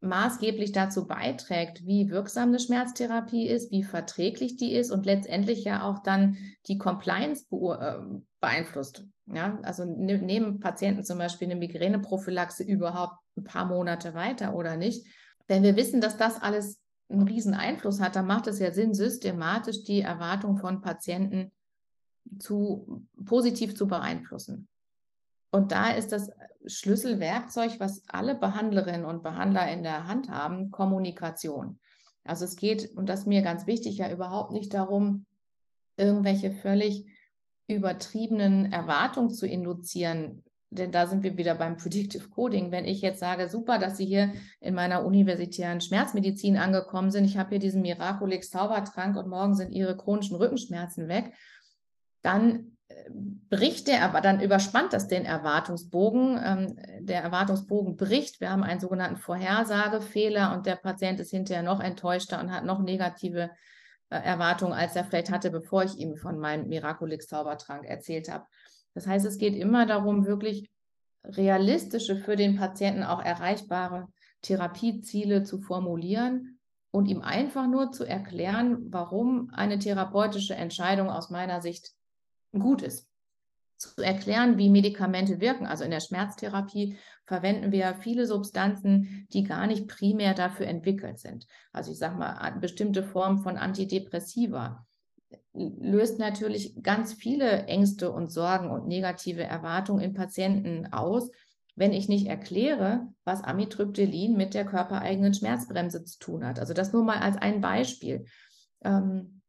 maßgeblich 0.00 0.72
dazu 0.72 1.06
beiträgt, 1.06 1.86
wie 1.86 2.10
wirksam 2.10 2.50
eine 2.50 2.58
Schmerztherapie 2.58 3.48
ist, 3.48 3.70
wie 3.70 3.84
verträglich 3.84 4.56
die 4.56 4.74
ist 4.74 4.90
und 4.90 5.06
letztendlich 5.06 5.64
ja 5.64 5.82
auch 5.88 6.00
dann 6.02 6.36
die 6.66 6.76
Compliance 6.76 7.46
äh, 7.50 8.00
beeinflusst. 8.42 9.06
Ja, 9.26 9.58
also 9.62 9.86
ne, 9.86 10.18
nehmen 10.18 10.60
Patienten 10.60 11.04
zum 11.04 11.16
Beispiel 11.16 11.46
eine 11.46 11.56
Migräneprophylaxe 11.56 12.64
überhaupt 12.64 13.14
ein 13.36 13.44
paar 13.44 13.64
Monate 13.64 14.12
weiter 14.12 14.54
oder 14.54 14.76
nicht? 14.76 15.06
Wenn 15.48 15.62
wir 15.62 15.76
wissen, 15.76 16.02
dass 16.02 16.18
das 16.18 16.42
alles 16.42 16.78
einen 17.08 17.22
riesen 17.22 17.54
Einfluss 17.54 18.00
hat, 18.00 18.16
dann 18.16 18.26
macht 18.26 18.46
es 18.48 18.58
ja 18.58 18.72
Sinn, 18.72 18.92
systematisch 18.94 19.84
die 19.84 20.02
Erwartung 20.02 20.58
von 20.58 20.82
Patienten 20.82 21.52
zu 22.38 23.06
positiv 23.24 23.74
zu 23.74 23.86
beeinflussen. 23.86 24.68
Und 25.50 25.72
da 25.72 25.90
ist 25.90 26.12
das 26.12 26.30
Schlüsselwerkzeug, 26.66 27.78
was 27.78 28.02
alle 28.08 28.34
Behandlerinnen 28.34 29.04
und 29.04 29.22
Behandler 29.22 29.70
in 29.70 29.82
der 29.82 30.06
Hand 30.06 30.30
haben, 30.30 30.70
Kommunikation. 30.70 31.78
Also 32.24 32.44
es 32.44 32.56
geht, 32.56 32.96
und 32.96 33.08
das 33.08 33.20
ist 33.20 33.26
mir 33.26 33.42
ganz 33.42 33.66
wichtig, 33.66 33.98
ja 33.98 34.10
überhaupt 34.10 34.52
nicht 34.52 34.72
darum, 34.74 35.26
irgendwelche 35.96 36.52
völlig 36.52 37.06
übertriebenen 37.66 38.72
Erwartungen 38.72 39.30
zu 39.30 39.46
induzieren. 39.46 40.42
Denn 40.70 40.90
da 40.90 41.06
sind 41.06 41.22
wir 41.22 41.36
wieder 41.36 41.54
beim 41.54 41.76
Predictive 41.78 42.28
Coding. 42.28 42.70
Wenn 42.70 42.84
ich 42.84 43.00
jetzt 43.02 43.20
sage, 43.20 43.48
super, 43.48 43.78
dass 43.78 43.96
Sie 43.96 44.06
hier 44.06 44.32
in 44.60 44.74
meiner 44.74 45.04
universitären 45.04 45.80
Schmerzmedizin 45.80 46.56
angekommen 46.56 47.10
sind, 47.10 47.24
ich 47.24 47.36
habe 47.36 47.50
hier 47.50 47.58
diesen 47.58 47.82
Miraculix 47.82 48.50
Zaubertrank 48.50 49.16
und 49.16 49.28
morgen 49.28 49.54
sind 49.54 49.70
Ihre 49.70 49.96
chronischen 49.96 50.36
Rückenschmerzen 50.36 51.08
weg, 51.08 51.32
dann 52.22 52.76
bricht 53.48 53.88
der, 53.88 54.04
aber 54.04 54.20
dann 54.20 54.40
überspannt 54.40 54.92
das 54.92 55.08
den 55.08 55.24
Erwartungsbogen. 55.24 56.40
Ähm, 56.42 56.76
der 57.00 57.22
Erwartungsbogen 57.22 57.96
bricht. 57.96 58.40
Wir 58.40 58.50
haben 58.50 58.62
einen 58.62 58.80
sogenannten 58.80 59.16
Vorhersagefehler 59.16 60.54
und 60.54 60.66
der 60.66 60.76
Patient 60.76 61.20
ist 61.20 61.30
hinterher 61.30 61.62
noch 61.62 61.80
enttäuschter 61.80 62.40
und 62.40 62.52
hat 62.52 62.64
noch 62.64 62.80
negative 62.80 63.44
äh, 63.44 63.48
Erwartungen, 64.12 64.72
als 64.72 64.96
er 64.96 65.04
vielleicht 65.04 65.30
hatte, 65.30 65.50
bevor 65.50 65.84
ich 65.84 65.96
ihm 65.96 66.16
von 66.16 66.38
meinem 66.38 66.68
Miraculix 66.68 67.26
Zaubertrank 67.26 67.84
erzählt 67.84 68.30
habe. 68.30 68.46
Das 68.94 69.06
heißt, 69.06 69.24
es 69.26 69.38
geht 69.38 69.56
immer 69.56 69.86
darum, 69.86 70.26
wirklich 70.26 70.70
realistische, 71.24 72.16
für 72.16 72.36
den 72.36 72.56
Patienten 72.56 73.04
auch 73.04 73.22
erreichbare 73.22 74.08
Therapieziele 74.42 75.44
zu 75.44 75.60
formulieren 75.60 76.58
und 76.90 77.06
ihm 77.06 77.22
einfach 77.22 77.66
nur 77.66 77.92
zu 77.92 78.04
erklären, 78.04 78.92
warum 78.92 79.50
eine 79.52 79.78
therapeutische 79.78 80.54
Entscheidung 80.54 81.08
aus 81.08 81.30
meiner 81.30 81.60
Sicht 81.60 81.92
gut 82.52 82.82
ist. 82.82 83.08
Zu 83.82 84.02
erklären, 84.02 84.58
wie 84.58 84.70
Medikamente 84.70 85.40
wirken. 85.40 85.66
Also 85.66 85.82
in 85.82 85.90
der 85.90 86.00
Schmerztherapie 86.00 86.98
verwenden 87.26 87.72
wir 87.72 87.96
viele 87.96 88.26
Substanzen, 88.26 89.26
die 89.32 89.42
gar 89.42 89.66
nicht 89.66 89.88
primär 89.88 90.34
dafür 90.34 90.66
entwickelt 90.66 91.18
sind. 91.18 91.46
Also 91.72 91.90
ich 91.90 91.98
sage 91.98 92.16
mal, 92.16 92.52
bestimmte 92.60 93.02
Formen 93.02 93.38
von 93.38 93.56
Antidepressiva 93.56 94.86
löst 95.54 96.18
natürlich 96.18 96.82
ganz 96.82 97.12
viele 97.12 97.66
Ängste 97.66 98.12
und 98.12 98.30
Sorgen 98.30 98.70
und 98.70 98.86
negative 98.86 99.42
Erwartungen 99.42 100.02
in 100.02 100.14
Patienten 100.14 100.92
aus, 100.92 101.30
wenn 101.74 101.92
ich 101.92 102.08
nicht 102.08 102.26
erkläre, 102.26 103.08
was 103.24 103.42
Amitriptylin 103.42 104.36
mit 104.36 104.54
der 104.54 104.64
körpereigenen 104.64 105.34
Schmerzbremse 105.34 106.04
zu 106.04 106.18
tun 106.18 106.46
hat. 106.46 106.58
Also 106.58 106.74
das 106.74 106.92
nur 106.92 107.04
mal 107.04 107.18
als 107.18 107.36
ein 107.36 107.60
Beispiel. 107.60 108.26
Ähm, 108.82 109.40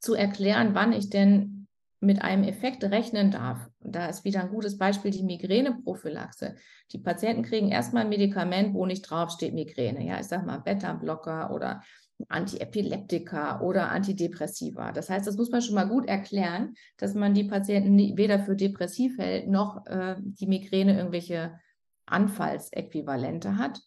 zu 0.00 0.14
erklären, 0.14 0.74
wann 0.74 0.92
ich 0.92 1.10
denn 1.10 1.57
mit 2.00 2.22
einem 2.22 2.44
Effekt 2.44 2.84
rechnen 2.84 3.30
darf, 3.30 3.68
da 3.80 4.06
ist 4.06 4.24
wieder 4.24 4.40
ein 4.40 4.50
gutes 4.50 4.78
Beispiel 4.78 5.10
die 5.10 5.24
Migräneprophylaxe. 5.24 6.54
Die 6.92 6.98
Patienten 6.98 7.42
kriegen 7.42 7.70
erstmal 7.70 8.04
ein 8.04 8.08
Medikament, 8.08 8.74
wo 8.74 8.86
nicht 8.86 9.02
draufsteht 9.02 9.54
Migräne. 9.54 10.06
Ja, 10.06 10.20
ich 10.20 10.26
sag 10.26 10.46
mal 10.46 10.58
Beta-Blocker 10.58 11.52
oder 11.52 11.82
Antiepileptika 12.28 13.60
oder 13.60 13.90
Antidepressiva. 13.90 14.92
Das 14.92 15.08
heißt, 15.10 15.26
das 15.26 15.36
muss 15.36 15.50
man 15.50 15.62
schon 15.62 15.74
mal 15.74 15.88
gut 15.88 16.06
erklären, 16.06 16.74
dass 16.96 17.14
man 17.14 17.34
die 17.34 17.44
Patienten 17.44 18.16
weder 18.16 18.40
für 18.40 18.56
depressiv 18.56 19.18
hält, 19.18 19.48
noch 19.48 19.86
äh, 19.86 20.16
die 20.18 20.46
Migräne 20.46 20.96
irgendwelche 20.96 21.58
Anfallsäquivalente 22.06 23.56
hat. 23.56 23.80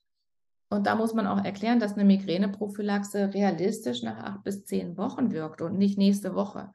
Und 0.69 0.87
da 0.87 0.95
muss 0.95 1.13
man 1.13 1.27
auch 1.27 1.43
erklären, 1.43 1.79
dass 1.79 1.93
eine 1.93 2.05
Migräneprophylaxe 2.05 3.33
realistisch 3.33 4.03
nach 4.03 4.17
acht 4.17 4.43
bis 4.43 4.63
zehn 4.63 4.95
Wochen 4.95 5.31
wirkt 5.31 5.61
und 5.61 5.77
nicht 5.77 5.97
nächste 5.97 6.33
Woche. 6.33 6.71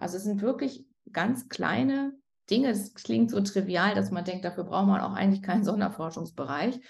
Also 0.00 0.16
es 0.16 0.24
sind 0.24 0.40
wirklich 0.40 0.84
ganz 1.12 1.48
kleine 1.48 2.12
Dinge. 2.48 2.70
Es 2.70 2.94
klingt 2.94 3.30
so 3.30 3.40
trivial, 3.40 3.94
dass 3.94 4.10
man 4.10 4.24
denkt, 4.24 4.44
dafür 4.44 4.64
braucht 4.64 4.86
man 4.86 5.00
auch 5.00 5.14
eigentlich 5.14 5.42
keinen 5.42 5.64
Sonderforschungsbereich. 5.64 6.80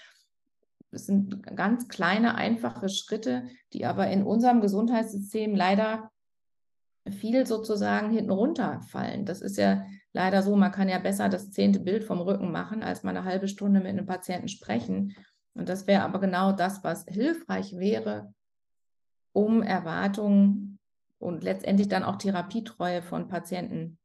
Es 0.91 1.05
sind 1.05 1.43
ganz 1.55 1.87
kleine, 1.87 2.35
einfache 2.35 2.89
Schritte, 2.89 3.47
die 3.73 3.85
aber 3.85 4.07
in 4.07 4.23
unserem 4.23 4.59
Gesundheitssystem 4.61 5.55
leider 5.55 6.11
viel 7.09 7.45
sozusagen 7.45 8.11
hinten 8.11 8.31
runterfallen. 8.31 9.25
Das 9.25 9.41
ist 9.41 9.57
ja 9.57 9.85
leider 10.13 10.43
so, 10.43 10.55
man 10.55 10.71
kann 10.71 10.89
ja 10.89 10.99
besser 10.99 11.29
das 11.29 11.51
zehnte 11.51 11.79
Bild 11.79 12.03
vom 12.03 12.19
Rücken 12.19 12.51
machen, 12.51 12.83
als 12.83 13.03
mal 13.03 13.15
eine 13.15 13.25
halbe 13.25 13.47
Stunde 13.47 13.79
mit 13.79 13.89
einem 13.89 14.05
Patienten 14.05 14.49
sprechen. 14.49 15.15
Und 15.53 15.69
das 15.69 15.87
wäre 15.87 16.03
aber 16.03 16.19
genau 16.19 16.51
das, 16.51 16.83
was 16.83 17.05
hilfreich 17.07 17.77
wäre, 17.77 18.33
um 19.33 19.63
Erwartungen 19.63 20.70
und 21.21 21.43
letztendlich 21.43 21.87
dann 21.87 22.03
auch 22.03 22.17
Therapietreue 22.17 23.01
von 23.01 23.27
Patienten 23.27 23.97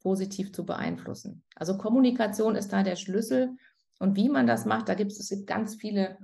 positiv 0.00 0.52
zu 0.52 0.64
beeinflussen. 0.64 1.44
Also 1.54 1.76
Kommunikation 1.76 2.56
ist 2.56 2.72
da 2.72 2.82
der 2.82 2.96
Schlüssel. 2.96 3.56
Und 3.98 4.16
wie 4.16 4.28
man 4.28 4.46
das 4.46 4.64
macht, 4.64 4.88
da 4.88 4.94
gibt 4.94 5.12
es, 5.12 5.20
es 5.20 5.28
gibt 5.28 5.46
ganz 5.46 5.76
viele 5.76 6.18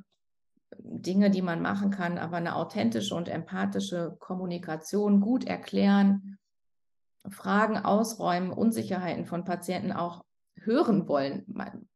Dinge, 0.78 1.30
die 1.30 1.42
man 1.42 1.62
machen 1.62 1.90
kann, 1.90 2.18
aber 2.18 2.38
eine 2.38 2.56
authentische 2.56 3.14
und 3.14 3.28
empathische 3.28 4.16
Kommunikation 4.18 5.20
gut 5.20 5.44
erklären, 5.44 6.38
Fragen 7.28 7.76
ausräumen, 7.78 8.50
Unsicherheiten 8.50 9.26
von 9.26 9.44
Patienten 9.44 9.92
auch 9.92 10.24
hören 10.56 11.08
wollen. 11.08 11.44
Man, 11.46 11.88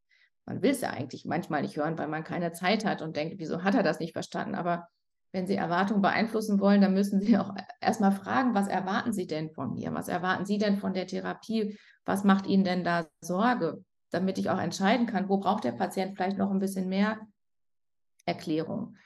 man 0.44 0.62
will 0.62 0.70
es 0.70 0.82
ja 0.82 0.90
eigentlich 0.90 1.24
manchmal 1.24 1.62
nicht 1.62 1.76
hören, 1.76 1.98
weil 1.98 2.09
man 2.09 2.22
keine 2.22 2.53
Zeit 2.53 2.84
hat 2.84 3.03
und 3.03 3.16
denkt, 3.16 3.36
wieso 3.38 3.64
hat 3.64 3.74
er 3.74 3.82
das 3.82 3.98
nicht 3.98 4.12
verstanden? 4.12 4.55
Aber 4.55 4.88
wenn 5.33 5.47
Sie 5.47 5.57
Erwartungen 5.57 6.03
beeinflussen 6.03 6.61
wollen, 6.61 6.83
dann 6.83 6.95
müssen 6.95 7.20
Sie 7.20 7.37
auch 7.39 7.55
erstmal 7.80 8.12
fragen, 8.12 8.55
was 8.55 8.68
erwarten 8.68 9.12
Sie 9.12 9.26
denn 9.26 9.51
von 9.51 9.74
mir? 9.74 9.93
Was 9.95 10.09
erwarten 10.09 10.45
Sie 10.45 10.59
denn 10.59 10.76
von 10.76 10.93
der 10.93 11.07
Therapie? 11.07 11.78
Was 12.05 12.22
macht 12.22 12.47
Ihnen 12.47 12.64
denn 12.64 12.85
da 12.85 13.07
Sorge? 13.20 13.83
Damit 14.11 14.37
ich 14.37 14.51
auch 14.51 14.61
entscheiden 14.61 15.07
kann, 15.07 15.30
wo 15.30 15.39
braucht 15.39 15.64
der 15.64 15.72
Patient 15.72 16.14
vielleicht 16.14 16.37
noch 16.37 16.51
ein 16.51 16.59
bisschen 16.59 16.89
mehr 16.89 17.18
Erklärung. 18.26 18.97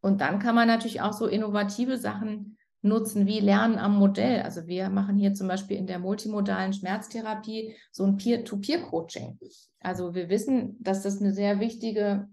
Und 0.00 0.20
dann 0.20 0.38
kann 0.38 0.54
man 0.54 0.68
natürlich 0.68 1.00
auch 1.00 1.14
so 1.14 1.26
innovative 1.26 1.96
Sachen 1.96 2.58
nutzen 2.82 3.26
wie 3.26 3.40
Lernen 3.40 3.78
am 3.78 3.96
Modell. 3.96 4.42
Also 4.42 4.66
wir 4.66 4.90
machen 4.90 5.16
hier 5.16 5.34
zum 5.34 5.48
Beispiel 5.48 5.76
in 5.76 5.86
der 5.86 5.98
multimodalen 5.98 6.72
Schmerztherapie 6.72 7.74
so 7.90 8.04
ein 8.04 8.16
Peer-to-Peer-Coaching. 8.16 9.38
Also 9.80 10.14
wir 10.14 10.28
wissen, 10.28 10.76
dass 10.80 11.02
das 11.02 11.20
eine 11.20 11.32
sehr 11.32 11.58
wichtige 11.58 12.28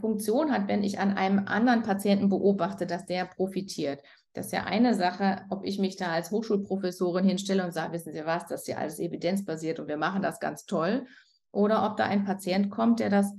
Funktion 0.00 0.50
hat, 0.50 0.68
wenn 0.68 0.82
ich 0.82 0.98
an 0.98 1.16
einem 1.16 1.46
anderen 1.46 1.82
Patienten 1.82 2.28
beobachte, 2.28 2.86
dass 2.86 3.06
der 3.06 3.26
profitiert. 3.26 4.02
Das 4.32 4.46
ist 4.46 4.52
ja 4.52 4.64
eine 4.64 4.94
Sache, 4.94 5.42
ob 5.50 5.64
ich 5.64 5.78
mich 5.78 5.96
da 5.96 6.10
als 6.10 6.30
Hochschulprofessorin 6.30 7.24
hinstelle 7.24 7.64
und 7.64 7.72
sage, 7.72 7.92
wissen 7.92 8.12
Sie 8.12 8.26
was, 8.26 8.46
das 8.46 8.62
ist 8.62 8.68
ja 8.68 8.78
alles 8.78 8.98
evidenzbasiert 8.98 9.78
und 9.78 9.86
wir 9.86 9.96
machen 9.96 10.22
das 10.22 10.40
ganz 10.40 10.66
toll. 10.66 11.06
Oder 11.52 11.86
ob 11.86 11.96
da 11.96 12.04
ein 12.04 12.24
Patient 12.24 12.70
kommt, 12.70 12.98
der 12.98 13.10
das 13.10 13.32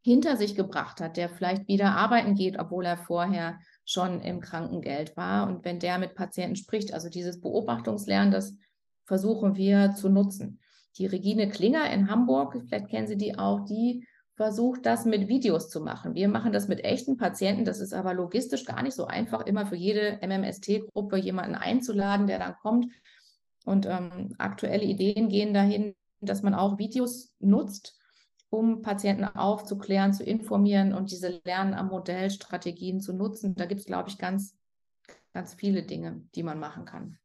hinter 0.00 0.36
sich 0.36 0.56
gebracht 0.56 1.00
hat, 1.00 1.16
der 1.16 1.28
vielleicht 1.28 1.68
wieder 1.68 1.92
arbeiten 1.92 2.34
geht, 2.34 2.58
obwohl 2.58 2.84
er 2.84 2.96
vorher 2.96 3.60
schon 3.84 4.20
im 4.20 4.40
Krankengeld 4.40 5.16
war. 5.16 5.46
Und 5.46 5.64
wenn 5.64 5.78
der 5.78 5.98
mit 5.98 6.16
Patienten 6.16 6.56
spricht, 6.56 6.92
also 6.92 7.08
dieses 7.08 7.40
Beobachtungslernen, 7.40 8.32
das 8.32 8.54
versuchen 9.04 9.54
wir 9.56 9.94
zu 9.94 10.08
nutzen. 10.08 10.58
Die 10.98 11.06
Regine 11.06 11.48
Klinger 11.48 11.88
in 11.92 12.10
Hamburg, 12.10 12.60
vielleicht 12.66 12.88
kennen 12.88 13.06
Sie 13.06 13.16
die 13.16 13.38
auch, 13.38 13.64
die 13.64 14.06
versucht, 14.34 14.86
das 14.86 15.04
mit 15.04 15.28
Videos 15.28 15.68
zu 15.68 15.80
machen. 15.80 16.14
Wir 16.14 16.28
machen 16.28 16.52
das 16.52 16.68
mit 16.68 16.84
echten 16.84 17.16
Patienten. 17.16 17.64
Das 17.64 17.80
ist 17.80 17.92
aber 17.92 18.14
logistisch 18.14 18.64
gar 18.64 18.82
nicht 18.82 18.94
so 18.94 19.06
einfach, 19.06 19.46
immer 19.46 19.66
für 19.66 19.76
jede 19.76 20.18
MMST-Gruppe 20.22 21.18
jemanden 21.18 21.54
einzuladen, 21.54 22.26
der 22.26 22.38
dann 22.38 22.56
kommt. 22.56 22.86
Und 23.64 23.86
ähm, 23.86 24.34
aktuelle 24.38 24.84
Ideen 24.84 25.28
gehen 25.28 25.54
dahin, 25.54 25.94
dass 26.20 26.42
man 26.42 26.54
auch 26.54 26.78
Videos 26.78 27.32
nutzt, 27.40 27.98
um 28.48 28.82
Patienten 28.82 29.24
aufzuklären, 29.24 30.12
zu 30.12 30.24
informieren 30.24 30.92
und 30.92 31.10
diese 31.10 31.40
Lernen 31.44 31.74
am 31.74 31.88
Modell 31.88 32.30
Strategien 32.30 33.00
zu 33.00 33.12
nutzen. 33.12 33.54
Da 33.54 33.66
gibt 33.66 33.80
es, 33.80 33.86
glaube 33.86 34.08
ich, 34.08 34.18
ganz, 34.18 34.56
ganz 35.32 35.54
viele 35.54 35.82
Dinge, 35.82 36.22
die 36.34 36.42
man 36.42 36.58
machen 36.58 36.84
kann. 36.84 37.18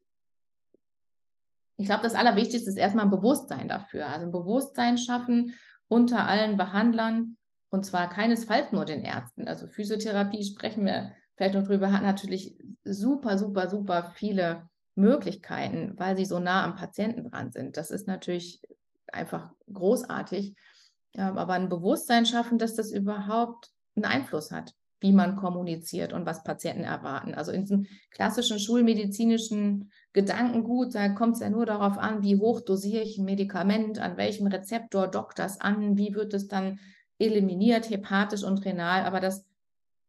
Ich 1.78 1.86
glaube, 1.86 2.04
das 2.04 2.16
Allerwichtigste 2.16 2.70
ist 2.70 2.78
erstmal 2.78 3.06
ein 3.06 3.12
Bewusstsein 3.12 3.68
dafür. 3.68 4.08
Also 4.08 4.26
ein 4.26 4.32
Bewusstsein 4.32 4.98
schaffen 4.98 5.54
unter 5.88 6.28
allen 6.28 6.58
Behandlern 6.58 7.38
und 7.70 7.86
zwar 7.86 8.10
keinesfalls 8.10 8.72
nur 8.72 8.86
den 8.86 9.04
Ärzten. 9.04 9.48
Also 9.48 9.68
Physiotherapie 9.68 10.44
sprechen 10.44 10.86
wir 10.86 11.14
vielleicht 11.36 11.56
noch 11.56 11.68
drüber, 11.68 11.92
hat 11.92 12.04
natürlich 12.04 12.58
super, 12.84 13.38
super, 13.38 13.70
super 13.70 14.12
viele 14.16 14.70
Möglichkeiten, 14.96 15.94
weil 15.98 16.18
sie 16.18 16.26
so 16.26 16.40
nah 16.40 16.64
am 16.64 16.76
Patienten 16.76 17.30
dran 17.30 17.52
sind. 17.52 17.78
Das 17.78 17.92
ist 17.92 18.08
natürlich 18.08 18.62
einfach 19.12 19.52
großartig. 19.72 20.56
Aber 21.16 21.54
ein 21.54 21.70
Bewusstsein 21.70 22.26
schaffen, 22.26 22.58
dass 22.58 22.76
das 22.76 22.92
überhaupt 22.92 23.72
einen 23.96 24.06
Einfluss 24.06 24.52
hat, 24.52 24.74
wie 25.00 25.12
man 25.12 25.36
kommuniziert 25.36 26.14
und 26.14 26.26
was 26.26 26.44
Patienten 26.44 26.84
erwarten. 26.84 27.34
Also 27.36 27.52
in 27.52 27.62
diesem 27.62 27.86
klassischen 28.12 28.60
schulmedizinischen 28.60 29.92
Gedankengut, 30.14 30.96
da 30.96 31.10
kommt 31.10 31.36
es 31.36 31.42
ja 31.42 31.50
nur 31.50 31.66
darauf 31.66 31.98
an, 31.98 32.24
wie 32.24 32.38
hoch 32.40 32.62
dosiere 32.62 33.04
ich 33.04 33.18
ein 33.18 33.26
Medikament, 33.26 34.00
an 34.00 34.18
welchem 34.18 34.48
Rezeptor 34.48 35.08
dockt 35.08 35.38
das 35.40 35.62
an, 35.62 35.98
wie 35.98 36.16
wird 36.16 36.34
es 36.34 36.48
dann 36.48 36.80
eliminiert, 37.20 37.90
hepatisch 37.90 38.44
und 38.44 38.66
renal, 38.66 39.04
aber 39.04 39.20
dass 39.20 39.46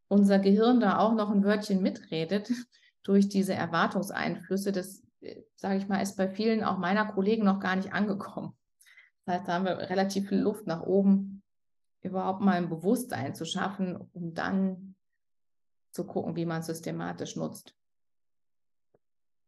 unser 0.09 0.39
Gehirn 0.39 0.81
da 0.81 0.99
auch 0.99 1.15
noch 1.15 1.31
ein 1.31 1.45
Wörtchen 1.45 1.83
mitredet 1.83 2.51
durch 3.03 3.29
diese 3.29 3.55
Erwartungseinflüsse, 3.55 4.73
das, 4.73 5.03
äh, 5.21 5.43
sage 5.57 5.79
ich 5.79 5.89
mal, 5.89 6.01
ist 6.01 6.17
bei 6.17 6.29
vielen 6.29 6.65
auch 6.65 6.79
meiner 6.79 7.07
Kollegen 7.07 7.45
noch 7.45 7.61
gar 7.61 7.77
nicht 7.77 7.93
angekommen. 7.93 8.55
Das 9.25 9.37
heißt, 9.37 9.49
da 9.49 9.53
haben 9.55 9.65
wir 9.67 9.79
relativ 9.91 10.29
viel 10.29 10.39
Luft 10.39 10.67
nach 10.67 10.83
oben, 10.83 11.38
überhaupt 12.03 12.41
mal 12.41 12.53
ein 12.53 12.69
Bewusstsein 12.69 13.35
zu 13.35 13.45
schaffen, 13.45 13.97
um 14.13 14.35
dann 14.35 14.95
zu 15.91 16.05
gucken, 16.05 16.37
wie 16.37 16.47
man 16.47 16.61
es 16.61 16.67
systematisch 16.67 17.37
nutzt. 17.37 17.75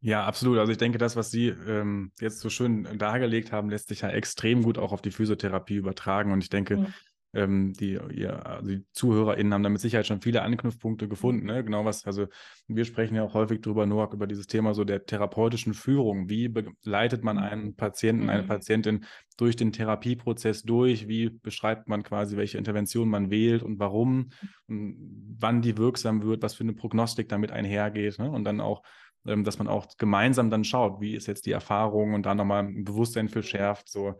Ja, 0.03 0.25
absolut. 0.25 0.59
Also 0.59 0.73
ich 0.73 0.79
denke, 0.79 0.97
das, 0.97 1.15
was 1.15 1.31
Sie 1.31 1.49
ähm, 1.49 2.13
jetzt 2.21 2.41
so 2.41 2.49
schön 2.49 2.99
dargelegt 2.99 3.53
haben, 3.53 3.69
lässt 3.69 3.89
sich 3.89 4.01
ja 4.01 4.09
extrem 4.09 4.63
gut 4.63 4.79
auch 4.79 4.93
auf 4.93 5.03
die 5.03 5.11
Physiotherapie 5.11 5.77
übertragen. 5.77 6.33
Und 6.33 6.43
ich 6.43 6.49
denke, 6.49 6.79
mhm. 6.79 6.95
Ähm, 7.33 7.73
die, 7.75 7.99
ihr, 8.13 8.45
also 8.45 8.69
die 8.69 8.85
ZuhörerInnen 8.93 9.55
haben 9.55 9.63
da 9.63 9.69
mit 9.69 9.81
Sicherheit 9.81 10.07
schon 10.07 10.21
viele 10.21 10.43
Anknüpfpunkte 10.43 11.09
gefunden. 11.09 11.47
Ne? 11.47 11.65
Genau 11.65 11.85
was, 11.85 12.05
also 12.05 12.27
wir 12.67 12.85
sprechen 12.85 13.15
ja 13.15 13.23
auch 13.23 13.35
häufig 13.35 13.61
drüber, 13.61 13.87
Noak, 13.87 14.15
über 14.15 14.27
dieses 14.27 14.47
Thema 14.47 14.75
so 14.75 14.85
der 14.85 15.07
therapeutischen 15.07 15.75
Führung. 15.75 16.29
Wie 16.29 16.49
begleitet 16.49 17.23
man 17.23 17.39
einen 17.39 17.77
Patienten, 17.77 18.31
eine 18.31 18.43
mhm. 18.43 18.49
Patientin 18.49 19.05
durch 19.37 19.57
den 19.57 19.73
Therapieprozess 19.73 20.63
durch? 20.63 21.09
Wie 21.09 21.31
beschreibt 21.31 21.89
man 21.89 22.03
quasi, 22.03 22.37
welche 22.37 22.59
Intervention 22.59 23.09
man 23.09 23.31
wählt 23.31 23.63
und 23.63 23.79
warum, 23.79 24.31
und 24.67 25.37
wann 25.39 25.63
die 25.63 25.79
wirksam 25.79 26.23
wird, 26.23 26.43
was 26.43 26.55
für 26.55 26.65
eine 26.65 26.75
Prognostik 26.75 27.29
damit 27.29 27.53
einhergeht. 27.53 28.19
Ne? 28.19 28.31
Und 28.31 28.45
dann 28.45 28.61
auch 28.61 28.83
ähm, 29.27 29.45
dass 29.45 29.59
man 29.59 29.69
auch 29.69 29.87
gemeinsam 29.99 30.51
dann 30.51 30.65
schaut, 30.65 31.01
wie 31.01 31.15
ist 31.15 31.27
jetzt 31.27 31.45
die 31.45 31.53
Erfahrung 31.53 32.15
und 32.15 32.25
da 32.25 32.35
nochmal 32.35 32.65
ein 32.65 32.85
Bewusstsein 32.85 33.29
für 33.29 33.43
schärft, 33.43 33.91
so 33.91 34.15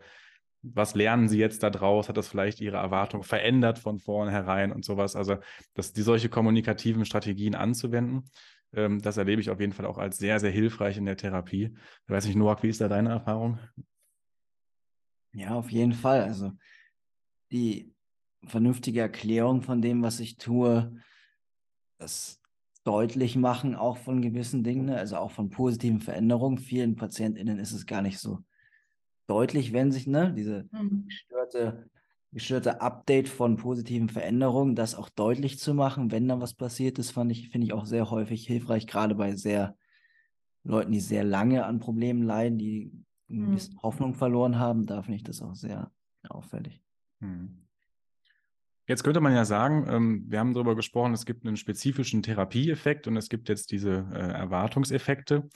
was 0.63 0.95
lernen 0.95 1.27
sie 1.27 1.39
jetzt 1.39 1.63
da 1.63 1.69
draus? 1.69 2.07
Hat 2.07 2.17
das 2.17 2.27
vielleicht 2.27 2.61
ihre 2.61 2.77
Erwartung 2.77 3.23
verändert 3.23 3.79
von 3.79 3.99
vornherein 3.99 4.71
und 4.71 4.85
sowas? 4.85 5.15
Also, 5.15 5.37
dass 5.73 5.93
die 5.93 6.01
solche 6.01 6.29
kommunikativen 6.29 7.05
Strategien 7.05 7.55
anzuwenden, 7.55 8.29
ähm, 8.73 9.01
das 9.01 9.17
erlebe 9.17 9.41
ich 9.41 9.49
auf 9.49 9.59
jeden 9.59 9.73
Fall 9.73 9.85
auch 9.85 9.97
als 9.97 10.17
sehr, 10.17 10.39
sehr 10.39 10.51
hilfreich 10.51 10.97
in 10.97 11.05
der 11.05 11.17
Therapie. 11.17 11.75
Ich 12.03 12.09
weiß 12.09 12.25
nicht, 12.25 12.35
Noak, 12.35 12.63
wie 12.63 12.69
ist 12.69 12.81
da 12.81 12.87
deine 12.87 13.09
Erfahrung? 13.09 13.59
Ja, 15.33 15.55
auf 15.55 15.71
jeden 15.71 15.93
Fall. 15.93 16.21
Also 16.21 16.51
die 17.51 17.93
vernünftige 18.45 19.01
Erklärung 19.01 19.61
von 19.61 19.81
dem, 19.81 20.01
was 20.01 20.19
ich 20.19 20.37
tue, 20.37 20.95
das 21.97 22.41
deutlich 22.83 23.35
machen, 23.35 23.75
auch 23.75 23.97
von 23.97 24.21
gewissen 24.21 24.63
Dingen, 24.63 24.85
ne? 24.85 24.97
also 24.97 25.17
auch 25.17 25.31
von 25.31 25.49
positiven 25.49 26.01
Veränderungen. 26.01 26.57
Vielen 26.57 26.95
PatientInnen 26.95 27.59
ist 27.59 27.73
es 27.73 27.85
gar 27.85 28.01
nicht 28.01 28.19
so 28.19 28.39
deutlich, 29.31 29.71
wenn 29.71 29.91
sich 29.91 30.07
ne, 30.07 30.33
diese 30.35 30.67
mhm. 30.71 31.05
gestörte, 31.07 31.89
gestörte 32.33 32.81
Update 32.81 33.29
von 33.29 33.55
positiven 33.55 34.09
Veränderungen, 34.09 34.75
das 34.75 34.95
auch 34.95 35.09
deutlich 35.09 35.57
zu 35.57 35.73
machen, 35.73 36.11
wenn 36.11 36.27
da 36.27 36.41
was 36.41 36.53
passiert 36.53 36.99
ist, 36.99 37.11
fand 37.11 37.31
ich, 37.31 37.49
finde 37.49 37.65
ich 37.65 37.73
auch 37.73 37.85
sehr 37.85 38.11
häufig 38.11 38.45
hilfreich, 38.45 38.87
gerade 38.87 39.15
bei 39.15 39.35
sehr 39.35 39.75
Leuten, 40.63 40.91
die 40.91 40.99
sehr 40.99 41.23
lange 41.23 41.65
an 41.65 41.79
Problemen 41.79 42.23
leiden, 42.23 42.57
die 42.57 42.91
ein 43.29 43.45
Hm. 43.45 43.53
bisschen 43.53 43.81
Hoffnung 43.81 44.13
verloren 44.13 44.59
haben, 44.59 44.85
da 44.85 45.01
finde 45.01 45.15
ich 45.15 45.23
das 45.23 45.41
auch 45.41 45.55
sehr 45.55 45.91
auffällig. 46.27 46.81
Hm. 47.19 47.57
Jetzt 48.87 49.03
könnte 49.03 49.21
man 49.21 49.33
ja 49.33 49.45
sagen, 49.45 49.85
ähm, 49.87 50.25
wir 50.27 50.39
haben 50.39 50.53
darüber 50.53 50.75
gesprochen, 50.75 51.13
es 51.13 51.25
gibt 51.25 51.45
einen 51.45 51.55
spezifischen 51.55 52.23
Therapieeffekt 52.23 53.07
und 53.07 53.15
es 53.15 53.29
gibt 53.29 53.47
jetzt 53.47 53.71
diese 53.71 54.05
äh, 54.11 54.31
Erwartungseffekte. 54.33 55.49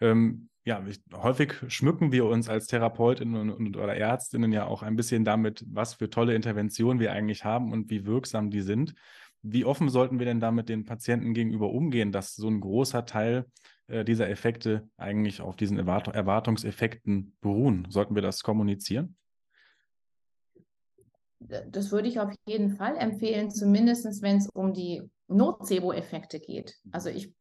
Ähm, 0.00 0.48
ja, 0.66 0.84
häufig 1.14 1.54
schmücken 1.68 2.10
wir 2.10 2.26
uns 2.26 2.48
als 2.48 2.66
Therapeutinnen 2.66 3.50
und, 3.50 3.76
oder 3.76 3.94
Ärztinnen 3.94 4.52
ja 4.52 4.66
auch 4.66 4.82
ein 4.82 4.96
bisschen 4.96 5.24
damit, 5.24 5.64
was 5.68 5.94
für 5.94 6.10
tolle 6.10 6.34
Interventionen 6.34 6.98
wir 6.98 7.12
eigentlich 7.12 7.44
haben 7.44 7.72
und 7.72 7.88
wie 7.88 8.04
wirksam 8.04 8.50
die 8.50 8.62
sind. 8.62 8.94
Wie 9.42 9.64
offen 9.64 9.88
sollten 9.88 10.18
wir 10.18 10.26
denn 10.26 10.40
damit 10.40 10.68
den 10.68 10.84
Patienten 10.84 11.34
gegenüber 11.34 11.70
umgehen, 11.70 12.10
dass 12.10 12.34
so 12.34 12.48
ein 12.48 12.60
großer 12.60 13.06
Teil 13.06 13.46
äh, 13.86 14.04
dieser 14.04 14.28
Effekte 14.28 14.88
eigentlich 14.96 15.40
auf 15.40 15.54
diesen 15.54 15.78
Erwart 15.78 16.08
Erwartungseffekten 16.08 17.36
beruhen? 17.40 17.86
Sollten 17.88 18.16
wir 18.16 18.22
das 18.22 18.42
kommunizieren? 18.42 19.16
Das 21.38 21.92
würde 21.92 22.08
ich 22.08 22.18
auf 22.18 22.34
jeden 22.44 22.70
Fall 22.70 22.96
empfehlen, 22.96 23.52
zumindest 23.52 24.20
wenn 24.20 24.38
es 24.38 24.48
um 24.48 24.72
die 24.72 25.08
Nocebo-Effekte 25.28 26.40
geht. 26.40 26.74
Also 26.90 27.08
ich 27.08 27.32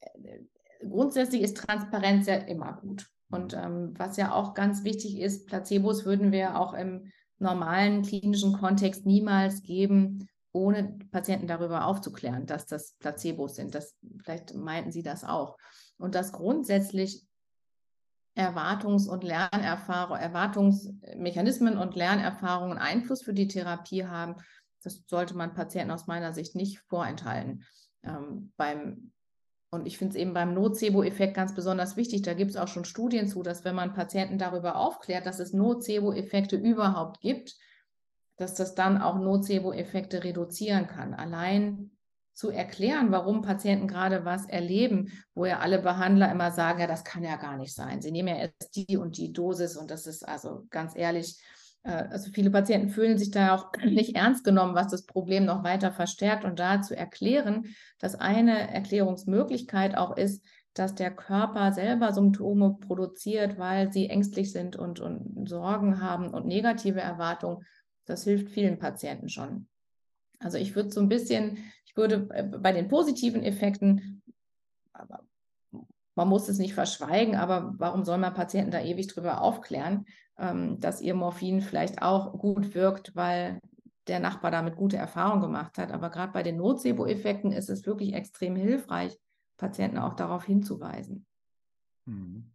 äh, 0.00 0.38
grundsätzlich 0.80 1.42
ist 1.42 1.56
Transparenz 1.56 2.26
ja 2.26 2.34
immer 2.34 2.74
gut. 2.80 3.06
Und 3.30 3.54
ähm, 3.54 3.94
was 3.96 4.16
ja 4.16 4.32
auch 4.32 4.54
ganz 4.54 4.84
wichtig 4.84 5.18
ist, 5.18 5.46
Placebos 5.46 6.04
würden 6.04 6.32
wir 6.32 6.58
auch 6.58 6.74
im 6.74 7.10
normalen 7.38 8.02
klinischen 8.02 8.52
Kontext 8.52 9.04
niemals 9.04 9.62
geben, 9.62 10.28
ohne 10.52 10.98
Patienten 11.10 11.46
darüber 11.46 11.86
aufzuklären, 11.86 12.46
dass 12.46 12.66
das 12.66 12.94
Placebos 12.98 13.56
sind. 13.56 13.74
Das, 13.74 13.96
vielleicht 14.22 14.54
meinten 14.54 14.92
Sie 14.92 15.02
das 15.02 15.24
auch. 15.24 15.58
Und 15.98 16.14
dass 16.14 16.32
grundsätzlich 16.32 17.26
Erwartungs- 18.36 19.08
und 19.08 19.24
Lernerfahrung, 19.24 20.16
Erwartungsmechanismen 20.16 21.78
und 21.78 21.94
Lernerfahrungen 21.94 22.78
Einfluss 22.78 23.22
für 23.22 23.34
die 23.34 23.48
Therapie 23.48 24.06
haben, 24.06 24.36
das 24.82 25.02
sollte 25.06 25.34
man 25.34 25.54
Patienten 25.54 25.90
aus 25.90 26.06
meiner 26.06 26.32
Sicht 26.32 26.54
nicht 26.54 26.78
vorenthalten. 26.88 27.64
Ähm, 28.02 28.52
beim 28.56 29.12
und 29.70 29.86
ich 29.86 29.98
finde 29.98 30.14
es 30.14 30.20
eben 30.20 30.32
beim 30.32 30.54
Nocebo-Effekt 30.54 31.34
ganz 31.34 31.54
besonders 31.54 31.96
wichtig. 31.96 32.22
Da 32.22 32.34
gibt 32.34 32.52
es 32.52 32.56
auch 32.56 32.68
schon 32.68 32.84
Studien 32.84 33.28
zu, 33.28 33.42
dass 33.42 33.64
wenn 33.64 33.74
man 33.74 33.94
Patienten 33.94 34.38
darüber 34.38 34.76
aufklärt, 34.76 35.26
dass 35.26 35.40
es 35.40 35.52
Nocebo-Effekte 35.52 36.56
überhaupt 36.56 37.20
gibt, 37.20 37.56
dass 38.36 38.54
das 38.54 38.74
dann 38.74 39.00
auch 39.00 39.18
Nocebo-Effekte 39.18 40.22
reduzieren 40.22 40.86
kann. 40.86 41.14
Allein 41.14 41.90
zu 42.36 42.50
erklären, 42.50 43.10
warum 43.12 43.40
Patienten 43.40 43.88
gerade 43.88 44.26
was 44.26 44.46
erleben, 44.46 45.10
wo 45.34 45.46
ja 45.46 45.60
alle 45.60 45.80
Behandler 45.80 46.30
immer 46.30 46.52
sagen, 46.52 46.80
ja, 46.80 46.86
das 46.86 47.02
kann 47.02 47.24
ja 47.24 47.36
gar 47.36 47.56
nicht 47.56 47.74
sein. 47.74 48.02
Sie 48.02 48.12
nehmen 48.12 48.28
ja 48.28 48.36
erst 48.36 48.76
die 48.76 48.98
und 48.98 49.16
die 49.16 49.32
Dosis 49.32 49.76
und 49.76 49.90
das 49.90 50.06
ist 50.06 50.26
also 50.28 50.66
ganz 50.68 50.94
ehrlich, 50.94 51.40
also 51.86 52.30
viele 52.32 52.50
Patienten 52.50 52.88
fühlen 52.88 53.18
sich 53.18 53.30
da 53.30 53.54
auch 53.54 53.72
nicht 53.84 54.16
ernst 54.16 54.44
genommen, 54.44 54.74
was 54.74 54.88
das 54.88 55.06
Problem 55.06 55.44
noch 55.44 55.64
weiter 55.64 55.92
verstärkt. 55.92 56.44
Und 56.44 56.58
da 56.58 56.82
zu 56.82 56.96
erklären, 56.96 57.66
dass 57.98 58.14
eine 58.14 58.72
Erklärungsmöglichkeit 58.72 59.96
auch 59.96 60.16
ist, 60.16 60.44
dass 60.74 60.94
der 60.94 61.10
Körper 61.10 61.72
selber 61.72 62.12
Symptome 62.12 62.76
produziert, 62.80 63.58
weil 63.58 63.92
sie 63.92 64.10
ängstlich 64.10 64.52
sind 64.52 64.76
und, 64.76 65.00
und 65.00 65.48
Sorgen 65.48 66.00
haben 66.00 66.34
und 66.34 66.46
negative 66.46 67.00
Erwartungen, 67.00 67.64
das 68.04 68.24
hilft 68.24 68.50
vielen 68.50 68.78
Patienten 68.78 69.28
schon. 69.28 69.68
Also 70.38 70.58
ich 70.58 70.76
würde 70.76 70.90
so 70.90 71.00
ein 71.00 71.08
bisschen, 71.08 71.58
ich 71.86 71.96
würde 71.96 72.28
äh, 72.34 72.42
bei 72.42 72.72
den 72.72 72.88
positiven 72.88 73.42
Effekten, 73.42 74.22
man 76.16 76.28
muss 76.28 76.48
es 76.48 76.58
nicht 76.58 76.74
verschweigen, 76.74 77.36
aber 77.36 77.74
warum 77.78 78.04
soll 78.04 78.18
man 78.18 78.34
Patienten 78.34 78.72
da 78.72 78.80
ewig 78.80 79.06
drüber 79.06 79.42
aufklären? 79.42 80.06
ähm, 80.38 80.80
dass 80.80 81.00
ihr 81.00 81.14
Morphin 81.14 81.60
vielleicht 81.60 82.02
auch 82.02 82.32
gut 82.38 82.74
wirkt, 82.74 83.14
weil 83.14 83.60
der 84.06 84.20
Nachbar 84.20 84.50
damit 84.50 84.76
gute 84.76 84.96
Erfahrungen 84.96 85.42
gemacht 85.42 85.78
hat. 85.78 85.90
Aber 85.92 86.10
gerade 86.10 86.32
bei 86.32 86.42
den 86.42 86.56
Nocebo-Effekten 86.58 87.52
ist 87.52 87.70
es 87.70 87.86
wirklich 87.86 88.12
extrem 88.14 88.54
hilfreich, 88.54 89.16
Patienten 89.56 89.98
auch 89.98 90.14
darauf 90.14 90.44
hinzuweisen. 90.44 91.26
Mhm. 92.04 92.52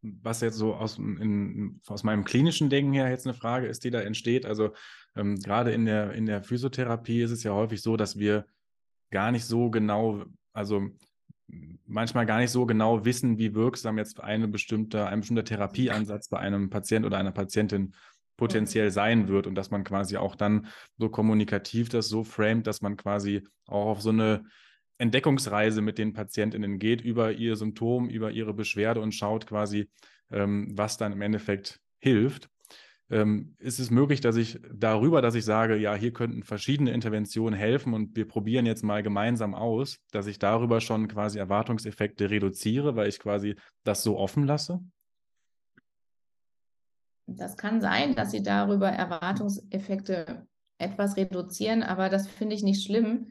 Was 0.00 0.40
jetzt 0.40 0.56
so 0.56 0.74
aus, 0.74 0.98
in, 0.98 1.80
aus 1.86 2.02
meinem 2.02 2.24
klinischen 2.24 2.70
Denken 2.70 2.92
her 2.92 3.08
jetzt 3.08 3.26
eine 3.26 3.34
Frage 3.34 3.68
ist, 3.68 3.84
die 3.84 3.90
da 3.90 4.00
entsteht. 4.00 4.44
Also 4.46 4.72
ähm, 5.14 5.36
gerade 5.36 5.72
in 5.72 5.84
der, 5.84 6.12
in 6.14 6.26
der 6.26 6.42
Physiotherapie 6.42 7.22
ist 7.22 7.30
es 7.30 7.44
ja 7.44 7.52
häufig 7.52 7.82
so, 7.82 7.96
dass 7.96 8.18
wir 8.18 8.46
gar 9.10 9.30
nicht 9.30 9.44
so 9.44 9.70
genau, 9.70 10.24
also 10.52 10.88
manchmal 11.86 12.26
gar 12.26 12.38
nicht 12.38 12.50
so 12.50 12.66
genau 12.66 13.04
wissen, 13.04 13.38
wie 13.38 13.54
wirksam 13.54 13.98
jetzt 13.98 14.20
eine 14.20 14.48
bestimmte, 14.48 15.06
ein 15.06 15.20
bestimmter 15.20 15.44
Therapieansatz 15.44 16.28
bei 16.28 16.38
einem 16.38 16.70
Patient 16.70 17.04
oder 17.04 17.18
einer 17.18 17.32
Patientin 17.32 17.94
potenziell 18.36 18.90
sein 18.90 19.28
wird 19.28 19.46
und 19.46 19.54
dass 19.54 19.70
man 19.70 19.84
quasi 19.84 20.16
auch 20.16 20.34
dann 20.34 20.66
so 20.96 21.08
kommunikativ 21.08 21.90
das 21.90 22.08
so 22.08 22.24
framet, 22.24 22.66
dass 22.66 22.80
man 22.80 22.96
quasi 22.96 23.46
auch 23.66 23.86
auf 23.86 24.02
so 24.02 24.10
eine 24.10 24.44
Entdeckungsreise 24.98 25.82
mit 25.82 25.98
den 25.98 26.12
Patientinnen 26.12 26.78
geht 26.78 27.00
über 27.02 27.32
ihr 27.32 27.56
Symptom, 27.56 28.08
über 28.08 28.30
ihre 28.30 28.54
Beschwerde 28.54 29.00
und 29.00 29.12
schaut 29.12 29.46
quasi, 29.46 29.90
ähm, 30.30 30.68
was 30.72 30.96
dann 30.96 31.12
im 31.12 31.22
Endeffekt 31.22 31.80
hilft 31.98 32.48
ähm, 33.12 33.54
ist 33.58 33.78
es 33.78 33.90
möglich, 33.90 34.22
dass 34.22 34.36
ich 34.36 34.58
darüber, 34.72 35.20
dass 35.20 35.34
ich 35.34 35.44
sage, 35.44 35.76
ja, 35.76 35.94
hier 35.94 36.12
könnten 36.12 36.42
verschiedene 36.42 36.92
Interventionen 36.92 37.58
helfen 37.58 37.92
und 37.92 38.16
wir 38.16 38.26
probieren 38.26 38.64
jetzt 38.64 38.82
mal 38.82 39.02
gemeinsam 39.02 39.54
aus, 39.54 39.98
dass 40.12 40.26
ich 40.26 40.38
darüber 40.38 40.80
schon 40.80 41.08
quasi 41.08 41.38
Erwartungseffekte 41.38 42.30
reduziere, 42.30 42.96
weil 42.96 43.08
ich 43.08 43.18
quasi 43.18 43.56
das 43.84 44.02
so 44.02 44.18
offen 44.18 44.44
lasse? 44.44 44.80
Das 47.26 47.56
kann 47.58 47.82
sein, 47.82 48.14
dass 48.14 48.30
Sie 48.30 48.42
darüber 48.42 48.88
Erwartungseffekte 48.88 50.46
etwas 50.78 51.16
reduzieren, 51.16 51.82
aber 51.82 52.08
das 52.08 52.26
finde 52.26 52.56
ich 52.56 52.62
nicht 52.62 52.84
schlimm, 52.84 53.30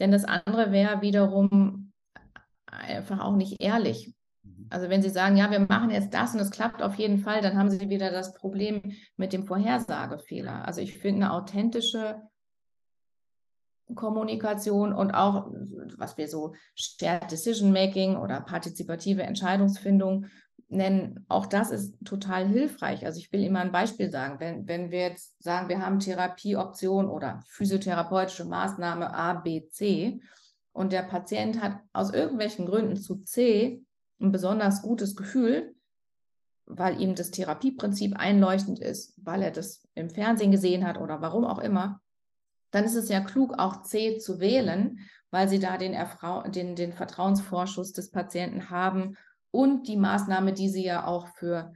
denn 0.00 0.10
das 0.10 0.24
andere 0.24 0.72
wäre 0.72 1.02
wiederum 1.02 1.92
einfach 2.66 3.20
auch 3.20 3.36
nicht 3.36 3.60
ehrlich. 3.60 4.14
Also 4.72 4.88
wenn 4.88 5.02
Sie 5.02 5.10
sagen, 5.10 5.36
ja, 5.36 5.50
wir 5.50 5.60
machen 5.60 5.90
jetzt 5.90 6.14
das 6.14 6.32
und 6.32 6.40
es 6.40 6.50
klappt 6.50 6.82
auf 6.82 6.94
jeden 6.94 7.18
Fall, 7.18 7.42
dann 7.42 7.58
haben 7.58 7.70
Sie 7.70 7.90
wieder 7.90 8.10
das 8.10 8.32
Problem 8.32 8.80
mit 9.16 9.32
dem 9.32 9.44
Vorhersagefehler. 9.44 10.66
Also 10.66 10.80
ich 10.80 10.98
finde 10.98 11.26
eine 11.26 11.34
authentische 11.34 12.22
Kommunikation 13.94 14.94
und 14.94 15.12
auch, 15.12 15.50
was 15.98 16.16
wir 16.16 16.26
so 16.26 16.54
Shared 16.74 17.30
Decision 17.30 17.72
Making 17.72 18.16
oder 18.16 18.40
partizipative 18.40 19.22
Entscheidungsfindung 19.22 20.26
nennen, 20.68 21.26
auch 21.28 21.44
das 21.44 21.70
ist 21.70 21.94
total 22.06 22.48
hilfreich. 22.48 23.04
Also 23.04 23.18
ich 23.18 23.30
will 23.30 23.44
immer 23.44 23.60
ein 23.60 23.72
Beispiel 23.72 24.10
sagen. 24.10 24.40
Wenn, 24.40 24.66
wenn 24.66 24.90
wir 24.90 25.00
jetzt 25.00 25.42
sagen, 25.42 25.68
wir 25.68 25.84
haben 25.84 25.98
Therapieoption 25.98 27.08
oder 27.08 27.40
physiotherapeutische 27.46 28.46
Maßnahme 28.46 29.14
A, 29.14 29.34
B, 29.34 29.68
C 29.68 30.20
und 30.72 30.92
der 30.92 31.02
Patient 31.02 31.62
hat 31.62 31.78
aus 31.92 32.14
irgendwelchen 32.14 32.64
Gründen 32.64 32.96
zu 32.96 33.16
C 33.16 33.84
ein 34.22 34.32
besonders 34.32 34.82
gutes 34.82 35.16
Gefühl, 35.16 35.74
weil 36.66 37.00
ihm 37.00 37.14
das 37.14 37.30
Therapieprinzip 37.30 38.16
einleuchtend 38.16 38.78
ist, 38.78 39.14
weil 39.16 39.42
er 39.42 39.50
das 39.50 39.86
im 39.94 40.10
Fernsehen 40.10 40.52
gesehen 40.52 40.86
hat 40.86 40.98
oder 40.98 41.20
warum 41.20 41.44
auch 41.44 41.58
immer, 41.58 42.00
dann 42.70 42.84
ist 42.84 42.94
es 42.94 43.08
ja 43.08 43.20
klug, 43.20 43.58
auch 43.58 43.82
C 43.82 44.18
zu 44.18 44.40
wählen, 44.40 45.00
weil 45.30 45.48
sie 45.48 45.58
da 45.58 45.76
den, 45.76 45.96
den, 46.52 46.76
den 46.76 46.92
Vertrauensvorschuss 46.92 47.92
des 47.92 48.10
Patienten 48.10 48.70
haben 48.70 49.16
und 49.50 49.88
die 49.88 49.96
Maßnahme, 49.96 50.52
die 50.52 50.68
sie 50.68 50.84
ja 50.84 51.06
auch 51.06 51.28
für 51.28 51.74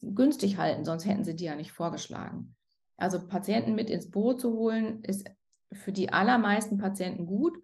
günstig 0.00 0.58
halten, 0.58 0.84
sonst 0.84 1.06
hätten 1.06 1.24
sie 1.24 1.34
die 1.34 1.44
ja 1.44 1.56
nicht 1.56 1.72
vorgeschlagen. 1.72 2.54
Also 2.96 3.26
Patienten 3.26 3.74
mit 3.74 3.90
ins 3.90 4.10
Boot 4.10 4.40
zu 4.40 4.52
holen, 4.52 5.02
ist 5.02 5.28
für 5.72 5.92
die 5.92 6.12
allermeisten 6.12 6.78
Patienten 6.78 7.26
gut 7.26 7.58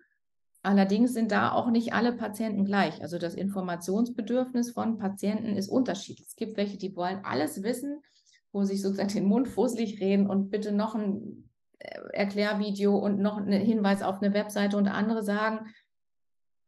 Allerdings 0.63 1.13
sind 1.13 1.33
da 1.33 1.53
auch 1.53 1.71
nicht 1.71 1.93
alle 1.93 2.13
Patienten 2.13 2.65
gleich. 2.65 3.03
Also 3.03 3.19
das 3.19 3.35
Informationsbedürfnis 3.35 4.71
von 4.71 4.97
Patienten 4.97 5.57
ist 5.57 5.69
unterschiedlich. 5.69 6.29
Es 6.29 6.37
gibt 6.37 6.57
welche, 6.57 6.79
die 6.79 6.95
wollen 6.95 7.25
alles 7.25 7.65
wissen, 7.65 8.01
wo 8.53 8.63
sich 8.63 8.81
sozusagen 8.81 9.13
den 9.13 9.27
Mund 9.27 9.49
fusselig 9.49 10.01
reden 10.01 10.29
und 10.29 10.51
bitte 10.51 10.71
noch 10.71 10.95
ein 10.95 11.51
äh, 11.79 11.99
Erklärvideo 12.13 12.97
und 12.97 13.19
noch 13.19 13.39
einen 13.39 13.61
Hinweis 13.61 14.03
auf 14.03 14.23
eine 14.23 14.35
Webseite 14.35 14.77
und 14.77 14.87
andere 14.87 15.25
sagen, 15.25 15.67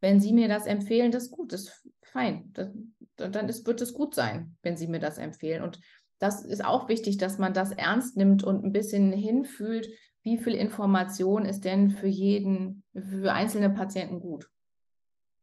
wenn 0.00 0.20
Sie 0.20 0.32
mir 0.32 0.48
das 0.48 0.66
empfehlen, 0.66 1.12
das 1.12 1.24
ist 1.24 1.30
gut, 1.30 1.52
das 1.52 1.62
ist 1.62 1.88
fein. 2.02 2.50
Das, 2.52 2.68
dann 3.16 3.48
ist, 3.48 3.64
wird 3.66 3.80
es 3.80 3.94
gut 3.94 4.14
sein, 4.14 4.56
wenn 4.62 4.76
Sie 4.76 4.88
mir 4.88 4.98
das 4.98 5.18
empfehlen. 5.18 5.62
Und 5.62 5.80
das 6.18 6.44
ist 6.44 6.64
auch 6.64 6.88
wichtig, 6.88 7.16
dass 7.16 7.38
man 7.38 7.54
das 7.54 7.70
ernst 7.70 8.16
nimmt 8.16 8.42
und 8.42 8.64
ein 8.64 8.72
bisschen 8.72 9.12
hinfühlt, 9.12 9.88
wie 10.24 10.38
viel 10.38 10.54
Information 10.54 11.44
ist 11.44 11.64
denn 11.64 11.90
für 11.90 12.08
jeden, 12.08 12.82
für 12.92 13.32
einzelne 13.32 13.70
Patienten 13.70 14.20
gut. 14.20 14.48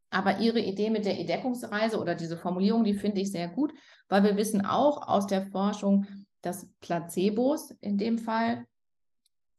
Aber 0.09 0.39
Ihre 0.39 0.59
Idee 0.59 0.89
mit 0.89 1.05
der 1.05 1.17
Entdeckungsreise 1.17 1.99
oder 1.99 2.15
diese 2.15 2.35
Formulierung, 2.35 2.83
die 2.83 2.95
finde 2.95 3.21
ich 3.21 3.31
sehr 3.31 3.47
gut, 3.47 3.73
weil 4.09 4.23
wir 4.23 4.35
wissen 4.35 4.65
auch 4.65 5.07
aus 5.07 5.27
der 5.27 5.47
Forschung, 5.47 6.05
dass 6.41 6.67
Placebos 6.81 7.71
in 7.79 7.97
dem 7.97 8.17
Fall 8.17 8.65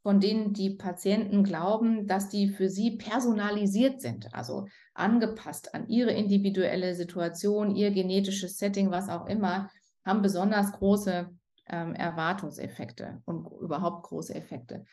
von 0.03 0.19
denen 0.19 0.53
die 0.53 0.71
Patienten 0.71 1.45
glauben, 1.45 2.09
dass 2.09 2.29
die 2.29 2.49
für 2.49 2.69
sie 2.69 2.97
personalisiert 2.97 4.01
sind, 4.01 4.35
also 4.35 4.67
angepasst 4.95 5.75
an 5.75 5.89
ihre 5.89 6.11
individuelle 6.11 6.95
Situation, 6.95 7.77
ihr 7.77 7.93
genetisches 7.93 8.59
Setting, 8.59 8.91
was 8.91 9.09
auch 9.09 9.27
immer, 9.27 9.71
haben 10.05 10.21
besonders 10.21 10.73
große 10.73 11.31
ähm, 11.69 11.95
Erwartungseffekte 11.95 13.23
und 13.25 13.47
überhaupt 13.61 14.03
große 14.09 14.35
Effekte. 14.35 14.85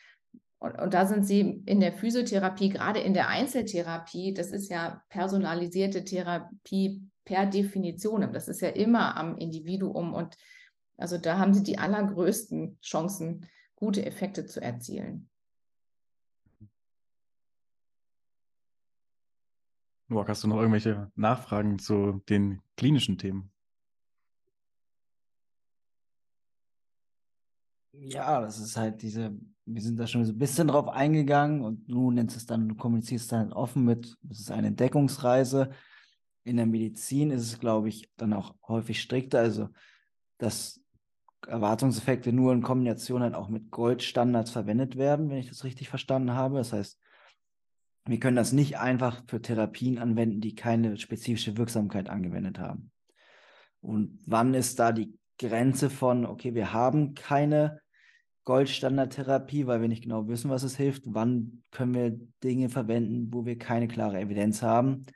Und, 0.60 0.78
und 0.78 0.92
da 0.92 1.06
sind 1.06 1.24
sie 1.24 1.62
in 1.64 1.80
der 1.80 1.94
Physiotherapie, 1.94 2.68
gerade 2.68 3.00
in 3.00 3.14
der 3.14 3.28
Einzeltherapie, 3.28 4.34
das 4.34 4.52
ist 4.52 4.70
ja 4.70 5.02
personalisierte 5.08 6.04
Therapie 6.04 7.02
per 7.24 7.46
Definition. 7.46 8.30
Das 8.32 8.46
ist 8.46 8.60
ja 8.60 8.68
immer 8.68 9.16
am 9.16 9.36
Individuum 9.38 10.12
und 10.12 10.36
also 10.98 11.16
da 11.16 11.38
haben 11.38 11.54
sie 11.54 11.62
die 11.62 11.78
allergrößten 11.78 12.78
Chancen, 12.82 13.48
gute 13.74 14.04
Effekte 14.04 14.44
zu 14.44 14.60
erzielen. 14.60 15.30
Noak, 20.08 20.28
hast 20.28 20.44
du 20.44 20.48
noch 20.48 20.58
irgendwelche 20.58 21.10
Nachfragen 21.14 21.78
zu 21.78 22.20
den 22.28 22.60
klinischen 22.76 23.16
Themen? 23.16 23.50
Ja, 27.92 28.40
das 28.40 28.58
ist 28.58 28.76
halt 28.76 29.02
diese, 29.02 29.36
wir 29.64 29.82
sind 29.82 29.98
da 29.98 30.06
schon 30.06 30.24
so 30.24 30.32
ein 30.32 30.38
bisschen 30.38 30.68
drauf 30.68 30.88
eingegangen 30.88 31.62
und 31.62 31.90
du 31.90 32.10
nennst 32.10 32.36
es 32.36 32.46
dann, 32.46 32.68
du 32.68 32.74
kommunizierst 32.74 33.32
dann 33.32 33.52
offen 33.52 33.84
mit, 33.84 34.16
das 34.22 34.40
ist 34.40 34.50
eine 34.50 34.68
Entdeckungsreise. 34.68 35.70
In 36.44 36.56
der 36.56 36.66
Medizin 36.66 37.30
ist 37.30 37.42
es, 37.42 37.58
glaube 37.58 37.88
ich, 37.88 38.10
dann 38.16 38.32
auch 38.32 38.54
häufig 38.66 39.00
strikter, 39.00 39.40
also 39.40 39.68
dass 40.38 40.80
Erwartungseffekte 41.46 42.32
nur 42.32 42.52
in 42.52 42.62
Kombination 42.62 43.22
halt 43.22 43.34
auch 43.34 43.48
mit 43.48 43.70
Goldstandards 43.70 44.50
verwendet 44.50 44.96
werden, 44.96 45.28
wenn 45.28 45.38
ich 45.38 45.48
das 45.48 45.64
richtig 45.64 45.88
verstanden 45.88 46.32
habe. 46.32 46.58
Das 46.58 46.72
heißt, 46.72 46.98
wir 48.06 48.20
können 48.20 48.36
das 48.36 48.52
nicht 48.52 48.78
einfach 48.78 49.22
für 49.26 49.42
Therapien 49.42 49.98
anwenden, 49.98 50.40
die 50.40 50.54
keine 50.54 50.96
spezifische 50.96 51.56
Wirksamkeit 51.56 52.08
angewendet 52.08 52.58
haben. 52.58 52.90
Und 53.80 54.18
wann 54.26 54.54
ist 54.54 54.78
da 54.78 54.92
die 54.92 55.18
Grenze 55.40 55.88
von, 55.88 56.26
okay, 56.26 56.54
wir 56.54 56.72
haben 56.72 57.14
keine 57.14 57.80
Goldstandardtherapie, 58.44 59.66
weil 59.66 59.80
wir 59.80 59.88
nicht 59.88 60.02
genau 60.02 60.28
wissen, 60.28 60.50
was 60.50 60.62
es 60.62 60.76
hilft. 60.76 61.04
Wann 61.06 61.62
können 61.70 61.94
wir 61.94 62.10
Dinge 62.44 62.68
verwenden, 62.68 63.32
wo 63.32 63.46
wir 63.46 63.58
keine 63.58 63.88
klare 63.88 64.20
Evidenz 64.20 64.62
haben, 64.62 65.06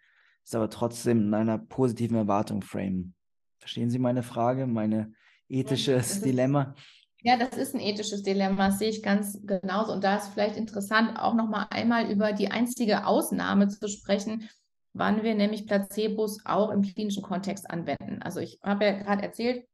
ist 0.42 0.54
aber 0.54 0.70
trotzdem 0.70 1.18
in 1.18 1.34
einer 1.34 1.58
positiven 1.58 2.16
Erwartung 2.16 2.62
frame. 2.62 3.12
Verstehen 3.58 3.90
Sie 3.90 3.98
meine 3.98 4.22
Frage, 4.22 4.66
mein 4.66 5.14
ethisches 5.48 6.16
ja, 6.16 6.24
Dilemma? 6.24 6.74
Ja, 7.20 7.36
das 7.36 7.56
ist 7.56 7.74
ein 7.74 7.80
ethisches 7.80 8.22
Dilemma, 8.22 8.68
das 8.68 8.78
sehe 8.78 8.90
ich 8.90 9.02
ganz 9.02 9.40
genauso. 9.44 9.92
Und 9.92 10.04
da 10.04 10.16
ist 10.16 10.28
vielleicht 10.28 10.56
interessant, 10.56 11.18
auch 11.18 11.34
noch 11.34 11.48
mal 11.48 11.66
einmal 11.70 12.10
über 12.10 12.32
die 12.32 12.50
einzige 12.50 13.06
Ausnahme 13.06 13.68
zu 13.68 13.88
sprechen, 13.88 14.48
wann 14.94 15.22
wir 15.22 15.34
nämlich 15.34 15.66
Placebos 15.66 16.40
auch 16.44 16.70
im 16.70 16.82
klinischen 16.82 17.22
Kontext 17.22 17.70
anwenden. 17.70 18.22
Also 18.22 18.40
ich 18.40 18.58
habe 18.62 18.84
ja 18.84 18.92
gerade 18.92 19.22
erzählt, 19.22 19.66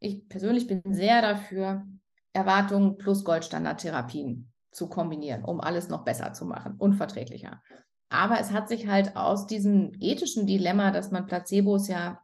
ich 0.00 0.28
persönlich 0.28 0.66
bin 0.66 0.82
sehr 0.86 1.22
dafür, 1.22 1.86
Erwartungen 2.32 2.96
plus 2.96 3.24
Goldstandardtherapien 3.24 4.50
zu 4.70 4.88
kombinieren, 4.88 5.44
um 5.44 5.60
alles 5.60 5.88
noch 5.88 6.04
besser 6.04 6.32
zu 6.32 6.44
machen, 6.44 6.76
unverträglicher. 6.78 7.62
Aber 8.08 8.40
es 8.40 8.50
hat 8.50 8.68
sich 8.68 8.88
halt 8.88 9.16
aus 9.16 9.46
diesem 9.46 9.92
ethischen 10.00 10.46
Dilemma, 10.46 10.90
dass 10.90 11.10
man 11.10 11.26
Placebos 11.26 11.88
ja 11.88 12.20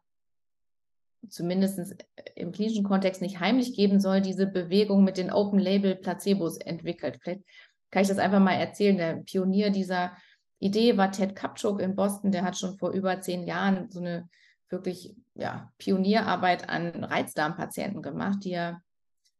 zumindest 1.29 1.95
im 2.35 2.51
klinischen 2.51 2.83
Kontext 2.83 3.21
nicht 3.21 3.39
heimlich 3.39 3.75
geben 3.75 3.99
soll, 3.99 4.21
diese 4.21 4.47
Bewegung 4.47 5.03
mit 5.03 5.17
den 5.17 5.31
Open-Label-Placebos 5.31 6.57
entwickelt. 6.57 7.19
Vielleicht 7.21 7.43
kann 7.91 8.01
ich 8.01 8.07
das 8.07 8.19
einfach 8.19 8.39
mal 8.39 8.53
erzählen. 8.53 8.97
Der 8.97 9.15
Pionier 9.17 9.69
dieser 9.69 10.15
Idee 10.59 10.97
war 10.97 11.11
Ted 11.11 11.35
Kapchuk 11.35 11.81
in 11.81 11.95
Boston. 11.95 12.31
Der 12.31 12.43
hat 12.43 12.57
schon 12.57 12.77
vor 12.77 12.91
über 12.91 13.21
zehn 13.21 13.45
Jahren 13.45 13.89
so 13.89 13.99
eine 13.99 14.29
wirklich 14.69 15.15
ja, 15.35 15.71
Pionierarbeit 15.77 16.69
an 16.69 17.03
Reizdarmpatienten 17.03 18.01
gemacht, 18.01 18.39
die 18.43 18.53
er 18.53 18.81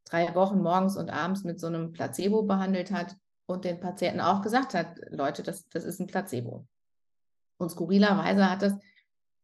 drei 0.05 0.33
Wochen 0.35 0.61
morgens 0.61 0.95
und 0.95 1.09
abends 1.09 1.43
mit 1.43 1.59
so 1.59 1.67
einem 1.67 1.91
Placebo 1.91 2.43
behandelt 2.43 2.91
hat 2.91 3.15
und 3.45 3.65
den 3.65 3.79
Patienten 3.79 4.21
auch 4.21 4.41
gesagt 4.41 4.73
hat, 4.73 4.99
Leute, 5.09 5.43
das, 5.43 5.67
das 5.69 5.83
ist 5.83 5.99
ein 5.99 6.07
Placebo. 6.07 6.65
Und 7.57 7.71
skurrilerweise 7.71 8.49
hat 8.49 8.61
das 8.61 8.73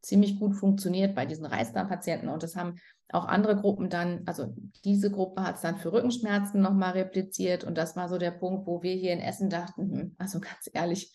ziemlich 0.01 0.39
gut 0.39 0.55
funktioniert 0.55 1.15
bei 1.15 1.25
diesen 1.25 1.45
Reizdarmpatienten 1.45 2.29
und 2.29 2.43
das 2.43 2.55
haben 2.55 2.75
auch 3.09 3.25
andere 3.25 3.55
Gruppen 3.55 3.89
dann, 3.89 4.23
also 4.25 4.53
diese 4.83 5.11
Gruppe 5.11 5.43
hat 5.43 5.55
es 5.55 5.61
dann 5.61 5.77
für 5.77 5.93
Rückenschmerzen 5.93 6.61
nochmal 6.61 6.91
repliziert 6.91 7.63
und 7.63 7.77
das 7.77 7.95
war 7.95 8.09
so 8.09 8.17
der 8.17 8.31
Punkt, 8.31 8.67
wo 8.67 8.83
wir 8.83 8.93
hier 8.95 9.13
in 9.13 9.19
Essen 9.19 9.49
dachten, 9.49 9.91
hm, 9.91 10.15
also 10.17 10.39
ganz 10.39 10.69
ehrlich, 10.73 11.13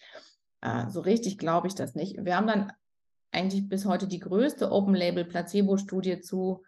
äh, 0.60 0.88
so 0.88 1.00
richtig 1.00 1.38
glaube 1.38 1.66
ich 1.66 1.74
das 1.74 1.94
nicht. 1.94 2.24
Wir 2.24 2.36
haben 2.36 2.46
dann 2.46 2.72
eigentlich 3.30 3.68
bis 3.68 3.84
heute 3.84 4.06
die 4.06 4.20
größte 4.20 4.70
Open-Label-Placebo-Studie 4.72 6.20
zu 6.20 6.62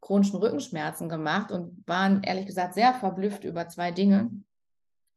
chronischen 0.00 0.38
Rückenschmerzen 0.38 1.08
gemacht 1.08 1.50
und 1.50 1.82
waren 1.86 2.22
ehrlich 2.22 2.46
gesagt 2.46 2.74
sehr 2.74 2.92
verblüfft 2.94 3.44
über 3.44 3.68
zwei 3.68 3.90
Dinge. 3.90 4.30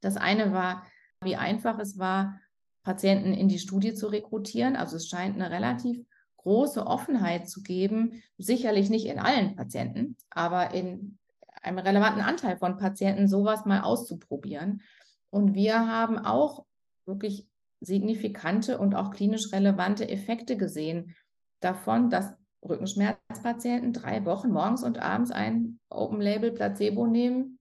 Das 0.01 0.17
eine 0.17 0.53
war, 0.53 0.83
wie 1.21 1.35
einfach 1.35 1.79
es 1.79 1.97
war, 1.97 2.39
Patienten 2.83 3.33
in 3.33 3.49
die 3.49 3.59
Studie 3.59 3.93
zu 3.93 4.07
rekrutieren. 4.07 4.77
Also 4.77 4.95
es 4.95 5.09
scheint 5.09 5.35
eine 5.35 5.51
relativ 5.51 6.05
große 6.37 6.87
Offenheit 6.87 7.49
zu 7.49 7.61
geben, 7.61 8.23
sicherlich 8.37 8.89
nicht 8.89 9.07
in 9.07 9.19
allen 9.19 9.57
Patienten, 9.57 10.15
aber 10.29 10.73
in 10.73 11.17
einem 11.61 11.79
relevanten 11.79 12.21
Anteil 12.21 12.55
von 12.55 12.77
Patienten 12.77 13.27
sowas 13.27 13.65
mal 13.65 13.81
auszuprobieren. 13.81 14.81
Und 15.29 15.53
wir 15.53 15.87
haben 15.87 16.17
auch 16.17 16.63
wirklich 17.05 17.45
signifikante 17.79 18.77
und 18.77 18.95
auch 18.95 19.11
klinisch 19.11 19.51
relevante 19.51 20.09
Effekte 20.09 20.57
gesehen 20.57 21.15
davon, 21.59 22.09
dass 22.09 22.33
Rückenschmerzpatienten 22.67 23.93
drei 23.93 24.25
Wochen 24.25 24.49
morgens 24.49 24.83
und 24.83 24.99
abends 24.99 25.31
ein 25.31 25.79
Open-Label-Placebo 25.89 27.07
nehmen, 27.07 27.59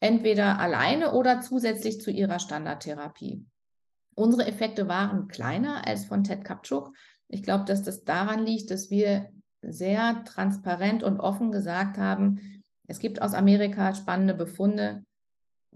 entweder 0.00 0.58
alleine 0.58 1.12
oder 1.14 1.40
zusätzlich 1.40 2.00
zu 2.00 2.10
ihrer 2.10 2.38
Standardtherapie. 2.38 3.44
Unsere 4.14 4.46
Effekte 4.46 4.88
waren 4.88 5.28
kleiner 5.28 5.86
als 5.86 6.04
von 6.04 6.22
Ted 6.22 6.44
Kapchuk. 6.44 6.92
Ich 7.28 7.42
glaube, 7.42 7.64
dass 7.64 7.82
das 7.82 8.04
daran 8.04 8.44
liegt, 8.44 8.70
dass 8.70 8.90
wir 8.90 9.30
sehr 9.62 10.22
transparent 10.24 11.02
und 11.02 11.20
offen 11.20 11.50
gesagt 11.50 11.98
haben, 11.98 12.62
es 12.86 12.98
gibt 12.98 13.20
aus 13.20 13.34
Amerika 13.34 13.94
spannende 13.94 14.34
Befunde, 14.34 15.04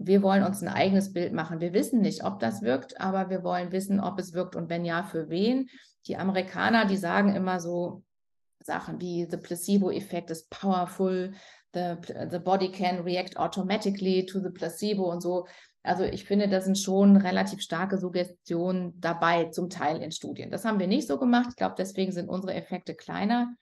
wir 0.07 0.21
wollen 0.21 0.43
uns 0.43 0.61
ein 0.61 0.67
eigenes 0.67 1.13
Bild 1.13 1.33
machen. 1.33 1.59
Wir 1.59 1.73
wissen 1.73 2.01
nicht, 2.01 2.23
ob 2.23 2.39
das 2.39 2.61
wirkt, 2.61 2.99
aber 2.99 3.29
wir 3.29 3.43
wollen 3.43 3.71
wissen, 3.71 3.99
ob 3.99 4.19
es 4.19 4.33
wirkt 4.33 4.55
und 4.55 4.69
wenn 4.69 4.85
ja, 4.85 5.03
für 5.03 5.29
wen. 5.29 5.69
Die 6.07 6.17
Amerikaner, 6.17 6.85
die 6.85 6.97
sagen 6.97 7.35
immer 7.35 7.59
so 7.59 8.03
Sachen 8.63 8.99
wie 9.01 9.27
the 9.29 9.37
placebo 9.37 9.91
effect 9.91 10.29
is 10.31 10.47
powerful, 10.49 11.31
the, 11.73 11.95
the 12.29 12.39
body 12.39 12.71
can 12.71 13.01
react 13.01 13.37
automatically 13.37 14.25
to 14.25 14.39
the 14.39 14.49
placebo 14.49 15.11
und 15.11 15.21
so. 15.21 15.47
Also 15.83 16.03
ich 16.03 16.25
finde, 16.25 16.47
da 16.47 16.61
sind 16.61 16.77
schon 16.77 17.17
relativ 17.17 17.61
starke 17.61 17.97
Suggestionen 17.97 18.93
dabei, 18.99 19.45
zum 19.45 19.69
Teil 19.69 20.01
in 20.01 20.11
Studien. 20.11 20.51
Das 20.51 20.63
haben 20.63 20.79
wir 20.79 20.87
nicht 20.87 21.07
so 21.07 21.17
gemacht. 21.17 21.47
Ich 21.49 21.55
glaube, 21.55 21.75
deswegen 21.77 22.11
sind 22.11 22.29
unsere 22.29 22.53
Effekte 22.53 22.93
kleiner. 22.93 23.55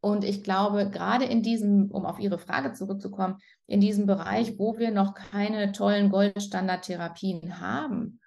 Und 0.00 0.24
ich 0.24 0.44
glaube, 0.44 0.90
gerade 0.90 1.24
in 1.24 1.42
diesem, 1.42 1.90
um 1.90 2.06
auf 2.06 2.20
Ihre 2.20 2.38
Frage 2.38 2.72
zurückzukommen, 2.72 3.38
in 3.66 3.80
diesem 3.80 4.06
Bereich, 4.06 4.58
wo 4.58 4.78
wir 4.78 4.92
noch 4.92 5.14
keine 5.14 5.72
tollen 5.72 6.10
Goldstandardtherapien 6.10 7.60
haben, 7.60 8.20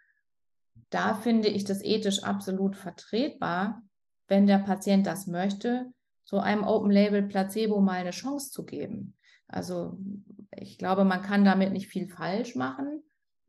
da 0.90 1.14
finde 1.14 1.48
ich 1.48 1.64
das 1.64 1.82
ethisch 1.84 2.24
absolut 2.24 2.76
vertretbar, 2.76 3.82
wenn 4.28 4.48
der 4.48 4.60
Patient 4.60 5.08
das 5.08 5.28
möchte, 5.28 5.88
so 6.24 6.40
einem 6.40 6.64
Open-Label 6.64 7.24
Placebo 7.24 7.80
mal 7.82 8.00
eine 8.00 8.12
Chance 8.12 8.52
zu 8.52 8.66
geben. 8.66 9.16
Also 9.48 9.98
ich 10.56 10.78
glaube, 10.78 11.04
man 11.04 11.22
kann 11.22 11.46
damit 11.46 11.72
nicht 11.72 11.88
viel 11.88 12.08
falsch 12.08 12.56
machen. 12.56 13.04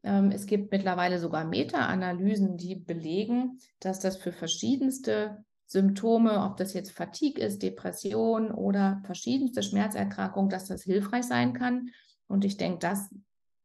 Ähm, 0.05 0.31
es 0.31 0.47
gibt 0.47 0.73
mittlerweile 0.73 1.19
sogar 1.19 1.45
Meta-Analysen, 1.45 2.57
die 2.57 2.77
belegen, 2.77 3.59
dass 3.81 4.01
das 4.01 4.17
für 4.17 4.33
verschiedenste 4.33 5.45
Symptome, 5.73 6.45
ob 6.45 6.59
das 6.59 6.75
jetzt 6.75 6.93
Fatigue 6.93 7.43
ist, 7.43 7.63
Depression 7.63 8.51
oder 8.51 9.01
verschiedenste 9.05 9.63
Schmerzerkrankungen, 9.63 10.51
dass 10.51 10.69
das 10.69 10.83
hilfreich 10.83 11.25
sein 11.25 11.55
kann. 11.55 11.91
Und 12.29 12.45
ich 12.45 12.59
denke, 12.59 12.79
das 12.79 13.09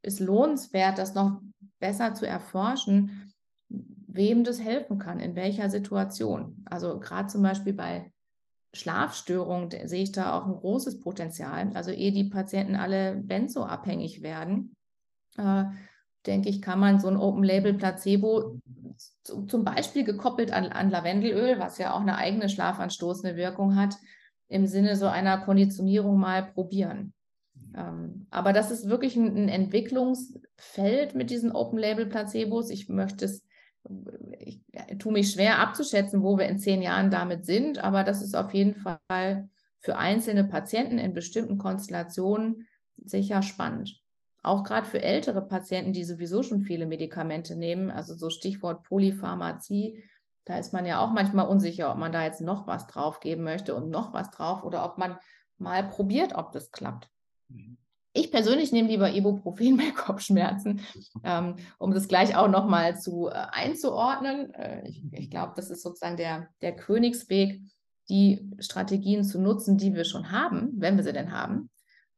ist 0.01 0.21
lohnenswert, 0.21 0.97
das 0.97 1.13
noch 1.13 1.41
besser 1.79 2.13
zu 2.13 2.25
erforschen, 2.25 3.33
wem 3.69 4.45
das 4.45 4.61
helfen 4.61 4.99
kann, 4.99 5.19
in 5.19 5.35
welcher 5.35 5.69
Situation. 5.69 6.63
Also 6.65 6.99
gerade 6.99 7.27
zum 7.27 7.43
Beispiel 7.43 7.73
bei 7.73 8.11
Schlafstörungen 8.73 9.69
sehe 9.87 10.03
ich 10.03 10.11
da 10.13 10.37
auch 10.37 10.45
ein 10.45 10.55
großes 10.55 11.01
Potenzial. 11.01 11.71
Also 11.73 11.91
ehe 11.91 12.13
die 12.13 12.29
Patienten 12.29 12.75
alle 12.75 13.15
benzoabhängig 13.15 14.21
werden, 14.21 14.75
äh, 15.37 15.65
denke 16.25 16.49
ich, 16.49 16.61
kann 16.61 16.79
man 16.79 16.99
so 16.99 17.07
ein 17.07 17.17
Open-Label-Placebo 17.17 18.59
zum 19.23 19.63
Beispiel 19.63 20.03
gekoppelt 20.03 20.51
an, 20.51 20.67
an 20.67 20.89
Lavendelöl, 20.89 21.59
was 21.59 21.77
ja 21.77 21.93
auch 21.93 22.01
eine 22.01 22.17
eigene 22.17 22.49
schlafanstoßende 22.49 23.35
Wirkung 23.35 23.75
hat, 23.75 23.95
im 24.47 24.65
Sinne 24.65 24.95
so 24.95 25.07
einer 25.07 25.39
Konditionierung 25.39 26.17
mal 26.19 26.43
probieren. 26.43 27.13
Ähm, 27.75 28.27
aber 28.29 28.53
das 28.53 28.71
ist 28.71 28.89
wirklich 28.89 29.15
ein, 29.15 29.35
ein 29.35 29.49
Entwicklungsfeld 29.49 31.15
mit 31.15 31.29
diesen 31.29 31.51
Open-Label-Placebos. 31.51 32.69
Ich 32.69 32.89
möchte 32.89 33.25
es, 33.25 33.43
ich 34.39 34.61
tue 34.99 35.13
mich 35.13 35.31
schwer 35.31 35.59
abzuschätzen, 35.59 36.23
wo 36.23 36.37
wir 36.37 36.47
in 36.47 36.59
zehn 36.59 36.81
Jahren 36.81 37.11
damit 37.11 37.45
sind, 37.45 37.79
aber 37.83 38.03
das 38.03 38.21
ist 38.21 38.35
auf 38.35 38.53
jeden 38.53 38.75
Fall 38.75 39.49
für 39.79 39.97
einzelne 39.97 40.43
Patienten 40.43 40.97
in 40.97 41.13
bestimmten 41.13 41.57
Konstellationen 41.57 42.67
sicher 42.97 43.41
spannend. 43.41 44.01
Auch 44.47 44.63
gerade 44.63 44.87
für 44.87 45.01
ältere 45.01 45.41
Patienten, 45.41 45.91
die 45.91 46.05
sowieso 46.05 46.41
schon 46.41 46.61
viele 46.61 46.85
Medikamente 46.85 47.55
nehmen, 47.55 47.91
also 47.91 48.15
so 48.15 48.29
Stichwort 48.29 48.83
Polypharmazie, 48.83 50.01
da 50.45 50.57
ist 50.57 50.71
man 50.71 50.85
ja 50.85 51.01
auch 51.01 51.11
manchmal 51.11 51.47
unsicher, 51.47 51.91
ob 51.91 51.97
man 51.97 52.13
da 52.13 52.23
jetzt 52.23 52.39
noch 52.39 52.67
was 52.67 52.87
drauf 52.87 53.19
geben 53.19 53.43
möchte 53.43 53.75
und 53.75 53.89
noch 53.89 54.13
was 54.13 54.31
drauf 54.31 54.63
oder 54.63 54.85
ob 54.85 54.97
man 54.97 55.17
mal 55.57 55.83
probiert, 55.83 56.35
ob 56.35 56.53
das 56.53 56.71
klappt. 56.71 57.09
Mhm. 57.49 57.77
Ich 58.13 58.31
persönlich 58.31 58.71
nehme 58.71 58.87
lieber 58.87 59.11
Ibuprofen 59.11 59.75
bei 59.75 59.91
Kopfschmerzen, 59.91 60.79
ähm, 61.23 61.57
um 61.77 61.93
das 61.93 62.07
gleich 62.07 62.35
auch 62.37 62.47
nochmal 62.47 62.97
zu 62.97 63.27
äh, 63.27 63.33
einzuordnen. 63.33 64.53
Äh, 64.53 64.87
ich, 64.87 65.03
ich 65.11 65.29
glaube, 65.29 65.53
das 65.57 65.69
ist 65.69 65.83
sozusagen 65.83 66.15
der, 66.15 66.47
der 66.61 66.73
Königsweg, 66.73 67.61
die 68.07 68.49
Strategien 68.59 69.25
zu 69.25 69.41
nutzen, 69.41 69.77
die 69.77 69.93
wir 69.93 70.05
schon 70.05 70.31
haben, 70.31 70.71
wenn 70.77 70.95
wir 70.95 71.03
sie 71.03 71.11
denn 71.11 71.33
haben. 71.33 71.69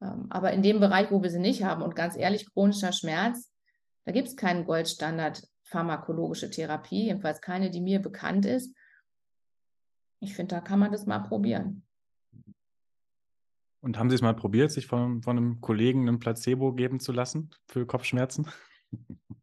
Ähm, 0.02 0.28
aber 0.30 0.54
in 0.54 0.62
dem 0.62 0.80
Bereich, 0.80 1.12
wo 1.12 1.22
wir 1.22 1.30
sie 1.30 1.40
nicht 1.40 1.64
haben, 1.64 1.82
und 1.82 1.96
ganz 1.96 2.16
ehrlich, 2.16 2.52
chronischer 2.52 2.92
Schmerz, 2.92 3.52
da 4.06 4.12
gibt 4.12 4.28
es 4.28 4.36
keinen 4.36 4.66
Goldstandard 4.66 5.48
pharmakologische 5.64 6.50
Therapie, 6.50 7.06
jedenfalls 7.06 7.42
keine, 7.42 7.70
die 7.70 7.82
mir 7.82 8.00
bekannt 8.00 8.46
ist. 8.46 8.76
Ich 10.20 10.36
finde, 10.36 10.56
da 10.56 10.62
kann 10.62 10.80
man 10.80 10.92
das 10.92 11.06
mal 11.06 11.20
probieren. 11.20 11.84
Und 13.82 13.98
haben 13.98 14.10
Sie 14.10 14.16
es 14.16 14.22
mal 14.22 14.36
probiert, 14.36 14.72
sich 14.72 14.88
von, 14.88 15.22
von 15.22 15.38
einem 15.38 15.62
Kollegen 15.62 16.10
ein 16.10 16.20
Placebo 16.20 16.74
geben 16.74 17.00
zu 17.00 17.12
lassen 17.12 17.52
für 17.68 17.86
Kopfschmerzen? 17.86 18.48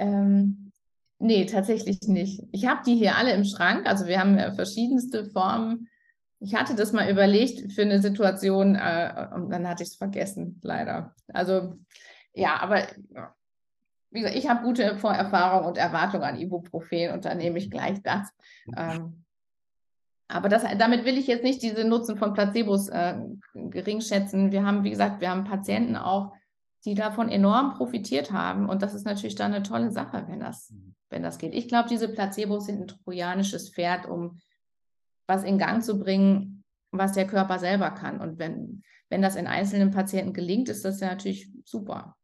Ähm, 0.00 0.72
nee, 1.18 1.44
tatsächlich 1.44 2.00
nicht. 2.08 2.42
Ich 2.52 2.66
habe 2.66 2.80
die 2.86 2.96
hier 2.96 3.16
alle 3.16 3.34
im 3.34 3.44
Schrank. 3.44 3.86
Also 3.86 4.06
wir 4.06 4.18
haben 4.18 4.38
ja 4.38 4.50
verschiedenste 4.50 5.26
Formen. 5.26 5.90
Ich 6.40 6.54
hatte 6.54 6.74
das 6.74 6.92
mal 6.92 7.10
überlegt 7.10 7.72
für 7.72 7.82
eine 7.82 8.00
Situation 8.00 8.74
äh, 8.74 9.28
und 9.34 9.50
dann 9.50 9.68
hatte 9.68 9.82
ich 9.82 9.90
es 9.90 9.96
vergessen, 9.96 10.58
leider. 10.62 11.14
Also 11.28 11.78
ja, 12.32 12.60
aber 12.60 12.82
wie 14.10 14.20
gesagt, 14.20 14.36
ich 14.36 14.48
habe 14.48 14.64
gute 14.64 14.96
Vorerfahrung 14.96 15.66
und 15.66 15.78
Erwartung 15.78 16.22
an 16.22 16.38
Ibuprofen 16.38 17.12
und 17.12 17.24
dann 17.24 17.38
nehme 17.38 17.58
ich 17.58 17.70
gleich 17.70 18.02
das. 18.02 18.28
Ähm, 18.76 19.24
aber 20.28 20.48
das, 20.48 20.64
damit 20.78 21.04
will 21.04 21.18
ich 21.18 21.26
jetzt 21.26 21.42
nicht 21.42 21.62
diese 21.62 21.84
Nutzen 21.84 22.16
von 22.16 22.32
Placebos 22.32 22.88
äh, 22.88 23.18
gering 23.54 24.00
schätzen. 24.00 24.52
Wir 24.52 24.64
haben, 24.64 24.84
wie 24.84 24.90
gesagt, 24.90 25.20
wir 25.20 25.30
haben 25.30 25.44
Patienten 25.44 25.96
auch, 25.96 26.32
die 26.84 26.94
davon 26.94 27.28
enorm 27.28 27.74
profitiert 27.74 28.32
haben. 28.32 28.68
Und 28.68 28.82
das 28.82 28.94
ist 28.94 29.04
natürlich 29.04 29.34
dann 29.34 29.52
eine 29.52 29.62
tolle 29.62 29.90
Sache, 29.90 30.24
wenn 30.28 30.40
das, 30.40 30.70
mhm. 30.70 30.94
wenn 31.10 31.22
das 31.22 31.38
geht. 31.38 31.52
Ich 31.52 31.68
glaube, 31.68 31.88
diese 31.88 32.08
Placebos 32.08 32.66
sind 32.66 32.80
ein 32.80 32.86
trojanisches 32.86 33.70
Pferd, 33.70 34.06
um 34.06 34.38
was 35.30 35.44
in 35.44 35.58
Gang 35.58 35.82
zu 35.82 35.98
bringen, 35.98 36.64
was 36.90 37.12
der 37.12 37.26
Körper 37.26 37.58
selber 37.58 37.92
kann. 37.92 38.20
Und 38.20 38.38
wenn, 38.38 38.82
wenn 39.08 39.22
das 39.22 39.36
in 39.36 39.46
einzelnen 39.46 39.92
Patienten 39.92 40.34
gelingt, 40.34 40.68
ist 40.68 40.84
das 40.84 41.00
ja 41.00 41.08
natürlich 41.08 41.48
super. 41.64 42.16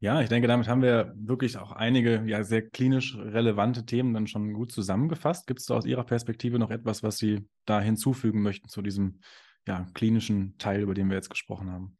Ja, 0.00 0.20
ich 0.20 0.28
denke, 0.28 0.48
damit 0.48 0.68
haben 0.68 0.82
wir 0.82 1.14
wirklich 1.16 1.56
auch 1.56 1.72
einige 1.72 2.24
ja, 2.26 2.42
sehr 2.42 2.62
klinisch 2.68 3.16
relevante 3.16 3.86
Themen 3.86 4.12
dann 4.12 4.26
schon 4.26 4.52
gut 4.52 4.72
zusammengefasst. 4.72 5.46
Gibt 5.46 5.60
es 5.60 5.66
da 5.66 5.76
aus 5.76 5.86
Ihrer 5.86 6.04
Perspektive 6.04 6.58
noch 6.58 6.70
etwas, 6.70 7.02
was 7.02 7.18
Sie 7.18 7.48
da 7.64 7.80
hinzufügen 7.80 8.42
möchten 8.42 8.68
zu 8.68 8.82
diesem 8.82 9.20
ja, 9.66 9.86
klinischen 9.94 10.58
Teil, 10.58 10.80
über 10.80 10.94
den 10.94 11.08
wir 11.08 11.14
jetzt 11.14 11.30
gesprochen 11.30 11.70
haben? 11.70 11.96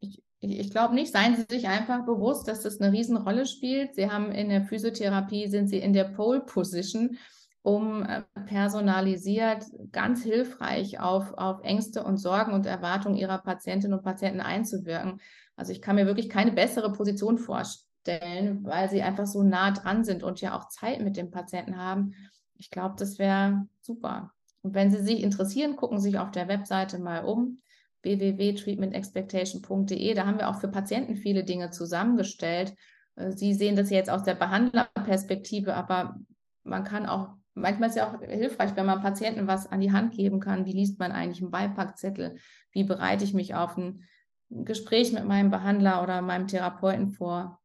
Ich, 0.00 0.20
ich 0.40 0.70
glaube 0.70 0.94
nicht. 0.94 1.12
Seien 1.12 1.36
Sie 1.36 1.46
sich 1.48 1.68
einfach 1.68 2.04
bewusst, 2.04 2.48
dass 2.48 2.62
das 2.62 2.80
eine 2.80 2.92
Riesenrolle 2.92 3.46
spielt. 3.46 3.94
Sie 3.94 4.10
haben 4.10 4.32
in 4.32 4.48
der 4.48 4.64
Physiotherapie, 4.64 5.46
sind 5.48 5.68
Sie 5.68 5.78
in 5.78 5.92
der 5.92 6.04
Pole 6.04 6.40
Position, 6.40 7.16
um 7.64 8.02
äh, 8.02 8.22
personalisiert 8.44 9.64
ganz 9.90 10.22
hilfreich 10.22 11.00
auf, 11.00 11.32
auf 11.32 11.62
Ängste 11.62 12.04
und 12.04 12.18
Sorgen 12.18 12.52
und 12.52 12.66
Erwartungen 12.66 13.16
Ihrer 13.16 13.38
Patientinnen 13.38 13.96
und 13.96 14.04
Patienten 14.04 14.42
einzuwirken. 14.42 15.22
Also 15.56 15.72
ich 15.72 15.80
kann 15.80 15.96
mir 15.96 16.04
wirklich 16.04 16.28
keine 16.28 16.52
bessere 16.52 16.92
Position 16.92 17.38
vorstellen, 17.38 18.62
weil 18.64 18.90
sie 18.90 19.00
einfach 19.00 19.26
so 19.26 19.42
nah 19.42 19.70
dran 19.70 20.04
sind 20.04 20.22
und 20.22 20.42
ja 20.42 20.54
auch 20.54 20.68
Zeit 20.68 21.00
mit 21.00 21.16
dem 21.16 21.30
Patienten 21.30 21.78
haben. 21.78 22.12
Ich 22.54 22.68
glaube, 22.70 22.96
das 22.98 23.18
wäre 23.18 23.66
super. 23.80 24.34
Und 24.60 24.74
wenn 24.74 24.90
Sie 24.90 25.02
sich 25.02 25.22
interessieren, 25.22 25.76
gucken 25.76 25.98
Sie 25.98 26.10
sich 26.10 26.18
auf 26.18 26.32
der 26.32 26.48
Webseite 26.48 26.98
mal 26.98 27.24
um 27.24 27.62
www.treatmentexpectation.de. 28.02 30.12
Da 30.12 30.26
haben 30.26 30.38
wir 30.38 30.50
auch 30.50 30.60
für 30.60 30.68
Patienten 30.68 31.16
viele 31.16 31.44
Dinge 31.44 31.70
zusammengestellt. 31.70 32.74
Äh, 33.16 33.32
sie 33.32 33.54
sehen 33.54 33.76
das 33.76 33.88
jetzt 33.88 34.10
aus 34.10 34.22
der 34.22 34.34
Behandlerperspektive, 34.34 35.74
aber 35.74 36.20
man 36.62 36.84
kann 36.84 37.06
auch, 37.06 37.30
manchmal 37.54 37.88
ist 37.88 37.96
ja 37.96 38.08
auch 38.08 38.20
hilfreich, 38.20 38.76
wenn 38.76 38.86
man 38.86 39.00
Patienten 39.00 39.46
was 39.46 39.66
an 39.66 39.80
die 39.80 39.92
Hand 39.92 40.14
geben 40.14 40.40
kann. 40.40 40.66
Wie 40.66 40.72
liest 40.72 40.98
man 40.98 41.12
eigentlich 41.12 41.42
einen 41.42 41.50
Beipackzettel? 41.50 42.36
Wie 42.72 42.84
bereite 42.84 43.24
ich 43.24 43.34
mich 43.34 43.54
auf 43.54 43.76
ein 43.76 44.04
Gespräch 44.50 45.12
mit 45.12 45.24
meinem 45.24 45.50
Behandler 45.50 46.02
oder 46.02 46.22
meinem 46.22 46.46
Therapeuten 46.46 47.10
vor, 47.10 47.60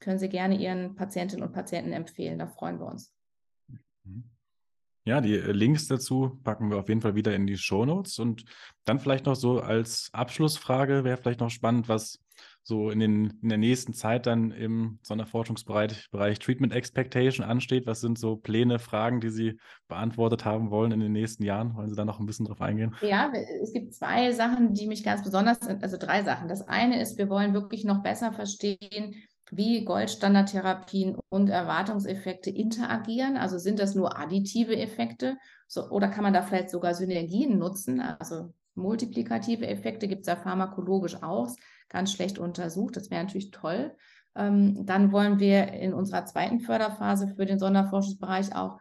können 0.00 0.18
Sie 0.18 0.28
gerne 0.28 0.56
Ihren 0.56 0.94
Patientinnen 0.94 1.44
und 1.44 1.52
Patienten 1.52 1.92
empfehlen. 1.92 2.38
Da 2.38 2.46
freuen 2.46 2.78
wir 2.78 2.86
uns. 2.86 3.12
Ja, 5.04 5.20
die 5.20 5.36
Links 5.36 5.88
dazu 5.88 6.38
packen 6.44 6.70
wir 6.70 6.78
auf 6.78 6.88
jeden 6.88 7.00
Fall 7.00 7.14
wieder 7.14 7.34
in 7.34 7.46
die 7.46 7.56
Show 7.56 7.84
Notes. 7.84 8.18
Und 8.18 8.44
dann 8.84 9.00
vielleicht 9.00 9.26
noch 9.26 9.36
so 9.36 9.60
als 9.60 10.10
Abschlussfrage 10.12 11.02
wäre 11.02 11.16
vielleicht 11.16 11.40
noch 11.40 11.50
spannend, 11.50 11.88
was 11.88 12.20
so 12.68 12.90
in, 12.90 13.00
den, 13.00 13.38
in 13.42 13.48
der 13.48 13.56
nächsten 13.56 13.94
Zeit 13.94 14.26
dann 14.26 14.50
im 14.50 14.98
Sonderforschungsbereich 15.02 16.10
Bereich 16.10 16.38
Treatment 16.38 16.74
Expectation 16.74 17.44
ansteht? 17.44 17.86
Was 17.86 18.02
sind 18.02 18.18
so 18.18 18.36
Pläne, 18.36 18.78
Fragen, 18.78 19.22
die 19.22 19.30
Sie 19.30 19.58
beantwortet 19.88 20.44
haben 20.44 20.70
wollen 20.70 20.92
in 20.92 21.00
den 21.00 21.12
nächsten 21.12 21.44
Jahren? 21.44 21.74
Wollen 21.74 21.88
Sie 21.88 21.96
da 21.96 22.04
noch 22.04 22.20
ein 22.20 22.26
bisschen 22.26 22.44
drauf 22.44 22.60
eingehen? 22.60 22.94
Ja, 23.00 23.32
es 23.62 23.72
gibt 23.72 23.94
zwei 23.94 24.32
Sachen, 24.32 24.74
die 24.74 24.86
mich 24.86 25.02
ganz 25.02 25.24
besonders, 25.24 25.62
also 25.62 25.96
drei 25.96 26.22
Sachen. 26.22 26.48
Das 26.48 26.60
eine 26.60 27.00
ist, 27.00 27.16
wir 27.16 27.30
wollen 27.30 27.54
wirklich 27.54 27.84
noch 27.84 28.02
besser 28.02 28.34
verstehen, 28.34 29.14
wie 29.50 29.86
Goldstandardtherapien 29.86 31.16
und 31.30 31.48
Erwartungseffekte 31.48 32.50
interagieren. 32.50 33.38
Also 33.38 33.56
sind 33.56 33.78
das 33.78 33.94
nur 33.94 34.18
additive 34.18 34.76
Effekte 34.76 35.38
so, 35.66 35.88
oder 35.88 36.08
kann 36.08 36.22
man 36.22 36.34
da 36.34 36.42
vielleicht 36.42 36.68
sogar 36.68 36.92
Synergien 36.92 37.58
nutzen? 37.58 38.00
Also 38.00 38.52
multiplikative 38.74 39.66
Effekte 39.66 40.06
gibt 40.06 40.22
es 40.22 40.26
ja 40.26 40.36
pharmakologisch 40.36 41.22
auch 41.22 41.48
ganz 41.88 42.12
schlecht 42.12 42.38
untersucht. 42.38 42.96
Das 42.96 43.10
wäre 43.10 43.22
natürlich 43.22 43.50
toll. 43.50 43.94
Ähm, 44.34 44.86
dann 44.86 45.12
wollen 45.12 45.40
wir 45.40 45.72
in 45.72 45.92
unserer 45.92 46.24
zweiten 46.24 46.60
Förderphase 46.60 47.28
für 47.28 47.46
den 47.46 47.58
Sonderforschungsbereich 47.58 48.54
auch 48.54 48.78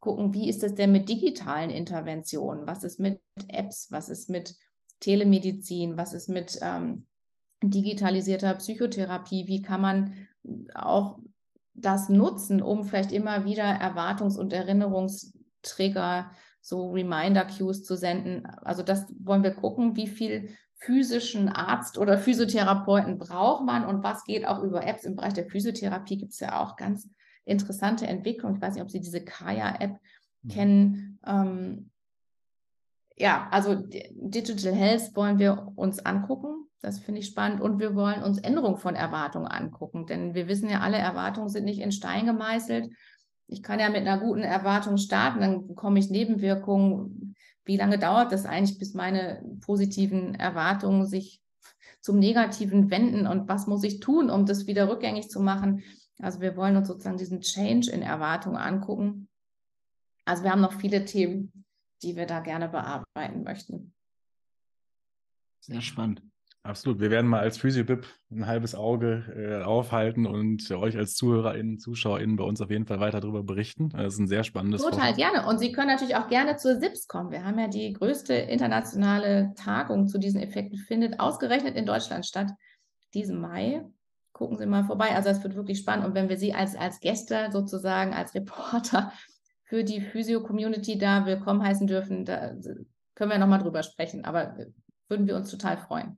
gucken, 0.00 0.34
wie 0.34 0.48
ist 0.50 0.62
es 0.62 0.74
denn 0.74 0.92
mit 0.92 1.08
digitalen 1.08 1.70
Interventionen? 1.70 2.66
Was 2.66 2.84
ist 2.84 3.00
mit 3.00 3.20
Apps? 3.48 3.88
Was 3.90 4.10
ist 4.10 4.28
mit 4.28 4.54
Telemedizin? 5.00 5.96
Was 5.96 6.12
ist 6.12 6.28
mit 6.28 6.58
ähm, 6.60 7.06
digitalisierter 7.62 8.54
Psychotherapie? 8.54 9.46
Wie 9.46 9.62
kann 9.62 9.80
man 9.80 10.14
auch 10.74 11.18
das 11.72 12.08
nutzen, 12.10 12.60
um 12.60 12.84
vielleicht 12.84 13.12
immer 13.12 13.46
wieder 13.46 13.64
Erwartungs- 13.64 14.38
und 14.38 14.52
Erinnerungstrigger, 14.52 16.30
so 16.60 16.90
Reminder-Cues 16.90 17.82
zu 17.82 17.96
senden? 17.96 18.44
Also 18.46 18.82
das 18.82 19.06
wollen 19.18 19.42
wir 19.42 19.54
gucken, 19.54 19.96
wie 19.96 20.06
viel 20.06 20.50
physischen 20.84 21.48
Arzt 21.48 21.98
oder 21.98 22.18
Physiotherapeuten 22.18 23.18
braucht 23.18 23.64
man 23.64 23.86
und 23.86 24.02
was 24.02 24.24
geht 24.24 24.46
auch 24.46 24.62
über 24.62 24.86
Apps. 24.86 25.04
Im 25.04 25.16
Bereich 25.16 25.32
der 25.32 25.46
Physiotherapie 25.46 26.18
gibt 26.18 26.32
es 26.32 26.40
ja 26.40 26.62
auch 26.62 26.76
ganz 26.76 27.08
interessante 27.44 28.06
Entwicklungen. 28.06 28.56
Ich 28.56 28.62
weiß 28.62 28.74
nicht, 28.74 28.82
ob 28.82 28.90
Sie 28.90 29.00
diese 29.00 29.24
Kaya-App 29.24 29.98
mhm. 30.42 30.48
kennen. 30.48 31.18
Ähm, 31.26 31.90
ja, 33.16 33.48
also 33.50 33.76
Digital 33.76 34.74
Health 34.74 35.14
wollen 35.14 35.38
wir 35.38 35.72
uns 35.76 36.04
angucken. 36.04 36.66
Das 36.80 36.98
finde 36.98 37.20
ich 37.20 37.26
spannend. 37.26 37.62
Und 37.62 37.78
wir 37.78 37.94
wollen 37.94 38.22
uns 38.22 38.38
Änderungen 38.38 38.76
von 38.76 38.94
Erwartungen 38.94 39.46
angucken. 39.46 40.06
Denn 40.06 40.34
wir 40.34 40.48
wissen 40.48 40.68
ja, 40.68 40.80
alle 40.80 40.98
Erwartungen 40.98 41.48
sind 41.48 41.64
nicht 41.64 41.80
in 41.80 41.92
Stein 41.92 42.26
gemeißelt. 42.26 42.92
Ich 43.46 43.62
kann 43.62 43.80
ja 43.80 43.88
mit 43.88 44.00
einer 44.00 44.18
guten 44.18 44.42
Erwartung 44.42 44.96
starten, 44.96 45.40
dann 45.40 45.66
bekomme 45.66 45.98
ich 45.98 46.10
Nebenwirkungen 46.10 47.23
wie 47.64 47.76
lange 47.76 47.98
dauert 47.98 48.32
das 48.32 48.44
eigentlich, 48.44 48.78
bis 48.78 48.94
meine 48.94 49.42
positiven 49.60 50.34
Erwartungen 50.34 51.06
sich 51.06 51.40
zum 52.00 52.18
Negativen 52.18 52.90
wenden 52.90 53.26
und 53.26 53.48
was 53.48 53.66
muss 53.66 53.82
ich 53.84 54.00
tun, 54.00 54.28
um 54.30 54.44
das 54.44 54.66
wieder 54.66 54.88
rückgängig 54.90 55.30
zu 55.30 55.40
machen? 55.40 55.82
Also 56.20 56.40
wir 56.40 56.56
wollen 56.56 56.76
uns 56.76 56.88
sozusagen 56.88 57.16
diesen 57.16 57.40
Change 57.40 57.90
in 57.90 58.02
Erwartungen 58.02 58.56
angucken. 58.56 59.28
Also 60.24 60.44
wir 60.44 60.50
haben 60.50 60.60
noch 60.60 60.74
viele 60.74 61.04
Themen, 61.04 61.64
die 62.02 62.16
wir 62.16 62.26
da 62.26 62.40
gerne 62.40 62.68
bearbeiten 62.68 63.42
möchten. 63.42 63.94
Sehr 65.60 65.80
spannend. 65.80 66.22
Absolut. 66.66 66.98
Wir 66.98 67.10
werden 67.10 67.26
mal 67.28 67.40
als 67.40 67.58
Physiobib 67.58 68.06
ein 68.30 68.46
halbes 68.46 68.74
Auge 68.74 69.24
äh, 69.36 69.62
aufhalten 69.62 70.24
und 70.24 70.70
euch 70.70 70.96
als 70.96 71.14
ZuhörerInnen, 71.14 71.78
ZuschauerInnen 71.78 72.36
bei 72.36 72.44
uns 72.44 72.62
auf 72.62 72.70
jeden 72.70 72.86
Fall 72.86 73.00
weiter 73.00 73.20
darüber 73.20 73.42
berichten. 73.42 73.90
Das 73.90 74.14
ist 74.14 74.18
ein 74.18 74.28
sehr 74.28 74.44
spannendes 74.44 74.80
Total 74.80 74.98
Format. 74.98 75.16
gerne. 75.16 75.46
Und 75.46 75.58
Sie 75.58 75.72
können 75.72 75.88
natürlich 75.88 76.16
auch 76.16 76.26
gerne 76.28 76.56
zur 76.56 76.80
SIPS 76.80 77.06
kommen. 77.06 77.30
Wir 77.30 77.44
haben 77.44 77.58
ja 77.58 77.68
die 77.68 77.92
größte 77.92 78.32
internationale 78.32 79.52
Tagung 79.56 80.08
zu 80.08 80.16
diesen 80.16 80.40
Effekten, 80.40 80.78
findet 80.78 81.20
ausgerechnet 81.20 81.76
in 81.76 81.84
Deutschland 81.84 82.24
statt, 82.24 82.50
diesen 83.12 83.42
Mai. 83.42 83.84
Gucken 84.32 84.56
Sie 84.56 84.64
mal 84.64 84.84
vorbei. 84.84 85.14
Also 85.14 85.28
es 85.28 85.42
wird 85.42 85.56
wirklich 85.56 85.80
spannend. 85.80 86.06
Und 86.06 86.14
wenn 86.14 86.30
wir 86.30 86.38
Sie 86.38 86.54
als, 86.54 86.74
als 86.76 86.98
Gäste 87.00 87.50
sozusagen, 87.52 88.14
als 88.14 88.34
Reporter 88.34 89.12
für 89.64 89.84
die 89.84 90.00
Physio-Community 90.00 90.96
da 90.96 91.26
willkommen 91.26 91.62
heißen 91.62 91.86
dürfen, 91.86 92.24
da 92.24 92.54
können 93.14 93.30
wir 93.30 93.38
nochmal 93.38 93.60
drüber 93.60 93.82
sprechen. 93.82 94.24
Aber 94.24 94.56
würden 95.08 95.26
wir 95.26 95.36
uns 95.36 95.50
total 95.50 95.76
freuen. 95.76 96.16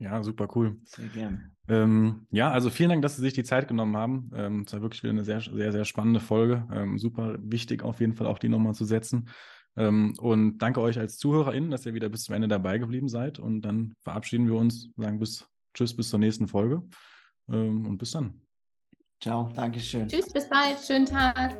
Ja, 0.00 0.22
super 0.22 0.48
cool. 0.54 0.78
Sehr 0.84 1.08
gerne. 1.08 1.52
Ähm, 1.68 2.26
ja, 2.30 2.50
also 2.50 2.70
vielen 2.70 2.88
Dank, 2.88 3.02
dass 3.02 3.16
Sie 3.16 3.22
sich 3.22 3.34
die 3.34 3.44
Zeit 3.44 3.68
genommen 3.68 3.96
haben. 3.96 4.30
Ähm, 4.34 4.64
es 4.66 4.72
war 4.72 4.80
wirklich 4.80 5.02
wieder 5.02 5.12
eine 5.12 5.24
sehr, 5.24 5.40
sehr, 5.40 5.72
sehr 5.72 5.84
spannende 5.84 6.20
Folge. 6.20 6.66
Ähm, 6.72 6.98
super 6.98 7.36
wichtig, 7.38 7.82
auf 7.82 8.00
jeden 8.00 8.14
Fall 8.14 8.26
auch 8.26 8.38
die 8.38 8.48
nochmal 8.48 8.74
zu 8.74 8.86
setzen. 8.86 9.28
Ähm, 9.76 10.14
und 10.18 10.58
danke 10.58 10.80
euch 10.80 10.98
als 10.98 11.18
ZuhörerInnen, 11.18 11.70
dass 11.70 11.84
ihr 11.84 11.92
wieder 11.94 12.08
bis 12.08 12.24
zum 12.24 12.34
Ende 12.34 12.48
dabei 12.48 12.78
geblieben 12.78 13.08
seid. 13.08 13.38
Und 13.38 13.60
dann 13.60 13.94
verabschieden 14.00 14.46
wir 14.46 14.54
uns, 14.54 14.90
sagen 14.96 15.18
bis 15.18 15.46
Tschüss, 15.74 15.94
bis 15.94 16.08
zur 16.08 16.18
nächsten 16.18 16.48
Folge. 16.48 16.82
Ähm, 17.48 17.86
und 17.86 17.98
bis 17.98 18.12
dann. 18.12 18.40
Ciao, 19.20 19.50
Dankeschön. 19.54 20.08
Tschüss, 20.08 20.32
bis 20.32 20.48
bald. 20.48 20.78
Schönen 20.78 21.04
Tag. 21.04 21.58